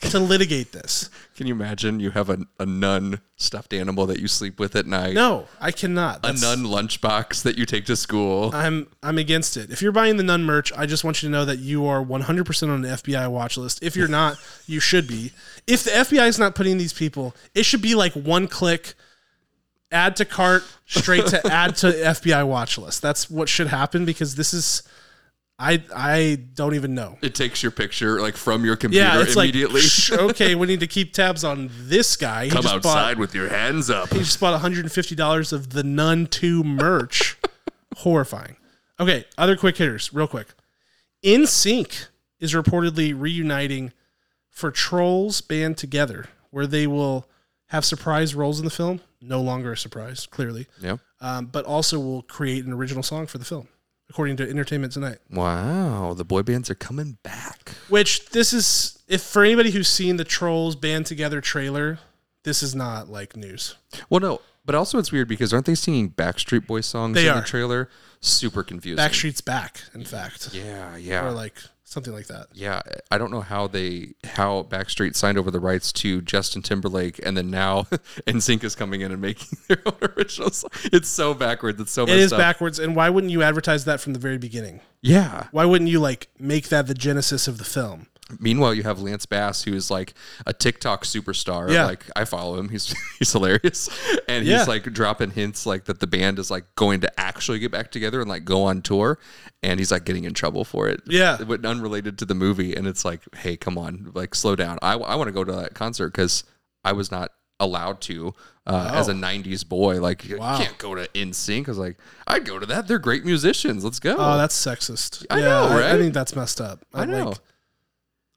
to 0.00 0.18
litigate 0.18 0.72
this. 0.72 1.10
Can 1.36 1.46
you 1.46 1.54
imagine 1.54 2.00
you 2.00 2.10
have 2.10 2.30
a, 2.30 2.38
a 2.58 2.66
nun 2.66 3.20
stuffed 3.36 3.72
animal 3.72 4.06
that 4.06 4.18
you 4.18 4.28
sleep 4.28 4.58
with 4.58 4.74
at 4.74 4.86
night? 4.86 5.14
No, 5.14 5.46
I 5.60 5.72
cannot. 5.72 6.20
A 6.24 6.32
nun 6.32 6.64
lunchbox 6.64 7.42
that 7.42 7.58
you 7.58 7.66
take 7.66 7.84
to 7.86 7.96
school. 7.96 8.50
I'm 8.54 8.88
I'm 9.02 9.18
against 9.18 9.56
it. 9.56 9.70
If 9.70 9.82
you're 9.82 9.92
buying 9.92 10.16
the 10.16 10.22
nun 10.22 10.44
merch, 10.44 10.72
I 10.76 10.86
just 10.86 11.04
want 11.04 11.22
you 11.22 11.28
to 11.28 11.32
know 11.32 11.44
that 11.44 11.58
you 11.58 11.86
are 11.86 12.02
100% 12.02 12.68
on 12.70 12.82
the 12.82 12.88
FBI 12.88 13.30
watch 13.30 13.56
list. 13.56 13.82
If 13.82 13.96
you're 13.96 14.08
not, 14.08 14.38
you 14.66 14.80
should 14.80 15.06
be. 15.06 15.32
If 15.66 15.84
the 15.84 15.90
FBI 15.90 16.28
is 16.28 16.38
not 16.38 16.54
putting 16.54 16.78
these 16.78 16.92
people, 16.92 17.34
it 17.54 17.64
should 17.64 17.82
be 17.82 17.94
like 17.94 18.12
one 18.14 18.48
click, 18.48 18.94
add 19.92 20.16
to 20.16 20.24
cart, 20.24 20.62
straight 20.86 21.26
to 21.26 21.46
add 21.52 21.76
to 21.76 21.88
FBI 21.88 22.46
watch 22.46 22.78
list. 22.78 23.02
That's 23.02 23.30
what 23.30 23.48
should 23.48 23.68
happen 23.68 24.04
because 24.04 24.34
this 24.34 24.54
is, 24.54 24.82
I 25.62 25.82
I 25.94 26.38
don't 26.54 26.74
even 26.74 26.94
know. 26.94 27.18
it 27.20 27.34
takes 27.34 27.62
your 27.62 27.70
picture 27.70 28.18
like 28.20 28.34
from 28.36 28.64
your 28.64 28.76
computer 28.76 29.04
Yeah, 29.04 29.20
it's 29.22 29.34
immediately. 29.36 29.82
like 29.82 29.90
"Shh, 29.90 30.10
okay, 30.12 30.54
we 30.54 30.66
need 30.66 30.80
to 30.80 30.86
keep 30.86 31.12
tabs 31.12 31.44
on 31.44 31.70
this 31.82 32.16
guy. 32.16 32.44
He 32.44 32.50
Come 32.50 32.66
outside 32.66 32.82
bought 32.82 33.16
with 33.18 33.34
your 33.34 33.48
hands 33.50 33.90
up. 33.90 34.10
he 34.10 34.20
just 34.20 34.40
bought 34.40 34.52
150 34.52 35.14
dollars 35.14 35.52
of 35.52 35.70
the 35.70 35.82
Nun 35.84 36.26
2 36.26 36.64
merch. 36.64 37.36
Horrifying. 37.98 38.56
Okay, 38.98 39.24
other 39.36 39.56
quick 39.56 39.76
hitters, 39.76 40.12
real 40.14 40.26
quick. 40.26 40.48
NSYNC 41.24 42.06
is 42.38 42.54
reportedly 42.54 43.14
reuniting 43.18 43.92
for 44.48 44.70
Trolls 44.70 45.40
Band 45.40 45.76
Together, 45.76 46.26
where 46.50 46.66
they 46.66 46.86
will 46.86 47.26
have 47.66 47.84
surprise 47.84 48.34
roles 48.34 48.58
in 48.58 48.64
the 48.64 48.70
film. 48.70 49.00
No 49.20 49.40
longer 49.40 49.72
a 49.72 49.76
surprise, 49.76 50.26
clearly, 50.26 50.66
Yeah. 50.80 50.96
um, 51.20 51.46
but 51.46 51.64
also 51.66 51.98
will 52.00 52.22
create 52.22 52.64
an 52.64 52.72
original 52.72 53.02
song 53.02 53.26
for 53.26 53.36
the 53.38 53.44
film, 53.44 53.68
according 54.10 54.36
to 54.38 54.48
Entertainment 54.50 54.92
Tonight. 54.92 55.18
Wow, 55.30 56.12
the 56.14 56.24
boy 56.24 56.42
bands 56.42 56.68
are 56.68 56.74
coming 56.74 57.16
back. 57.22 57.70
Which 57.88 58.28
this 58.30 58.52
is, 58.52 58.98
if 59.08 59.22
for 59.22 59.44
anybody 59.44 59.70
who's 59.70 59.88
seen 59.88 60.16
the 60.16 60.24
Trolls 60.24 60.76
Band 60.76 61.06
Together 61.06 61.40
trailer, 61.40 61.98
this 62.44 62.62
is 62.62 62.74
not 62.74 63.08
like 63.08 63.36
news. 63.36 63.76
Well, 64.10 64.20
no, 64.20 64.40
but 64.66 64.74
also 64.74 64.98
it's 64.98 65.12
weird 65.12 65.28
because 65.28 65.54
aren't 65.54 65.66
they 65.66 65.74
singing 65.74 66.10
Backstreet 66.10 66.66
Boy 66.66 66.80
songs 66.82 67.14
They 67.14 67.26
in 67.28 67.32
are. 67.34 67.40
the 67.40 67.46
trailer? 67.46 67.88
Super 68.20 68.62
confusing. 68.62 69.02
Backstreet's 69.02 69.40
back, 69.40 69.80
in 69.94 70.04
fact, 70.04 70.50
Yeah, 70.52 70.96
yeah. 70.96 71.24
or 71.26 71.30
like 71.32 71.54
something 71.90 72.12
like 72.12 72.26
that. 72.28 72.46
yeah, 72.54 72.80
I 73.10 73.18
don't 73.18 73.30
know 73.30 73.40
how 73.40 73.66
they 73.66 74.14
how 74.24 74.62
Backstreet 74.62 75.16
signed 75.16 75.36
over 75.38 75.50
the 75.50 75.58
rights 75.60 75.92
to 75.94 76.20
Justin 76.22 76.62
Timberlake, 76.62 77.20
and 77.24 77.36
then 77.36 77.50
now 77.50 77.82
NSYNC 78.26 78.64
is 78.64 78.74
coming 78.74 79.00
in 79.00 79.10
and 79.12 79.20
making 79.20 79.58
their 79.68 79.82
own 79.86 79.96
original 80.16 80.50
song. 80.50 80.70
It's 80.84 81.08
so 81.08 81.34
backwards. 81.34 81.80
It's 81.80 81.92
so 81.92 82.04
It 82.04 82.08
messed 82.08 82.32
up. 82.32 82.38
backwards, 82.38 82.78
and 82.78 82.94
why 82.94 83.10
wouldn't 83.10 83.32
you 83.32 83.42
advertise 83.42 83.84
that 83.86 84.00
from 84.00 84.12
the 84.12 84.18
very 84.20 84.38
beginning? 84.38 84.80
Yeah. 85.02 85.48
Why 85.50 85.64
wouldn't 85.64 85.90
you 85.90 85.98
like 86.00 86.28
make 86.38 86.68
that 86.68 86.86
the 86.86 86.94
genesis 86.94 87.48
of 87.48 87.58
the 87.58 87.64
film? 87.64 88.06
Meanwhile, 88.38 88.74
you 88.74 88.82
have 88.84 89.00
Lance 89.00 89.26
Bass, 89.26 89.62
who's 89.62 89.90
like 89.90 90.14
a 90.46 90.52
TikTok 90.52 91.04
superstar. 91.04 91.72
Yeah. 91.72 91.86
Like 91.86 92.04
I 92.14 92.24
follow 92.24 92.58
him. 92.58 92.68
He's 92.68 92.94
he's 93.18 93.32
hilarious, 93.32 93.88
and 94.28 94.44
he's 94.44 94.52
Yeah. 94.52 94.64
like 94.64 94.84
dropping 94.92 95.30
hints 95.30 95.66
like 95.66 95.84
that 95.86 96.00
the 96.00 96.06
band 96.06 96.38
is 96.38 96.50
like 96.50 96.64
going 96.76 97.00
to 97.00 97.20
actually 97.20 97.58
get 97.58 97.70
back 97.72 97.90
together 97.90 98.20
and 98.20 98.28
like 98.28 98.44
go 98.44 98.62
on 98.64 98.82
tour, 98.82 99.18
and 99.62 99.80
he's 99.80 99.90
like 99.90 100.04
getting 100.04 100.24
in 100.24 100.34
trouble 100.34 100.64
for 100.64 100.88
it. 100.88 101.00
Yeah. 101.06 101.38
but 101.46 101.64
unrelated 101.64 102.18
to 102.18 102.24
the 102.24 102.34
movie. 102.34 102.74
And 102.76 102.86
it's 102.86 103.04
like, 103.04 103.22
hey, 103.36 103.56
come 103.56 103.76
on, 103.78 104.12
like 104.14 104.34
slow 104.34 104.54
down. 104.56 104.78
I 104.82 104.92
I 104.94 105.16
want 105.16 105.28
to 105.28 105.32
go 105.32 105.44
to 105.44 105.52
that 105.52 105.74
concert 105.74 106.10
because 106.10 106.44
I 106.84 106.92
was 106.92 107.10
not 107.10 107.32
allowed 107.62 108.00
to 108.00 108.32
uh, 108.66 108.90
as 108.94 109.08
a 109.08 109.12
'90s 109.12 109.68
boy. 109.68 110.00
Like 110.00 110.24
you 110.26 110.38
can't 110.38 110.78
go 110.78 110.94
to 110.94 111.06
NSYNC. 111.08 111.68
I 111.68 111.70
was 111.70 111.76
like, 111.78 111.98
I'd 112.26 112.46
go 112.46 112.58
to 112.58 112.64
that. 112.66 112.86
They're 112.88 112.98
great 112.98 113.22
musicians. 113.24 113.84
Let's 113.84 113.98
go. 114.00 114.16
Oh, 114.18 114.38
that's 114.38 114.54
sexist. 114.58 115.26
I 115.28 115.40
know, 115.40 115.66
I, 115.66 115.78
right? 115.80 115.98
think 115.98 116.14
that's 116.14 116.34
messed 116.34 116.60
up. 116.62 116.84
I 116.94 117.04
know. 117.04 117.28
Like, 117.30 117.38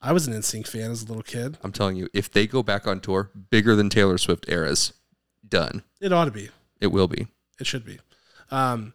I 0.04 0.12
was 0.12 0.28
an 0.28 0.34
NSYNC 0.34 0.68
fan 0.68 0.92
as 0.92 1.02
a 1.02 1.06
little 1.06 1.24
kid. 1.24 1.58
I'm 1.64 1.72
telling 1.72 1.96
you, 1.96 2.10
if 2.14 2.30
they 2.30 2.46
go 2.46 2.62
back 2.62 2.86
on 2.86 3.00
tour, 3.00 3.32
bigger 3.50 3.74
than 3.74 3.90
Taylor 3.90 4.18
Swift 4.18 4.46
eras, 4.50 4.92
done. 5.48 5.84
It 6.02 6.12
ought 6.12 6.26
to 6.26 6.32
be. 6.32 6.50
It 6.82 6.88
will 6.88 7.08
be. 7.08 7.28
It 7.58 7.66
should 7.66 7.86
be. 7.86 8.00
Um, 8.52 8.94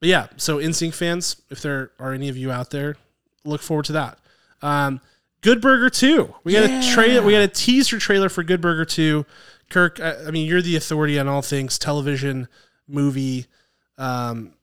but 0.00 0.08
yeah, 0.08 0.26
so 0.36 0.58
NSYNC 0.58 0.92
fans, 0.92 1.40
if 1.50 1.62
there 1.62 1.92
are 2.00 2.12
any 2.12 2.28
of 2.28 2.36
you 2.36 2.50
out 2.50 2.70
there, 2.70 2.96
look 3.44 3.62
forward 3.62 3.84
to 3.86 3.92
that. 3.92 4.18
Um, 4.60 5.00
Good 5.40 5.60
Burger 5.60 5.88
2. 5.88 6.34
We 6.42 6.52
got 6.52 6.64
a 6.64 6.92
trailer. 6.92 7.24
We 7.24 7.32
got 7.32 7.42
a 7.42 7.48
teaser 7.48 8.00
trailer 8.00 8.28
for 8.28 8.42
Good 8.42 8.60
Burger 8.60 8.84
2. 8.84 9.24
Kirk, 9.70 10.00
I, 10.00 10.26
I 10.26 10.30
mean, 10.32 10.48
you're 10.48 10.62
the 10.62 10.74
authority 10.74 11.16
on 11.16 11.28
all 11.28 11.42
things 11.42 11.78
television, 11.78 12.48
movie, 12.88 13.46
um, 13.96 14.54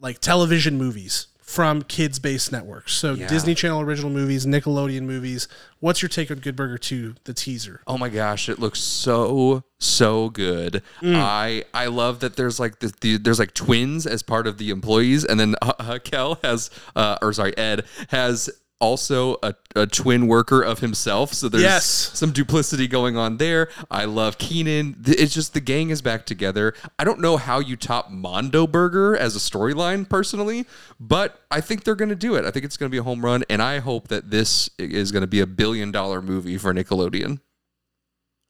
like 0.00 0.20
television 0.20 0.78
movies 0.78 1.26
from 1.44 1.82
kids 1.82 2.18
based 2.18 2.50
networks. 2.50 2.94
So 2.94 3.12
Yeah. 3.12 3.28
Disney 3.28 3.54
Channel 3.54 3.82
original 3.82 4.10
movies, 4.10 4.46
Nickelodeon 4.46 5.02
movies. 5.02 5.46
What's 5.78 6.00
your 6.00 6.08
take 6.08 6.30
on 6.30 6.38
Good 6.38 6.56
Burger 6.56 6.78
2, 6.78 7.16
the 7.24 7.34
teaser? 7.34 7.82
Oh 7.86 7.98
my 7.98 8.08
gosh, 8.08 8.48
it 8.48 8.58
looks 8.58 8.80
so 8.80 9.62
so 9.78 10.30
good. 10.30 10.82
Mm. 11.02 11.16
I 11.16 11.64
I 11.74 11.86
love 11.86 12.20
that 12.20 12.36
there's 12.36 12.58
like 12.58 12.78
the, 12.80 12.92
the 13.02 13.18
there's 13.18 13.38
like 13.38 13.52
twins 13.52 14.06
as 14.06 14.22
part 14.22 14.46
of 14.46 14.56
the 14.56 14.70
employees, 14.70 15.22
and 15.24 15.38
then 15.38 15.54
uh, 15.60 15.74
uh, 15.78 15.98
Kel 16.02 16.38
has 16.42 16.70
uh, 16.96 17.18
or 17.20 17.34
sorry 17.34 17.56
Ed 17.58 17.84
has 18.08 18.48
also 18.80 19.36
a, 19.42 19.54
a 19.76 19.86
twin 19.86 20.26
worker 20.26 20.60
of 20.62 20.80
himself. 20.80 21.32
So 21.32 21.48
there's 21.48 21.62
Yes. 21.62 21.84
some 21.86 22.32
duplicity 22.32 22.86
going 22.86 23.16
on 23.16 23.38
there. 23.38 23.68
I 23.90 24.04
love 24.04 24.36
Kenan. 24.38 24.96
It's 25.06 25.32
just 25.32 25.54
the 25.54 25.60
gang 25.60 25.90
is 25.90 26.02
back 26.02 26.26
together. 26.26 26.74
I 26.98 27.04
don't 27.04 27.20
know 27.20 27.36
how 27.36 27.60
you 27.60 27.76
top 27.76 28.10
Mondo 28.10 28.66
Burger 28.66 29.16
as 29.16 29.34
a 29.36 29.38
storyline 29.38 30.08
personally, 30.08 30.66
but 31.00 31.40
I 31.50 31.60
think 31.60 31.84
they're 31.84 31.94
going 31.94 32.08
to 32.10 32.14
do 32.16 32.34
it. 32.34 32.44
I 32.44 32.50
think 32.50 32.64
it's 32.64 32.76
going 32.76 32.88
to 32.90 32.94
be 32.94 32.98
a 32.98 33.02
home 33.02 33.24
run, 33.24 33.44
and 33.48 33.62
I 33.62 33.78
hope 33.78 34.08
that 34.08 34.30
this 34.30 34.68
is 34.78 35.12
going 35.12 35.22
to 35.22 35.26
be 35.28 35.40
a 35.40 35.46
billion 35.46 35.90
dollar 35.90 36.20
movie 36.20 36.58
for 36.58 36.74
Nickelodeon. 36.74 37.40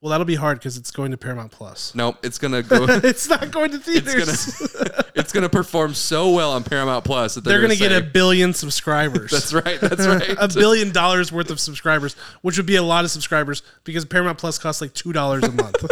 Well, 0.04 0.10
that'll 0.10 0.26
be 0.26 0.34
hard 0.34 0.58
because 0.58 0.76
it's 0.76 0.90
going 0.90 1.12
to 1.12 1.16
Paramount 1.16 1.50
Plus. 1.50 1.94
Nope, 1.94 2.18
it's 2.22 2.36
gonna 2.36 2.62
go. 2.62 2.84
it's 2.86 3.26
not 3.26 3.50
going 3.50 3.70
to 3.70 3.78
it's 3.78 3.86
theaters. 3.86 4.44
gonna 4.74 5.04
it's 5.14 5.32
gonna 5.32 5.48
perform 5.48 5.94
so 5.94 6.30
well 6.32 6.52
on 6.52 6.62
Paramount 6.62 7.06
Plus 7.06 7.36
that 7.36 7.40
They're 7.42 7.54
they're, 7.54 7.66
going 7.66 7.72
to 7.72 7.78
get 7.78 7.90
a 7.90 8.02
billion 8.02 8.52
subscribers. 8.52 9.30
That's 9.30 9.54
right. 9.54 9.80
That's 9.80 10.06
right. 10.06 10.36
a 10.38 10.48
billion 10.48 10.92
dollars 10.92 11.32
worth 11.32 11.48
of 11.48 11.58
subscribers, 11.58 12.16
which 12.42 12.58
would 12.58 12.66
be 12.66 12.76
a 12.76 12.82
lot 12.82 13.06
of 13.06 13.12
subscribers 13.12 13.62
because 13.84 14.04
Paramount 14.04 14.36
Plus 14.36 14.58
costs 14.58 14.82
like 14.82 14.92
two 14.92 15.14
dollars 15.14 15.42
a 15.42 15.52
month. 15.52 15.82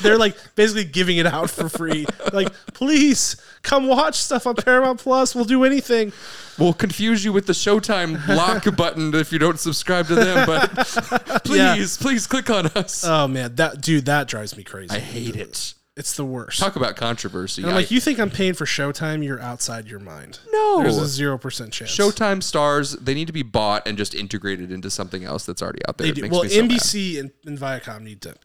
They're 0.00 0.18
like 0.18 0.36
basically 0.54 0.84
giving 0.84 1.16
it 1.18 1.26
out 1.26 1.50
for 1.50 1.68
free. 1.68 2.06
Like, 2.32 2.48
please 2.74 3.36
come 3.62 3.86
watch 3.86 4.16
stuff 4.16 4.46
on 4.46 4.54
Paramount 4.56 5.00
Plus. 5.00 5.34
We'll 5.34 5.44
do 5.44 5.64
anything. 5.64 6.12
We'll 6.58 6.72
confuse 6.74 7.24
you 7.24 7.32
with 7.32 7.46
the 7.46 7.52
Showtime 7.52 8.26
lock 8.28 8.64
button 8.76 9.14
if 9.14 9.32
you 9.32 9.38
don't 9.38 9.58
subscribe 9.60 10.06
to 10.08 10.14
them, 10.16 10.46
but 10.46 10.70
please, 11.44 11.96
please 11.96 12.26
click 12.26 12.50
on 12.50 12.66
us. 12.68 13.04
Oh 13.04 13.28
man, 13.28 13.54
that 13.56 13.80
dude, 13.80 14.06
that 14.06 14.28
drives 14.28 14.56
me 14.56 14.64
crazy. 14.64 14.94
I 14.94 14.98
hate 14.98 15.36
it. 15.36 15.74
It's 15.96 16.14
the 16.14 16.24
worst. 16.24 16.60
Talk 16.60 16.76
about 16.76 16.94
controversy. 16.94 17.64
I'm 17.64 17.70
I- 17.70 17.74
like, 17.74 17.90
you 17.90 17.98
think 18.00 18.20
I'm 18.20 18.30
paying 18.30 18.54
for 18.54 18.64
Showtime? 18.66 19.24
You're 19.24 19.40
outside 19.40 19.88
your 19.88 19.98
mind. 19.98 20.38
no. 20.52 20.80
There's 20.82 20.96
a 20.96 21.08
zero 21.08 21.36
percent 21.38 21.72
chance. 21.72 21.90
Showtime 21.90 22.38
Starz, 22.38 22.96
they 23.04 23.14
need 23.14 23.26
to 23.26 23.32
be 23.32 23.42
bought 23.42 23.86
and 23.88 23.98
just 23.98 24.14
integrated 24.14 24.70
into 24.70 24.90
something 24.90 25.24
else 25.24 25.44
that's 25.44 25.60
already 25.60 25.80
out 25.88 25.98
there. 25.98 26.06
They 26.06 26.10
It 26.12 26.14
do. 26.14 26.22
makes 26.22 26.32
Well, 26.32 26.44
so. 26.48 26.62
NBC 26.62 27.18
and, 27.18 27.32
and 27.46 27.58
Viacom 27.58 28.02
need 28.02 28.20
to. 28.22 28.36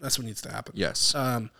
That's 0.00 0.18
what 0.18 0.26
needs 0.26 0.42
to 0.42 0.50
happen. 0.52 0.74
Yes. 0.76 1.14
Um, 1.14 1.50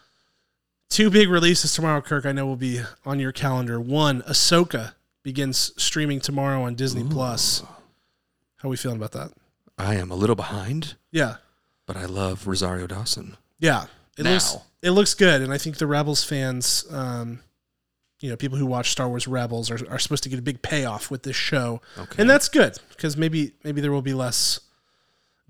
two 0.91 1.11
big 1.11 1.29
releases 1.29 1.73
tomorrow, 1.75 2.01
Kirk. 2.01 2.27
I 2.27 2.33
know 2.33 2.47
will 2.47 2.57
be 2.57 2.81
on 3.05 3.19
your 3.19 3.33
calendar. 3.33 3.81
One, 3.81 4.23
Ahsoka 4.23 4.93
begins 5.23 5.73
streaming 5.83 6.21
tomorrow 6.21 6.63
on 6.63 6.75
Disney 6.75 7.03
Plus. 7.05 7.63
How 8.59 8.69
are 8.69 8.71
we 8.71 8.77
feeling 8.77 8.99
about 8.99 9.13
that? 9.13 9.33
I 9.79 9.95
am 9.97 10.11
a 10.11 10.15
little 10.15 10.37
behind, 10.37 10.95
Yeah, 11.13 11.37
but 11.87 11.97
I 11.97 12.07
love 12.07 12.47
Rosario 12.47 12.87
Dawson. 12.87 13.37
yeah. 13.59 13.87
It 14.17 14.23
Now. 14.25 14.33
looks 14.33 14.57
it 14.83 14.91
looks 14.93 15.13
good, 15.15 15.43
and 15.43 15.53
I 15.53 15.59
think 15.59 15.77
the 15.77 15.87
Rebels 15.87 16.25
fans, 16.25 16.87
um, 16.91 17.41
you 18.21 18.31
know, 18.31 18.37
people 18.37 18.57
who 18.57 18.65
watch 18.65 18.91
Star 18.91 19.09
Wars 19.11 19.29
Rebels 19.29 19.71
are, 19.71 19.79
are 19.91 19.99
supposed 19.99 20.23
to 20.23 20.31
get 20.31 20.39
a 20.39 20.43
big 20.43 20.63
payoff 20.63 21.11
with 21.11 21.23
this 21.23 21.37
show, 21.37 21.83
Okay. 21.99 22.23
and 22.23 22.31
that's 22.31 22.49
good 22.49 22.79
because 22.91 23.15
maybe 23.19 23.53
maybe 23.63 23.83
there 23.83 23.93
will 23.93 24.01
be 24.01 24.15
less 24.15 24.61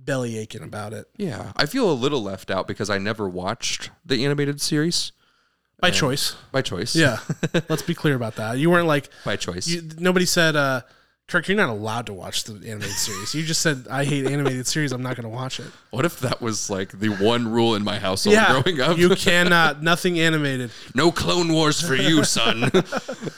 belly 0.06 0.38
aching 0.38 0.62
about 0.62 0.92
it 0.92 1.08
Yeah. 1.16 1.52
I 1.56 1.66
feel 1.66 1.90
a 1.90 1.92
little 1.92 2.22
left 2.22 2.50
out 2.50 2.66
because 2.66 2.88
I 2.88 2.98
never 2.98 3.28
watched 3.28 3.90
the 4.04 4.24
animated 4.24 4.60
series 4.60 5.12
by 5.80 5.90
choice. 5.90 6.34
by 6.52 6.62
choice. 6.62 6.96
Yeah, 6.96 7.18
let's 7.68 7.82
be 7.82 7.94
clear 7.94 8.14
about 8.14 8.36
that. 8.36 8.56
You 8.58 8.70
weren't 8.70 8.86
like 8.86 9.10
By 9.26 9.36
choice. 9.36 9.66
you, 9.66 9.82
nobody 9.98 10.24
said, 10.24 10.56
uh, 10.56 10.80
Kirk, 11.28 11.48
you're 11.48 11.56
not 11.56 11.70
allowed 11.70 12.06
to 12.06 12.12
watch 12.12 12.44
the 12.44 12.52
animated 12.52 12.94
series. 12.94 13.34
You 13.34 13.42
just 13.42 13.60
said, 13.60 13.88
I 13.90 14.04
hate 14.04 14.26
animated 14.26 14.64
series. 14.68 14.92
I'm 14.92 15.02
not 15.02 15.16
going 15.16 15.24
to 15.24 15.28
watch 15.28 15.58
it. 15.58 15.66
what 15.90 16.04
if 16.04 16.20
that 16.20 16.40
was 16.40 16.70
like 16.70 16.92
the 17.00 17.08
one 17.08 17.48
rule 17.48 17.74
in 17.74 17.82
my 17.82 17.98
household 17.98 18.36
growing 18.46 18.80
up? 18.80 18.96
you 18.96 19.08
cannot, 19.16 19.82
nothing 19.82 20.20
animated. 20.20 20.70
no 20.94 21.10
Clone 21.10 21.52
Wars 21.52 21.80
for 21.80 21.96
you, 21.96 22.22
son. 22.22 22.70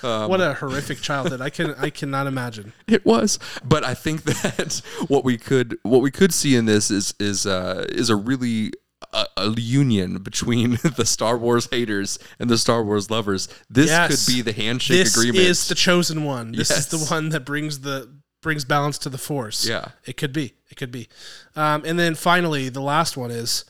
Um, 0.03 0.29
what 0.29 0.43
a 0.43 0.53
horrific 0.53 1.01
childhood. 1.01 1.41
I 1.41 1.49
can, 1.49 1.75
I 1.77 1.89
cannot 1.89 2.27
imagine. 2.27 2.75
It 2.87 3.07
was, 3.07 3.39
but 3.65 3.85
I 3.85 3.95
think 3.95 4.23
that 4.25 4.83
what 5.09 5.25
we 5.25 5.39
could 5.39 5.79
what 5.83 6.03
we 6.03 6.11
could 6.11 6.35
see 6.35 6.57
in 6.57 6.67
this 6.67 6.91
is 6.91 7.15
is 7.19 7.47
uh, 7.47 7.87
is 7.89 8.11
a 8.11 8.17
really 8.17 8.73
a, 9.13 9.27
a 9.37 9.49
union 9.51 10.19
between 10.23 10.73
the 10.97 11.05
Star 11.07 11.37
Wars 11.39 11.69
haters 11.71 12.19
and 12.39 12.51
the 12.51 12.59
Star 12.59 12.83
Wars 12.85 13.11
lovers. 13.11 13.49
This 13.71 13.89
Yes. 13.91 14.27
could 14.27 14.33
be 14.33 14.43
the 14.43 14.53
handshake 14.53 14.99
This 15.05 15.17
agreement. 15.17 15.37
This 15.39 15.63
is 15.63 15.69
the 15.69 15.75
chosen 15.75 16.25
one. 16.25 16.53
This 16.53 16.71
is 16.71 16.87
the 16.89 16.99
one 16.99 17.29
that 17.31 17.45
brings 17.45 17.81
the 17.81 18.13
brings 18.41 18.65
balance 18.65 18.99
to 18.99 19.09
the 19.09 19.19
force. 19.19 19.67
Yeah. 19.67 19.89
it 20.05 20.17
could 20.17 20.33
be. 20.33 20.55
It 20.71 20.77
could 20.77 20.93
be. 20.93 21.09
Um, 21.57 21.83
and 21.85 21.99
then 21.99 22.15
finally, 22.15 22.69
the 22.69 22.81
last 22.81 23.17
one 23.17 23.31
is 23.33 23.65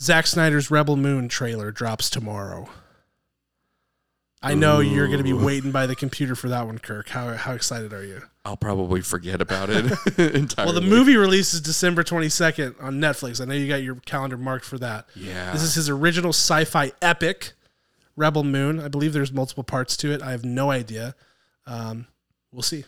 Zack 0.00 0.26
Snyder's 0.26 0.70
Rebel 0.70 0.96
Moon 0.96 1.28
trailer 1.28 1.72
drops 1.72 2.08
tomorrow. 2.08 2.68
I 4.42 4.54
know 4.54 4.80
you're 4.80 5.06
going 5.06 5.18
to 5.18 5.24
be 5.24 5.32
waiting 5.32 5.70
by 5.70 5.86
the 5.86 5.94
computer 5.94 6.34
for 6.34 6.48
that 6.48 6.66
one, 6.66 6.78
Kirk. 6.78 7.08
How 7.10 7.34
how 7.34 7.52
excited 7.52 7.92
are 7.92 8.04
you? 8.04 8.22
I'll 8.44 8.56
probably 8.56 9.02
forget 9.02 9.40
about 9.40 9.70
it 9.70 9.84
entirely. 10.18 10.72
Well, 10.72 10.80
the 10.80 10.86
movie 10.86 11.16
releases 11.16 11.60
December 11.60 12.02
22nd 12.02 12.82
on 12.82 13.00
Netflix. 13.00 13.40
I 13.40 13.44
know 13.44 13.54
you 13.54 13.68
got 13.68 13.82
your 13.82 13.96
calendar 13.96 14.36
marked 14.36 14.64
for 14.64 14.78
that. 14.78 15.06
Yeah. 15.14 15.52
This 15.52 15.62
is 15.62 15.74
his 15.74 15.88
original 15.88 16.30
sci-fi 16.30 16.92
epic, 17.00 17.52
Rebel 18.16 18.42
Moon. 18.42 18.80
I 18.80 18.88
believe 18.88 19.12
there's 19.12 19.32
multiple 19.32 19.64
parts 19.64 19.96
to 19.98 20.12
it. 20.12 20.22
I 20.22 20.32
have 20.32 20.44
no 20.44 20.70
idea. 20.70 21.14
Um, 21.66 22.06
we'll 22.50 22.62
see. 22.62 22.84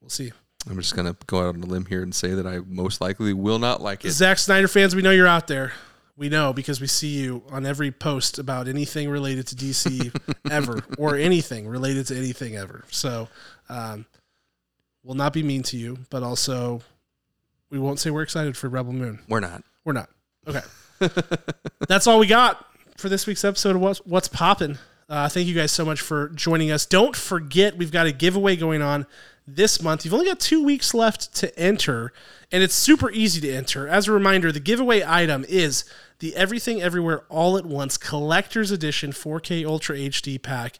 We'll 0.00 0.10
see. 0.10 0.32
I'm 0.68 0.76
just 0.76 0.94
gonna 0.94 1.16
go 1.26 1.48
out 1.48 1.54
on 1.56 1.62
a 1.62 1.66
limb 1.66 1.86
here 1.86 2.02
and 2.02 2.14
say 2.14 2.34
that 2.34 2.46
I 2.46 2.58
most 2.58 3.00
likely 3.00 3.32
will 3.32 3.58
not 3.58 3.80
like 3.80 4.04
it. 4.04 4.10
Zack 4.10 4.38
Snyder 4.38 4.68
fans, 4.68 4.94
we 4.94 5.02
know 5.02 5.10
you're 5.10 5.26
out 5.26 5.46
there. 5.46 5.72
We 6.16 6.28
know 6.28 6.52
because 6.52 6.80
we 6.80 6.86
see 6.86 7.08
you 7.08 7.42
on 7.50 7.64
every 7.66 7.90
post 7.90 8.38
about 8.38 8.68
anything 8.68 9.08
related 9.08 9.46
to 9.48 9.56
DC 9.56 10.14
ever 10.50 10.80
or 10.98 11.16
anything 11.16 11.66
related 11.66 12.06
to 12.08 12.16
anything 12.16 12.54
ever. 12.56 12.84
So, 12.90 13.28
um, 13.68 14.06
we'll 15.02 15.16
not 15.16 15.32
be 15.32 15.42
mean 15.42 15.62
to 15.64 15.76
you, 15.76 15.98
but 16.10 16.22
also 16.22 16.82
we 17.70 17.78
won't 17.78 17.98
say 17.98 18.10
we're 18.10 18.22
excited 18.22 18.56
for 18.56 18.68
Rebel 18.68 18.92
Moon. 18.92 19.20
We're 19.28 19.40
not. 19.40 19.62
We're 19.84 19.94
not. 19.94 20.10
Okay. 20.46 20.62
That's 21.88 22.06
all 22.06 22.18
we 22.18 22.26
got 22.26 22.64
for 22.96 23.08
this 23.08 23.26
week's 23.26 23.44
episode 23.44 23.76
of 23.76 23.82
What's, 23.82 23.98
What's 24.00 24.28
Poppin'. 24.28 24.78
Uh, 25.08 25.28
thank 25.28 25.46
you 25.46 25.54
guys 25.54 25.72
so 25.72 25.84
much 25.84 26.00
for 26.00 26.28
joining 26.30 26.70
us. 26.70 26.86
Don't 26.86 27.14
forget, 27.14 27.76
we've 27.76 27.92
got 27.92 28.06
a 28.06 28.12
giveaway 28.12 28.56
going 28.56 28.80
on 28.80 29.06
this 29.46 29.82
month. 29.82 30.04
You've 30.04 30.14
only 30.14 30.26
got 30.26 30.40
two 30.40 30.64
weeks 30.64 30.94
left 30.94 31.34
to 31.36 31.58
enter, 31.58 32.12
and 32.50 32.62
it's 32.62 32.74
super 32.74 33.10
easy 33.10 33.40
to 33.40 33.52
enter. 33.52 33.88
As 33.88 34.08
a 34.08 34.12
reminder, 34.12 34.52
the 34.52 34.60
giveaway 34.60 35.02
item 35.04 35.44
is 35.48 35.84
the 36.20 36.34
Everything 36.36 36.80
Everywhere 36.80 37.24
All 37.28 37.58
at 37.58 37.66
Once 37.66 37.96
Collector's 37.96 38.70
Edition 38.70 39.12
4K 39.12 39.66
Ultra 39.66 39.96
HD 39.96 40.40
pack. 40.40 40.78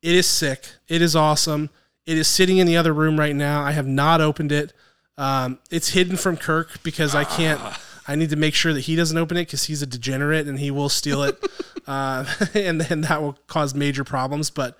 It 0.00 0.14
is 0.14 0.26
sick. 0.26 0.66
It 0.88 1.02
is 1.02 1.14
awesome. 1.14 1.70
It 2.06 2.18
is 2.18 2.28
sitting 2.28 2.58
in 2.58 2.66
the 2.66 2.76
other 2.76 2.92
room 2.92 3.18
right 3.18 3.34
now. 3.34 3.62
I 3.62 3.72
have 3.72 3.86
not 3.86 4.20
opened 4.20 4.52
it. 4.52 4.72
Um, 5.16 5.58
it's 5.70 5.90
hidden 5.90 6.16
from 6.16 6.36
Kirk 6.36 6.82
because 6.82 7.14
I 7.14 7.24
can't. 7.24 7.60
I 8.08 8.16
need 8.16 8.30
to 8.30 8.36
make 8.36 8.54
sure 8.54 8.72
that 8.72 8.80
he 8.80 8.96
doesn't 8.96 9.16
open 9.16 9.36
it 9.36 9.42
because 9.46 9.64
he's 9.64 9.80
a 9.80 9.86
degenerate 9.86 10.48
and 10.48 10.58
he 10.58 10.72
will 10.72 10.88
steal 10.88 11.22
it, 11.22 11.38
uh, 11.86 12.24
and 12.54 12.80
then 12.80 13.02
that 13.02 13.22
will 13.22 13.38
cause 13.46 13.74
major 13.74 14.02
problems. 14.02 14.50
But 14.50 14.76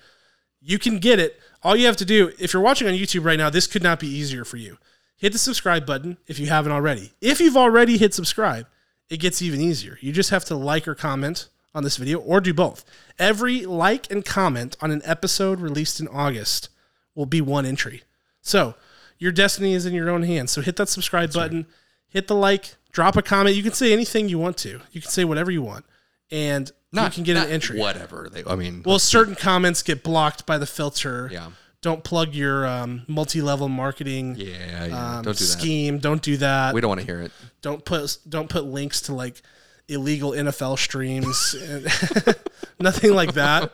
you 0.61 0.79
can 0.79 0.99
get 0.99 1.19
it. 1.19 1.41
All 1.63 1.77
you 1.77 1.87
have 1.87 1.97
to 1.99 2.05
do, 2.05 2.33
if 2.41 2.53
you're 2.53 2.63
watching 2.63 2.89
on 2.89 2.95
YouTube 2.95 3.25
right 3.25 3.39
now, 3.39 3.49
this 3.49 3.69
could 3.69 3.83
not 3.83 4.01
be 4.01 4.09
easier 4.09 4.45
for 4.45 4.57
you. 4.57 4.79
Hit 5.17 5.33
the 5.33 5.39
subscribe 5.39 5.87
button 5.87 6.19
if 6.27 6.41
you 6.41 6.49
haven't 6.49 6.73
already. 6.73 7.13
If 7.21 7.41
you've 7.41 7.57
already 7.57 7.97
hit 7.97 8.13
subscribe, 8.13 8.67
it 9.09 9.19
gets 9.19 9.41
even 9.41 9.61
easier. 9.61 9.99
You 10.01 10.13
just 10.13 10.31
have 10.31 10.45
to 10.47 10.57
like 10.57 10.89
or 10.89 10.97
comment 10.97 11.49
on 11.75 11.85
this 11.85 11.97
video 11.97 12.19
or 12.19 12.41
do 12.41 12.53
both. 12.53 12.85
Every 13.21 13.65
like 13.65 14.11
and 14.11 14.25
comment 14.25 14.77
on 14.81 14.91
an 14.91 15.03
episode 15.05 15.61
released 15.61 16.01
in 16.01 16.09
August 16.09 16.71
will 17.15 17.27
be 17.27 17.41
one 17.41 17.67
entry. 17.67 18.03
So 18.41 18.75
your 19.19 19.33
destiny 19.33 19.75
is 19.75 19.87
in 19.87 19.95
your 19.95 20.11
own 20.11 20.23
hands. 20.23 20.51
So 20.51 20.61
hit 20.61 20.77
that 20.77 20.89
subscribe 20.89 21.33
button, 21.33 21.67
hit 22.09 22.27
the 22.29 22.35
like, 22.35 22.75
drop 22.91 23.17
a 23.17 23.23
comment. 23.23 23.57
You 23.57 23.63
can 23.63 23.73
say 23.73 23.93
anything 23.93 24.29
you 24.29 24.39
want 24.39 24.57
to. 24.59 24.81
You 24.93 25.01
can 25.01 25.11
say 25.11 25.25
whatever 25.25 25.51
you 25.51 25.63
want. 25.63 25.85
And 26.31 26.71
Not, 26.93 27.13
you 27.13 27.15
can 27.15 27.25
get 27.25 27.37
an 27.37 27.51
entry. 27.51 27.79
Whatever. 27.79 28.29
They, 28.33 28.43
I 28.45 28.57
mean, 28.57 28.83
Well, 28.85 28.99
certain 28.99 29.35
comments 29.35 29.83
get 29.83 30.03
blocked 30.03 30.47
by 30.47 30.57
the 30.59 30.67
filter. 30.67 31.29
yeah, 31.31 31.51
Don't 31.83 32.03
plug 32.03 32.35
your 32.35 32.67
um, 32.67 33.03
multi-level 33.07 33.69
marketing 33.69 34.37
yeah, 34.39 34.87
yeah. 34.87 35.17
um, 35.19 35.23
don't 35.25 35.37
do 35.37 35.45
that. 35.45 35.51
scheme. 35.51 35.99
Don't 35.99 36.23
do 36.23 36.39
that. 36.39 36.75
We 36.75 36.81
don't 36.81 36.89
want 36.89 37.01
to 37.01 37.07
hear 37.07 37.21
it. 37.21 37.33
Don't 37.61 37.85
put 37.85 38.17
don't 38.29 38.49
put 38.49 38.65
links 38.65 39.03
to 39.03 39.15
like 39.15 39.43
illegal 39.89 40.31
NFL 40.33 40.79
streams. 40.79 41.55
Nothing 42.81 43.13
like 43.15 43.35
that. 43.35 43.73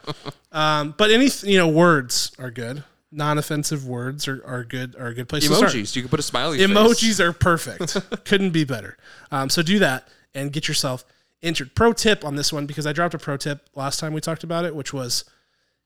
Um, 0.53 0.95
but 0.99 1.11
any 1.11 1.28
you 1.45 1.59
know 1.59 1.68
words 1.68 2.32
are 2.39 2.51
good. 2.51 2.82
Non-offensive 3.11 3.87
words 3.87 4.29
are, 4.29 4.43
are 4.47 4.65
good. 4.65 4.95
Are 4.97 5.09
a 5.09 5.15
good 5.15 5.29
place 5.29 5.47
to 5.49 5.55
start. 5.55 5.73
Emojis. 5.73 5.97
You 5.97 6.03
can 6.03 6.11
put 6.11 6.21
a 6.21 6.23
smiley. 6.23 6.59
face. 6.59 6.69
Emojis 6.69 7.21
are 7.21 7.33
perfect. 7.33 7.97
Couldn't 8.25 8.51
be 8.51 8.65
better. 8.65 8.99
Um, 9.31 9.49
so 9.49 9.63
do 9.63 9.79
that 9.79 10.09
and 10.35 10.53
get 10.53 10.69
yourself 10.69 11.05
entered. 11.43 11.75
Pro 11.75 11.93
tip 11.93 12.25
on 12.25 12.37
this 12.37 12.53
one 12.53 12.67
because 12.67 12.87
I 12.87 12.93
dropped 12.93 13.15
a 13.15 13.19
pro 13.19 13.37
tip 13.37 13.69
last 13.75 13.99
time 13.99 14.13
we 14.13 14.21
talked 14.21 14.45
about 14.45 14.65
it, 14.65 14.75
which 14.75 14.93
was 14.93 15.25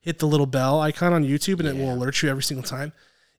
hit 0.00 0.18
the 0.18 0.26
little 0.26 0.46
bell 0.46 0.80
icon 0.80 1.12
on 1.12 1.24
YouTube 1.24 1.60
and 1.60 1.68
it 1.68 1.76
will 1.76 1.94
alert 1.94 2.22
you 2.22 2.28
every 2.28 2.42
single 2.42 2.64
time. 2.64 2.92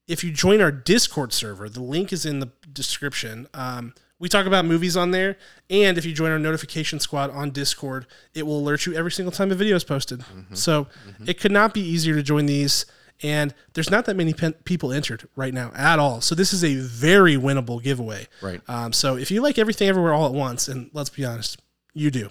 If 0.07 0.23
you 0.23 0.31
join 0.31 0.61
our 0.61 0.71
Discord 0.71 1.31
server, 1.31 1.69
the 1.69 1.81
link 1.81 2.11
is 2.11 2.25
in 2.25 2.39
the 2.39 2.51
description. 2.71 3.47
Um, 3.53 3.93
we 4.19 4.29
talk 4.29 4.45
about 4.45 4.65
movies 4.65 4.95
on 4.95 5.11
there, 5.11 5.37
and 5.69 5.97
if 5.97 6.05
you 6.05 6.13
join 6.13 6.31
our 6.31 6.39
notification 6.39 6.99
squad 6.99 7.29
on 7.31 7.51
Discord, 7.51 8.05
it 8.33 8.43
will 8.43 8.59
alert 8.59 8.85
you 8.85 8.93
every 8.93 9.11
single 9.11 9.31
time 9.31 9.51
a 9.51 9.55
video 9.55 9.75
is 9.75 9.83
posted. 9.83 10.19
Mm-hmm. 10.19 10.55
So 10.55 10.87
it 11.25 11.39
could 11.39 11.51
not 11.51 11.73
be 11.73 11.81
easier 11.81 12.15
to 12.15 12.23
join 12.23 12.45
these. 12.45 12.85
And 13.23 13.53
there's 13.73 13.89
not 13.89 14.05
that 14.05 14.15
many 14.15 14.33
pen- 14.33 14.53
people 14.65 14.91
entered 14.91 15.27
right 15.35 15.53
now 15.53 15.71
at 15.75 15.97
all. 15.97 16.19
So 16.21 16.35
this 16.35 16.51
is 16.51 16.63
a 16.63 16.75
very 16.75 17.35
winnable 17.37 17.81
giveaway. 17.81 18.27
Right. 18.41 18.61
Um, 18.67 18.91
so 18.91 19.15
if 19.15 19.31
you 19.31 19.41
like 19.41 19.57
everything 19.57 19.87
everywhere 19.87 20.13
all 20.13 20.25
at 20.25 20.33
once, 20.33 20.67
and 20.67 20.89
let's 20.93 21.09
be 21.09 21.23
honest, 21.23 21.61
you 21.93 22.11
do, 22.11 22.29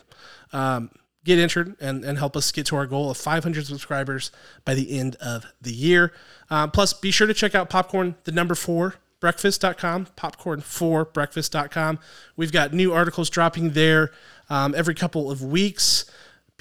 um, 0.53 0.91
get 1.25 1.39
entered 1.39 1.77
and, 1.81 2.05
and 2.05 2.19
help 2.19 2.37
us 2.37 2.53
get 2.53 2.67
to 2.67 2.77
our 2.77 2.87
goal 2.87 3.11
of 3.11 3.17
500 3.17 3.67
subscribers 3.67 4.31
by 4.65 4.75
the 4.75 4.99
end 4.99 5.17
of 5.17 5.47
the 5.61 5.73
year. 5.73 6.13
Um, 6.51 6.71
plus, 6.71 6.93
be 6.93 7.11
sure 7.11 7.27
to 7.27 7.35
check 7.35 7.55
out 7.55 7.71
Popcorn, 7.71 8.17
the 8.25 8.33
number 8.33 8.55
four, 8.55 8.97
breakfast.com, 9.21 10.09
popcorn 10.17 10.61
for 10.61 11.05
breakfast.com. 11.05 12.01
We've 12.37 12.51
got 12.51 12.75
new 12.75 12.93
articles 12.93 13.31
dropping 13.31 13.71
there 13.71 14.11
um, 14.51 14.75
every 14.77 14.97
couple 14.97 15.31
of 15.31 15.43
weeks. 15.43 16.05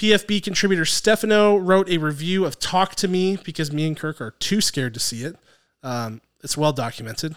PFB 0.02 0.42
contributor 0.42 0.84
Stefano 0.84 1.56
wrote 1.58 1.88
a 1.88 2.00
review 2.00 2.44
of 2.44 2.58
Talk 2.60 2.96
to 2.96 3.08
Me 3.08 3.38
because 3.44 3.72
me 3.72 3.86
and 3.86 3.96
Kirk 3.96 4.20
are 4.20 4.32
too 4.32 4.60
scared 4.60 4.96
to 4.96 5.00
see 5.00 5.24
it. 5.24 5.36
Um, 5.84 6.22
it's 6.44 6.58
well 6.58 6.74
documented. 6.74 7.36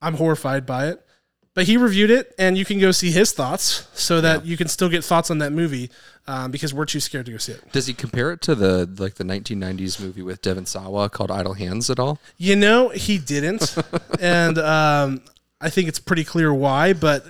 I'm 0.00 0.14
horrified 0.14 0.64
by 0.64 0.86
it. 0.88 1.04
but 1.52 1.64
he 1.66 1.76
reviewed 1.76 2.10
it, 2.10 2.34
and 2.38 2.56
you 2.56 2.64
can 2.64 2.80
go 2.80 2.90
see 2.90 3.10
his 3.10 3.32
thoughts 3.32 3.86
so 3.92 4.22
that 4.22 4.46
you 4.46 4.56
can 4.56 4.66
still 4.66 4.88
get 4.88 5.04
thoughts 5.04 5.30
on 5.30 5.38
that 5.38 5.52
movie 5.52 5.90
um, 6.26 6.50
because 6.50 6.72
we're 6.72 6.86
too 6.86 7.00
scared 7.00 7.26
to 7.26 7.32
go 7.32 7.38
see 7.38 7.52
it. 7.52 7.72
Does 7.72 7.86
he 7.86 7.92
compare 7.92 8.32
it 8.32 8.40
to 8.42 8.54
the 8.54 8.88
like 8.98 9.16
the 9.16 9.24
1990s 9.24 10.00
movie 10.00 10.22
with 10.22 10.40
Devon 10.40 10.64
Sawa 10.64 11.10
called 11.10 11.30
Idle 11.30 11.52
Hands 11.52 11.90
at 11.90 11.98
all? 11.98 12.18
You 12.38 12.56
know, 12.56 12.88
he 12.88 13.18
didn't, 13.18 13.76
and 14.20 14.56
um, 14.58 15.20
I 15.60 15.68
think 15.68 15.88
it's 15.88 16.00
pretty 16.00 16.24
clear 16.24 16.52
why. 16.52 16.94
But 16.94 17.26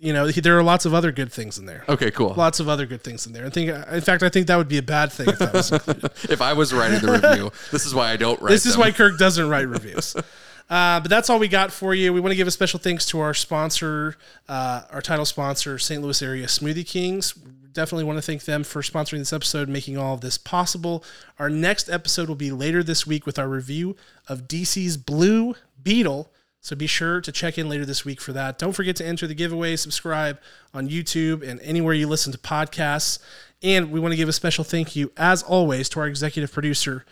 you 0.00 0.14
know, 0.14 0.26
he, 0.26 0.40
there 0.40 0.58
are 0.58 0.62
lots 0.62 0.86
of 0.86 0.94
other 0.94 1.12
good 1.12 1.30
things 1.30 1.58
in 1.58 1.66
there. 1.66 1.84
Okay, 1.86 2.10
cool. 2.10 2.32
Lots 2.34 2.58
of 2.58 2.68
other 2.68 2.86
good 2.86 3.02
things 3.02 3.26
in 3.26 3.34
there. 3.34 3.44
I 3.44 3.50
think, 3.50 3.68
in 3.68 4.00
fact, 4.00 4.22
I 4.22 4.30
think 4.30 4.46
that 4.46 4.56
would 4.56 4.68
be 4.68 4.78
a 4.78 4.82
bad 4.82 5.12
thing 5.12 5.28
if 5.28 5.38
that 5.38 5.52
was 5.52 5.70
included. 5.70 6.04
if 6.30 6.40
I 6.40 6.54
was 6.54 6.72
writing 6.72 7.00
the 7.00 7.12
review, 7.12 7.52
this 7.70 7.84
is 7.84 7.94
why 7.94 8.10
I 8.10 8.16
don't 8.16 8.40
write. 8.40 8.50
this 8.50 8.64
is 8.64 8.72
them. 8.72 8.80
why 8.80 8.92
Kirk 8.92 9.18
doesn't 9.18 9.48
write 9.48 9.68
reviews. 9.68 10.16
Uh, 10.70 11.00
but 11.00 11.10
that's 11.10 11.28
all 11.28 11.40
we 11.40 11.48
got 11.48 11.72
for 11.72 11.96
you. 11.96 12.12
We 12.12 12.20
want 12.20 12.30
to 12.30 12.36
give 12.36 12.46
a 12.46 12.52
special 12.52 12.78
thanks 12.78 13.04
to 13.06 13.18
our 13.18 13.34
sponsor, 13.34 14.14
uh, 14.48 14.82
our 14.92 15.02
title 15.02 15.24
sponsor, 15.24 15.80
St. 15.80 16.00
Louis 16.00 16.22
Area 16.22 16.46
Smoothie 16.46 16.86
Kings. 16.86 17.32
Definitely 17.32 18.04
want 18.04 18.18
to 18.18 18.22
thank 18.22 18.44
them 18.44 18.62
for 18.62 18.80
sponsoring 18.80 19.18
this 19.18 19.32
episode, 19.32 19.68
making 19.68 19.98
all 19.98 20.14
of 20.14 20.20
this 20.20 20.38
possible. 20.38 21.02
Our 21.40 21.50
next 21.50 21.90
episode 21.90 22.28
will 22.28 22.36
be 22.36 22.52
later 22.52 22.84
this 22.84 23.04
week 23.04 23.26
with 23.26 23.36
our 23.36 23.48
review 23.48 23.96
of 24.28 24.42
DC's 24.42 24.96
Blue 24.96 25.56
Beetle. 25.82 26.30
So 26.60 26.76
be 26.76 26.86
sure 26.86 27.20
to 27.20 27.32
check 27.32 27.56
in 27.56 27.68
later 27.68 27.86
this 27.86 28.04
week 28.04 28.20
for 28.20 28.32
that. 28.32 28.58
Don't 28.58 28.72
forget 28.72 28.96
to 28.96 29.06
enter 29.06 29.26
the 29.26 29.34
giveaway, 29.34 29.76
subscribe 29.76 30.38
on 30.74 30.88
YouTube 30.88 31.46
and 31.46 31.60
anywhere 31.62 31.94
you 31.94 32.06
listen 32.06 32.32
to 32.32 32.38
podcasts. 32.38 33.18
And 33.62 33.90
we 33.90 34.00
want 34.00 34.12
to 34.12 34.16
give 34.16 34.28
a 34.28 34.32
special 34.32 34.64
thank 34.64 34.94
you, 34.96 35.10
as 35.16 35.42
always, 35.42 35.88
to 35.90 36.00
our 36.00 36.06
executive 36.06 36.52
producer, 36.52 37.04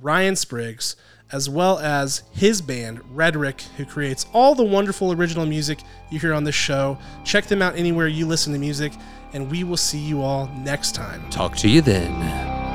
Ryan 0.00 0.36
Spriggs, 0.36 0.96
as 1.32 1.48
well 1.48 1.78
as 1.78 2.22
his 2.32 2.62
band, 2.62 3.00
Rhetoric, 3.16 3.62
who 3.76 3.84
creates 3.84 4.26
all 4.32 4.54
the 4.54 4.64
wonderful 4.64 5.12
original 5.12 5.46
music 5.46 5.80
you 6.10 6.20
hear 6.20 6.34
on 6.34 6.44
this 6.44 6.54
show. 6.54 6.98
Check 7.24 7.46
them 7.46 7.62
out 7.62 7.76
anywhere 7.76 8.06
you 8.06 8.26
listen 8.26 8.52
to 8.52 8.58
music, 8.58 8.92
and 9.32 9.50
we 9.50 9.64
will 9.64 9.76
see 9.76 9.98
you 9.98 10.22
all 10.22 10.48
next 10.58 10.94
time. 10.94 11.28
Talk 11.30 11.56
to 11.56 11.68
you 11.68 11.80
then. 11.80 12.65